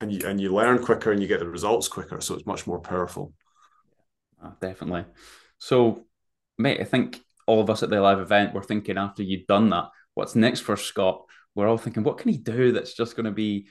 and 0.00 0.12
you 0.12 0.26
and 0.26 0.40
you 0.40 0.52
learn 0.52 0.84
quicker 0.84 1.12
and 1.12 1.22
you 1.22 1.28
get 1.28 1.40
the 1.40 1.48
results 1.48 1.88
quicker. 1.88 2.20
So 2.20 2.34
it's 2.34 2.46
much 2.46 2.66
more 2.66 2.80
powerful. 2.80 3.32
Oh, 4.42 4.52
definitely. 4.60 5.04
So, 5.58 6.06
mate, 6.58 6.80
I 6.80 6.84
think 6.84 7.20
all 7.46 7.60
of 7.60 7.70
us 7.70 7.82
at 7.82 7.90
the 7.90 8.00
live 8.00 8.20
event 8.20 8.54
were 8.54 8.62
thinking 8.62 8.96
after 8.96 9.22
you'd 9.22 9.46
done 9.46 9.70
that, 9.70 9.88
what's 10.14 10.34
next 10.34 10.60
for 10.60 10.76
Scott? 10.76 11.24
We're 11.54 11.68
all 11.68 11.78
thinking, 11.78 12.04
what 12.04 12.18
can 12.18 12.30
he 12.30 12.38
do 12.38 12.72
that's 12.72 12.94
just 12.94 13.16
going 13.16 13.26
to 13.26 13.32
be 13.32 13.66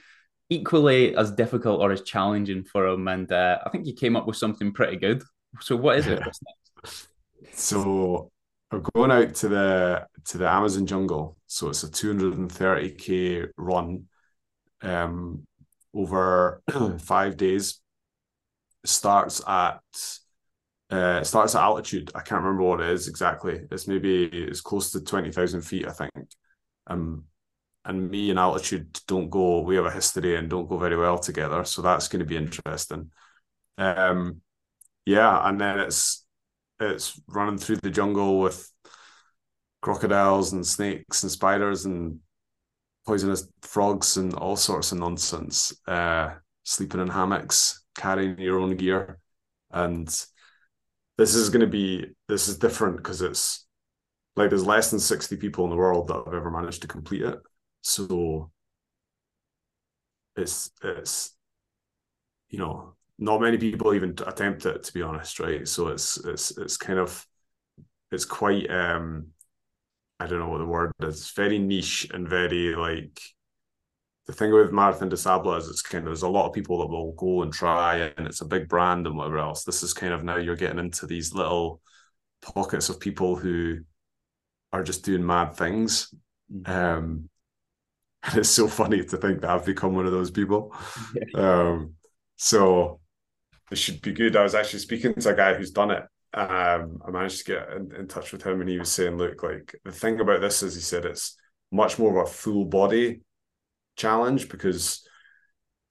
equally 0.48 1.16
as 1.16 1.30
difficult 1.32 1.80
or 1.80 1.90
as 1.92 2.02
challenging 2.02 2.64
for 2.64 2.86
him? 2.86 3.08
And 3.08 3.30
uh, 3.32 3.58
I 3.64 3.70
think 3.70 3.86
you 3.86 3.94
came 3.94 4.16
up 4.16 4.26
with 4.26 4.36
something 4.36 4.72
pretty 4.72 4.96
good. 4.96 5.22
So, 5.60 5.76
what 5.76 5.98
is 5.98 6.06
it? 6.06 6.20
So 7.52 8.30
we're 8.70 8.82
going 8.94 9.10
out 9.10 9.34
to 9.36 9.48
the 9.48 10.06
to 10.26 10.38
the 10.38 10.48
Amazon 10.48 10.86
jungle. 10.86 11.36
So 11.46 11.68
it's 11.68 11.82
a 11.82 11.90
230k 11.90 13.48
run 13.56 14.04
um, 14.82 15.46
over 15.94 16.62
five 17.00 17.36
days. 17.36 17.80
Starts 18.84 19.42
at 19.46 19.80
uh, 20.90 21.22
starts 21.22 21.54
at 21.54 21.62
altitude. 21.62 22.10
I 22.14 22.20
can't 22.20 22.42
remember 22.42 22.64
what 22.64 22.80
it 22.80 22.90
is 22.90 23.08
exactly. 23.08 23.60
It's 23.70 23.86
maybe 23.86 24.24
it's 24.24 24.60
close 24.60 24.90
to 24.92 25.00
twenty 25.00 25.30
thousand 25.32 25.62
feet, 25.62 25.86
I 25.86 25.92
think. 25.92 26.12
Um, 26.86 27.24
and 27.84 28.10
me 28.10 28.30
and 28.30 28.38
altitude 28.38 28.98
don't 29.06 29.30
go. 29.30 29.60
We 29.60 29.76
have 29.76 29.86
a 29.86 29.90
history 29.90 30.36
and 30.36 30.48
don't 30.48 30.68
go 30.68 30.78
very 30.78 30.96
well 30.96 31.18
together, 31.18 31.64
so 31.64 31.82
that's 31.82 32.08
going 32.08 32.20
to 32.20 32.26
be 32.26 32.36
interesting. 32.36 33.10
Um, 33.78 34.40
yeah, 35.06 35.48
and 35.48 35.60
then 35.60 35.78
it's 35.78 36.26
it's 36.80 37.20
running 37.28 37.58
through 37.58 37.76
the 37.76 37.90
jungle 37.90 38.40
with 38.40 38.70
crocodiles 39.82 40.52
and 40.52 40.66
snakes 40.66 41.22
and 41.22 41.30
spiders 41.30 41.84
and 41.84 42.18
poisonous 43.06 43.48
frogs 43.62 44.16
and 44.16 44.34
all 44.34 44.56
sorts 44.56 44.92
of 44.92 44.98
nonsense. 44.98 45.72
Uh, 45.86 46.30
sleeping 46.64 47.00
in 47.00 47.08
hammocks, 47.08 47.82
carrying 47.96 48.38
your 48.38 48.60
own 48.60 48.76
gear, 48.76 49.18
and 49.70 50.08
this 51.18 51.34
is 51.34 51.50
going 51.50 51.60
to 51.60 51.66
be 51.66 52.06
this 52.28 52.48
is 52.48 52.58
different 52.58 52.96
because 52.96 53.20
it's 53.22 53.66
like 54.36 54.48
there's 54.48 54.64
less 54.64 54.90
than 54.90 55.00
60 55.00 55.36
people 55.36 55.64
in 55.64 55.70
the 55.70 55.76
world 55.76 56.08
that 56.08 56.22
have 56.24 56.34
ever 56.34 56.50
managed 56.50 56.82
to 56.82 56.88
complete 56.88 57.22
it 57.22 57.38
so 57.82 58.50
it's 60.36 60.70
it's 60.82 61.36
you 62.48 62.58
know 62.58 62.94
not 63.20 63.40
many 63.40 63.58
people 63.58 63.94
even 63.94 64.16
attempt 64.26 64.64
it 64.66 64.82
to 64.82 64.92
be 64.94 65.02
honest 65.02 65.38
right? 65.38 65.68
So 65.68 65.88
it's 65.88 66.16
it's 66.24 66.56
it's 66.58 66.76
kind 66.76 66.98
of 66.98 67.24
it's 68.10 68.24
quite 68.24 68.68
um 68.70 69.28
i 70.18 70.26
don't 70.26 70.40
know 70.40 70.48
what 70.48 70.58
the 70.58 70.66
word 70.66 70.92
is. 71.02 71.30
Very 71.30 71.58
niche 71.58 72.08
and 72.12 72.26
very 72.26 72.74
like 72.74 73.20
the 74.26 74.32
thing 74.32 74.52
with 74.52 74.72
marathon 74.72 75.08
des 75.08 75.16
sables 75.16 75.64
is 75.64 75.70
it's 75.70 75.82
kind 75.82 76.04
of 76.04 76.06
there's 76.06 76.22
a 76.22 76.28
lot 76.28 76.46
of 76.46 76.52
people 76.54 76.78
that 76.78 76.86
will 76.86 77.12
go 77.12 77.42
and 77.42 77.52
try 77.52 77.96
and 78.16 78.26
it's 78.26 78.40
a 78.40 78.46
big 78.46 78.68
brand 78.68 79.06
and 79.06 79.16
whatever 79.16 79.38
else. 79.38 79.64
This 79.64 79.82
is 79.82 79.92
kind 79.92 80.12
of 80.12 80.24
now 80.24 80.36
you're 80.36 80.56
getting 80.56 80.78
into 80.78 81.06
these 81.06 81.34
little 81.34 81.80
pockets 82.40 82.88
of 82.88 83.00
people 83.00 83.36
who 83.36 83.78
are 84.72 84.82
just 84.82 85.04
doing 85.04 85.24
mad 85.26 85.54
things. 85.56 86.12
Mm-hmm. 86.52 86.72
um 86.72 87.28
and 88.24 88.38
it's 88.38 88.50
so 88.50 88.66
funny 88.68 89.02
to 89.04 89.16
think 89.16 89.40
that 89.40 89.50
i've 89.50 89.64
become 89.64 89.94
one 89.94 90.06
of 90.06 90.12
those 90.12 90.30
people. 90.30 90.74
Yeah. 91.14 91.68
um 91.68 91.94
so 92.36 93.00
it 93.70 93.78
should 93.78 94.02
be 94.02 94.12
good. 94.12 94.36
I 94.36 94.42
was 94.42 94.54
actually 94.54 94.80
speaking 94.80 95.14
to 95.14 95.30
a 95.30 95.36
guy 95.36 95.54
who's 95.54 95.70
done 95.70 95.92
it. 95.92 96.02
Um, 96.32 97.00
I 97.06 97.10
managed 97.10 97.38
to 97.38 97.52
get 97.52 97.68
in, 97.70 97.94
in 97.94 98.08
touch 98.08 98.32
with 98.32 98.42
him, 98.42 98.60
and 98.60 98.68
he 98.68 98.78
was 98.78 98.90
saying, 98.90 99.16
"Look, 99.16 99.42
like 99.42 99.74
the 99.84 99.92
thing 99.92 100.20
about 100.20 100.40
this 100.40 100.62
is, 100.62 100.74
he 100.74 100.80
said 100.80 101.04
it's 101.04 101.36
much 101.72 101.98
more 101.98 102.20
of 102.20 102.28
a 102.28 102.32
full 102.32 102.64
body 102.64 103.20
challenge 103.96 104.48
because." 104.48 105.06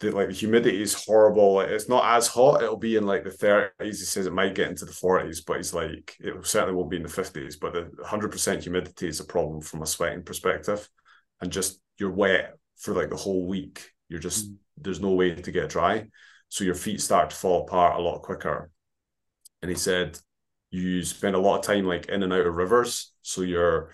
The, 0.01 0.11
like 0.11 0.29
the 0.29 0.33
humidity 0.33 0.81
is 0.81 0.93
horrible. 0.93 1.59
It's 1.59 1.89
not 1.89 2.15
as 2.15 2.25
hot. 2.25 2.63
It'll 2.63 2.77
be 2.77 2.95
in 2.95 3.05
like 3.05 3.25
the 3.25 3.31
30s. 3.31 3.71
He 3.81 3.91
says 3.91 4.27
it 4.27 4.31
might 4.31 4.55
get 4.55 4.69
into 4.69 4.85
the 4.85 4.93
40s, 4.93 5.43
but 5.45 5.57
he's 5.57 5.73
like 5.73 6.15
it 6.21 6.33
certainly 6.47 6.73
won't 6.73 6.89
be 6.89 6.95
in 6.95 7.03
the 7.03 7.09
50s. 7.09 7.59
But 7.59 7.73
the 7.73 7.91
100% 8.05 8.63
humidity 8.63 9.09
is 9.09 9.19
a 9.19 9.25
problem 9.25 9.59
from 9.59 9.81
a 9.81 9.85
sweating 9.85 10.23
perspective, 10.23 10.87
and 11.41 11.51
just 11.51 11.81
you're 11.97 12.13
wet 12.13 12.53
for 12.77 12.93
like 12.93 13.09
the 13.09 13.17
whole 13.17 13.45
week. 13.45 13.89
You're 14.07 14.21
just 14.21 14.49
mm. 14.49 14.55
there's 14.77 15.01
no 15.01 15.11
way 15.15 15.35
to 15.35 15.51
get 15.51 15.67
dry 15.67 16.07
so 16.49 16.63
your 16.63 16.75
feet 16.75 17.01
start 17.01 17.29
to 17.29 17.35
fall 17.35 17.63
apart 17.63 17.99
a 17.99 18.01
lot 18.01 18.21
quicker. 18.21 18.69
And 19.61 19.69
he 19.69 19.77
said 19.77 20.19
you 20.71 21.03
spend 21.03 21.35
a 21.35 21.39
lot 21.39 21.59
of 21.59 21.65
time 21.65 21.85
like 21.85 22.07
in 22.07 22.23
and 22.23 22.33
out 22.33 22.45
of 22.45 22.55
rivers, 22.55 23.13
so 23.21 23.41
you're 23.41 23.91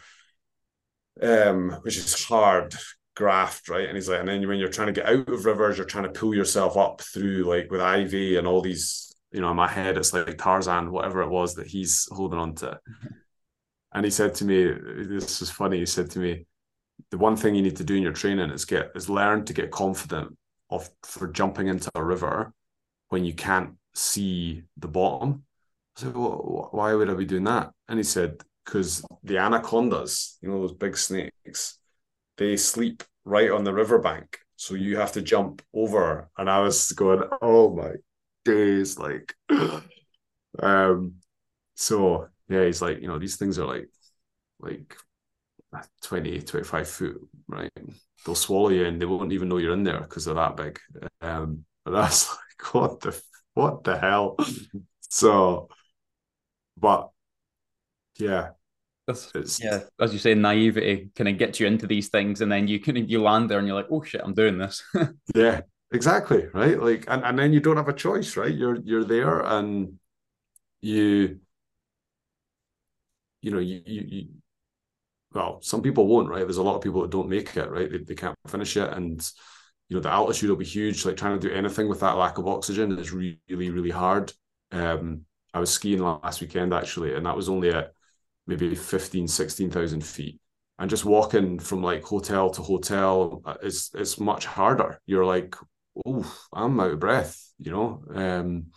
um, 1.22 1.72
which 1.82 1.98
is 1.98 2.24
hard 2.26 2.76
graft, 3.16 3.70
right? 3.70 3.88
And 3.88 3.96
he's 3.96 4.10
like, 4.10 4.20
and 4.20 4.28
then 4.28 4.46
when 4.48 4.60
you're 4.60 4.68
trying 4.68 4.88
to 4.88 4.94
get 4.94 5.08
out 5.08 5.30
of 5.30 5.46
rivers, 5.46 5.78
you're 5.78 5.88
trying 5.88 6.04
to 6.12 6.20
pull 6.20 6.36
yourself 6.36 6.76
up 6.76 7.02
through 7.02 7.44
like 7.44 7.72
with 7.72 7.82
ivy 7.82 8.38
and 8.38 8.46
all 8.46 8.62
these, 8.62 9.16
you 9.32 9.42
know, 9.42 9.52
in 9.52 9.56
my 9.56 9.68
head, 9.68 9.98
it's 9.98 10.14
like 10.14 10.38
Tarzan, 10.38 10.92
whatever 10.92 11.22
it 11.22 11.30
was 11.30 11.56
that 11.56 11.68
he's 11.68 12.08
holding 12.12 12.40
on 12.40 12.56
to. 12.56 12.80
And 13.94 14.04
he 14.04 14.12
said 14.12 14.36
to 14.36 14.46
me, 14.46 14.66
this 15.08 15.42
is 15.42 15.50
funny. 15.50 15.80
He 15.80 15.86
said 15.86 16.12
to 16.12 16.20
me, 16.20 16.46
the 17.12 17.18
one 17.18 17.38
thing 17.38 17.56
you 17.56 17.62
need 17.62 17.78
to 17.78 17.84
do 17.84 17.96
in 17.96 18.04
your 18.04 18.12
training 18.12 18.50
is 18.50 18.66
get 18.66 18.92
is 18.96 19.10
learn 19.10 19.46
to 19.46 19.54
get 19.54 19.72
confident 19.72 20.36
of 20.70 20.90
for 21.04 21.28
jumping 21.28 21.68
into 21.68 21.90
a 21.96 22.04
river 22.04 22.54
when 23.10 23.26
you 23.26 23.34
can't 23.34 23.76
see 23.94 24.64
the 24.78 24.88
bottom. 24.88 25.44
I 25.98 26.02
said, 26.02 26.16
well, 26.16 26.70
why 26.72 26.94
would 26.94 27.10
I 27.10 27.14
be 27.14 27.26
doing 27.26 27.46
that? 27.46 27.72
And 27.88 28.00
he 28.00 28.04
said, 28.04 28.42
because 28.66 29.06
the 29.24 29.38
anacondas, 29.38 30.38
you 30.42 30.50
know, 30.50 30.62
those 30.62 30.74
big 30.74 30.98
snakes, 30.98 31.80
they 32.38 32.58
sleep 32.58 33.04
right 33.24 33.52
on 33.52 33.64
the 33.64 33.74
riverbank. 33.74 34.40
So 34.58 34.76
you 34.76 34.98
have 34.98 35.12
to 35.14 35.22
jump 35.22 35.62
over. 35.74 36.30
And 36.38 36.50
I 36.50 36.60
was 36.60 36.92
going, 36.92 37.24
oh 37.42 37.76
my 37.76 37.92
days, 38.44 38.98
like, 38.98 39.36
um, 40.60 41.16
so 41.76 42.28
yeah, 42.50 42.66
he's 42.66 42.82
like, 42.82 43.02
you 43.02 43.08
know, 43.08 43.20
these 43.20 43.38
things 43.38 43.60
are 43.60 43.68
like 43.68 43.90
like 44.60 44.96
20, 46.02 46.42
25 46.42 46.88
foot, 46.90 47.30
right? 47.48 47.72
They'll 48.26 48.36
swallow 48.36 48.70
you 48.70 48.86
and 48.86 49.02
they 49.02 49.06
won't 49.06 49.34
even 49.34 49.50
know 49.50 49.58
you're 49.58 49.74
in 49.74 49.84
there 49.84 50.02
because 50.02 50.26
they're 50.26 50.36
that 50.36 50.58
big. 50.58 50.80
Um, 51.22 51.66
that's 51.86 52.30
like, 52.64 52.74
what 52.74 53.00
the 53.02 53.22
what 53.54 53.84
the 53.84 53.98
hell? 53.98 54.38
so, 55.02 55.70
but 56.78 57.10
yeah, 58.18 58.50
that's, 59.08 59.60
yeah, 59.62 59.82
as 60.00 60.14
you 60.14 60.20
say, 60.20 60.34
naivety 60.34 61.10
kind 61.16 61.28
of 61.28 61.38
gets 61.38 61.60
you 61.60 61.68
into 61.68 61.86
these 61.86 62.10
things, 62.10 62.42
and 62.42 62.52
then 62.52 62.68
you 62.68 62.80
can 62.80 62.96
you 63.08 63.22
land 63.22 63.50
there 63.50 63.60
and 63.60 63.68
you're 63.68 63.76
like, 63.76 63.92
oh 63.92 64.02
shit, 64.02 64.22
I'm 64.24 64.34
doing 64.34 64.58
this. 64.58 64.84
yeah, 65.36 65.62
exactly, 65.92 66.48
right? 66.54 66.80
Like, 66.80 67.06
and, 67.08 67.24
and 67.24 67.38
then 67.38 67.54
you 67.54 67.60
don't 67.60 67.78
have 67.78 67.88
a 67.88 67.94
choice, 67.94 68.36
right? 68.36 68.54
You're 68.54 68.78
you're 68.78 69.04
there, 69.04 69.42
and 69.42 70.00
you, 70.82 71.40
you 73.42 73.52
know, 73.52 73.60
you 73.60 73.82
you, 73.86 74.04
you 74.08 74.28
well, 75.36 75.62
some 75.62 75.82
people 75.82 76.08
won't, 76.08 76.30
right? 76.30 76.40
There's 76.40 76.58
a 76.58 76.64
lot 76.64 76.76
of 76.76 76.82
people 76.82 77.02
that 77.02 77.12
don't 77.12 77.28
make 77.28 77.56
it, 77.58 77.70
right? 77.70 77.92
They, 77.92 77.98
they 77.98 78.16
can't 78.16 78.38
finish 78.48 78.78
it, 78.78 78.90
and 78.94 79.22
you 79.90 79.96
know 79.96 80.02
the 80.02 80.10
altitude 80.10 80.50
will 80.50 80.58
be 80.58 80.66
huge. 80.66 81.06
Like 81.06 81.18
trying 81.18 81.38
to 81.38 81.48
do 81.48 81.54
anything 81.54 81.90
with 81.90 82.00
that 82.00 82.18
lack 82.18 82.38
of 82.38 82.48
oxygen 82.48 82.98
is 82.98 83.12
really, 83.12 83.38
really 83.50 83.92
hard. 83.92 84.32
Um, 84.72 85.26
I 85.54 85.60
was 85.60 85.72
skiing 85.72 86.02
last 86.02 86.40
weekend 86.40 86.74
actually, 86.74 87.16
and 87.16 87.26
that 87.26 87.36
was 87.36 87.50
only 87.50 87.70
at 87.70 87.92
maybe 88.48 88.74
15, 88.76 89.28
16,000 89.28 90.04
feet. 90.04 90.40
And 90.80 90.90
just 90.90 91.06
walking 91.06 91.60
from 91.60 91.84
like 91.84 92.04
hotel 92.04 92.50
to 92.52 92.62
hotel 92.62 93.42
is 93.62 93.92
is 93.94 94.20
much 94.20 94.46
harder. 94.46 95.00
You're 95.06 95.26
like, 95.26 95.56
oh, 96.06 96.48
I'm 96.54 96.80
out 96.80 96.92
of 96.92 97.00
breath, 97.00 97.38
you 97.60 97.72
know. 97.72 98.04
Um, 98.14 98.68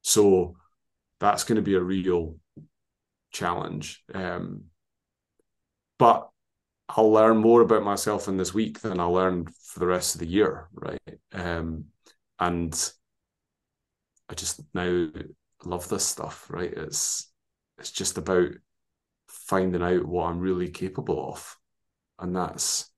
so 0.00 0.56
that's 1.18 1.44
going 1.44 1.56
to 1.56 1.62
be 1.62 1.74
a 1.74 1.80
real 1.80 2.36
challenge. 3.32 4.02
Um, 4.14 4.69
but 6.00 6.28
I'll 6.88 7.12
learn 7.12 7.38
more 7.38 7.62
about 7.62 7.84
myself 7.84 8.28
in 8.28 8.38
this 8.38 8.54
week 8.54 8.80
than 8.80 9.00
I'll 9.00 9.12
learn 9.12 9.46
for 9.46 9.80
the 9.80 9.86
rest 9.86 10.16
of 10.16 10.20
the 10.20 10.26
year, 10.28 10.68
right? 10.74 11.00
Um, 11.32 11.86
and 12.40 12.74
I 14.28 14.34
just 14.34 14.60
now 14.74 15.08
love 15.64 15.88
this 15.88 16.04
stuff, 16.06 16.46
right? 16.50 16.72
It's 16.72 17.30
it's 17.78 17.90
just 17.90 18.18
about 18.18 18.50
finding 19.28 19.82
out 19.82 20.06
what 20.06 20.26
I'm 20.26 20.40
really 20.40 20.70
capable 20.70 21.30
of. 21.32 21.58
And 22.20 22.36
that's 22.36 22.90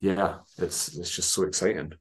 yeah, 0.00 0.38
it's 0.58 0.96
it's 0.96 1.10
just 1.10 1.32
so 1.32 1.42
exciting. 1.44 1.92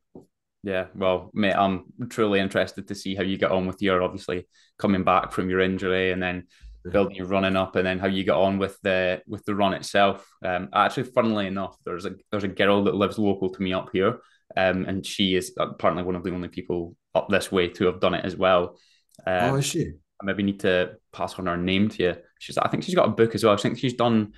Yeah, 0.63 0.88
well, 0.95 1.32
mate, 1.34 1.53
I'm 1.55 1.86
truly 2.09 2.39
interested 2.39 2.88
to 2.88 2.95
see 2.95 3.15
how 3.15 3.23
you 3.23 3.38
get 3.38 3.51
on 3.51 3.67
with 3.67 3.82
your 3.82 4.03
obviously 4.03 4.47
coming 4.78 5.03
back 5.03 5.32
from 5.32 5.49
your 5.49 5.61
injury 5.61 6.11
and 6.11 6.21
then 6.21 6.47
building 6.92 7.16
your 7.16 7.28
running 7.28 7.56
up, 7.56 7.76
and 7.76 7.86
then 7.86 8.00
how 8.00 8.08
you 8.08 8.24
get 8.24 8.36
on 8.36 8.58
with 8.58 8.80
the 8.82 9.22
with 9.28 9.44
the 9.46 9.56
run 9.56 9.74
itself. 9.74 10.28
Um, 10.44 10.70
actually, 10.74 11.04
funnily 11.04 11.48
enough, 11.48 11.78
there's 11.86 12.06
a 12.06 12.16
there's 12.32 12.44
a 12.44 12.50
girl 12.50 12.84
that 12.86 12.96
lives 12.96 13.18
local 13.18 13.50
to 13.50 13.62
me 13.62 13.74
up 13.74 13.90
here, 13.94 14.20
um, 14.56 14.86
and 14.86 15.06
she 15.06 15.36
is 15.36 15.54
apparently 15.58 16.04
one 16.04 16.16
of 16.16 16.24
the 16.24 16.32
only 16.32 16.48
people 16.48 16.96
up 17.16 17.30
this 17.30 17.52
way 17.52 17.68
to 17.70 17.86
have 17.86 18.00
done 18.00 18.14
it 18.14 18.26
as 18.26 18.36
well. 18.36 18.78
Um, 19.26 19.54
oh, 19.54 19.56
is 19.56 19.66
she? 19.66 19.92
I 20.22 20.26
maybe 20.26 20.44
need 20.44 20.62
to 20.62 20.98
pass 21.14 21.38
on 21.38 21.46
her 21.46 21.58
name 21.58 21.90
to 21.90 22.04
you. 22.04 22.16
She's 22.40 22.58
I 22.58 22.68
think 22.68 22.84
she's 22.84 22.96
got 22.96 23.08
a 23.08 23.12
book 23.12 23.36
as 23.36 23.44
well. 23.44 23.54
I 23.54 23.58
think 23.58 23.78
she's 23.78 23.94
done 23.94 24.34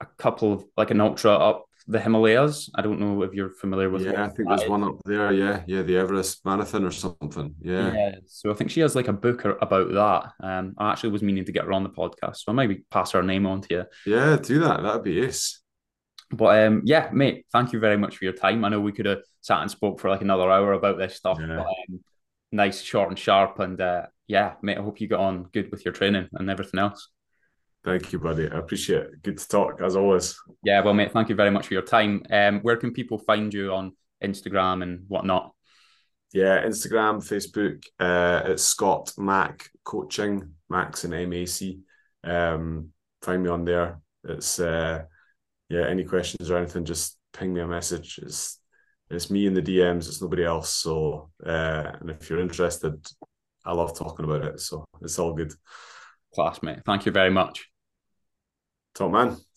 a 0.00 0.06
couple 0.18 0.52
of 0.52 0.64
like 0.76 0.90
an 0.90 1.00
ultra 1.00 1.32
up 1.32 1.66
the 1.86 2.00
Himalayas. 2.00 2.70
I 2.74 2.82
don't 2.82 3.00
know 3.00 3.22
if 3.22 3.34
you're 3.34 3.50
familiar 3.50 3.90
with. 3.90 4.02
Yeah, 4.02 4.24
I 4.24 4.28
think 4.28 4.48
there's 4.48 4.62
is. 4.62 4.68
one 4.68 4.84
up 4.84 4.96
there. 5.04 5.32
Yeah, 5.32 5.62
yeah, 5.66 5.82
the 5.82 5.96
Everest 5.96 6.44
Marathon 6.44 6.84
or 6.84 6.90
something. 6.90 7.54
Yeah. 7.60 7.92
Yeah. 7.92 8.14
So 8.26 8.50
I 8.50 8.54
think 8.54 8.70
she 8.70 8.80
has 8.80 8.94
like 8.94 9.08
a 9.08 9.12
book 9.12 9.44
about 9.44 9.92
that. 9.92 10.32
Um, 10.46 10.74
I 10.78 10.92
actually 10.92 11.10
was 11.10 11.22
meaning 11.22 11.44
to 11.44 11.52
get 11.52 11.64
her 11.64 11.72
on 11.72 11.82
the 11.82 11.90
podcast, 11.90 12.38
so 12.38 12.52
I 12.52 12.52
maybe 12.52 12.84
pass 12.90 13.12
her 13.12 13.22
name 13.22 13.46
on 13.46 13.60
to 13.62 13.74
you. 13.74 13.84
Yeah, 14.06 14.36
do 14.36 14.60
that. 14.60 14.82
That'd 14.82 15.02
be 15.02 15.20
ace. 15.20 15.60
But 16.30 16.66
um, 16.66 16.82
yeah, 16.84 17.10
mate, 17.12 17.46
thank 17.52 17.72
you 17.72 17.78
very 17.78 17.98
much 17.98 18.16
for 18.16 18.24
your 18.24 18.32
time. 18.32 18.64
I 18.64 18.70
know 18.70 18.80
we 18.80 18.92
could 18.92 19.06
have 19.06 19.22
sat 19.42 19.60
and 19.60 19.70
spoke 19.70 20.00
for 20.00 20.08
like 20.08 20.22
another 20.22 20.50
hour 20.50 20.72
about 20.72 20.98
this 20.98 21.16
stuff, 21.16 21.38
yeah. 21.40 21.56
but 21.56 21.66
um, 21.66 22.00
nice, 22.50 22.80
short 22.80 23.10
and 23.10 23.18
sharp, 23.18 23.58
and 23.58 23.80
uh, 23.80 24.06
yeah, 24.26 24.54
mate, 24.62 24.78
I 24.78 24.82
hope 24.82 25.00
you 25.00 25.08
got 25.08 25.20
on 25.20 25.48
good 25.52 25.70
with 25.70 25.84
your 25.84 25.92
training 25.92 26.28
and 26.32 26.48
everything 26.48 26.80
else. 26.80 27.08
Thank 27.84 28.12
you, 28.12 28.20
buddy. 28.20 28.48
I 28.48 28.58
appreciate 28.58 29.02
it. 29.02 29.22
Good 29.22 29.38
to 29.38 29.48
talk 29.48 29.80
as 29.82 29.96
always. 29.96 30.38
Yeah, 30.62 30.82
well, 30.82 30.94
mate, 30.94 31.12
thank 31.12 31.28
you 31.28 31.34
very 31.34 31.50
much 31.50 31.66
for 31.66 31.74
your 31.74 31.82
time. 31.82 32.22
Um, 32.30 32.60
where 32.60 32.76
can 32.76 32.92
people 32.92 33.18
find 33.18 33.52
you 33.52 33.72
on 33.72 33.96
Instagram 34.22 34.82
and 34.82 35.04
whatnot? 35.08 35.52
Yeah, 36.32 36.64
Instagram, 36.64 37.16
Facebook. 37.16 37.84
Uh, 37.98 38.42
it's 38.50 38.62
Scott 38.62 39.12
Mac 39.18 39.68
Coaching, 39.84 40.54
Max 40.70 41.04
and 41.04 41.12
MAC. 41.28 41.76
Um, 42.24 42.90
find 43.20 43.42
me 43.42 43.50
on 43.50 43.64
there. 43.64 44.00
It's 44.24 44.60
uh, 44.60 45.02
yeah. 45.68 45.86
Any 45.88 46.04
questions 46.04 46.50
or 46.50 46.56
anything, 46.56 46.84
just 46.84 47.18
ping 47.32 47.52
me 47.52 47.60
a 47.60 47.66
message. 47.66 48.20
It's 48.22 48.60
it's 49.10 49.30
me 49.30 49.46
in 49.46 49.54
the 49.54 49.60
DMs. 49.60 50.08
It's 50.08 50.22
nobody 50.22 50.44
else. 50.44 50.72
So, 50.72 51.30
uh, 51.44 51.92
and 52.00 52.10
if 52.10 52.30
you're 52.30 52.40
interested, 52.40 53.04
I 53.64 53.74
love 53.74 53.98
talking 53.98 54.24
about 54.24 54.44
it. 54.44 54.60
So 54.60 54.84
it's 55.02 55.18
all 55.18 55.34
good. 55.34 55.52
Class, 56.34 56.62
mate. 56.62 56.78
Thank 56.86 57.04
you 57.04 57.12
very 57.12 57.30
much. 57.30 57.71
Top 58.94 59.12
man. 59.12 59.42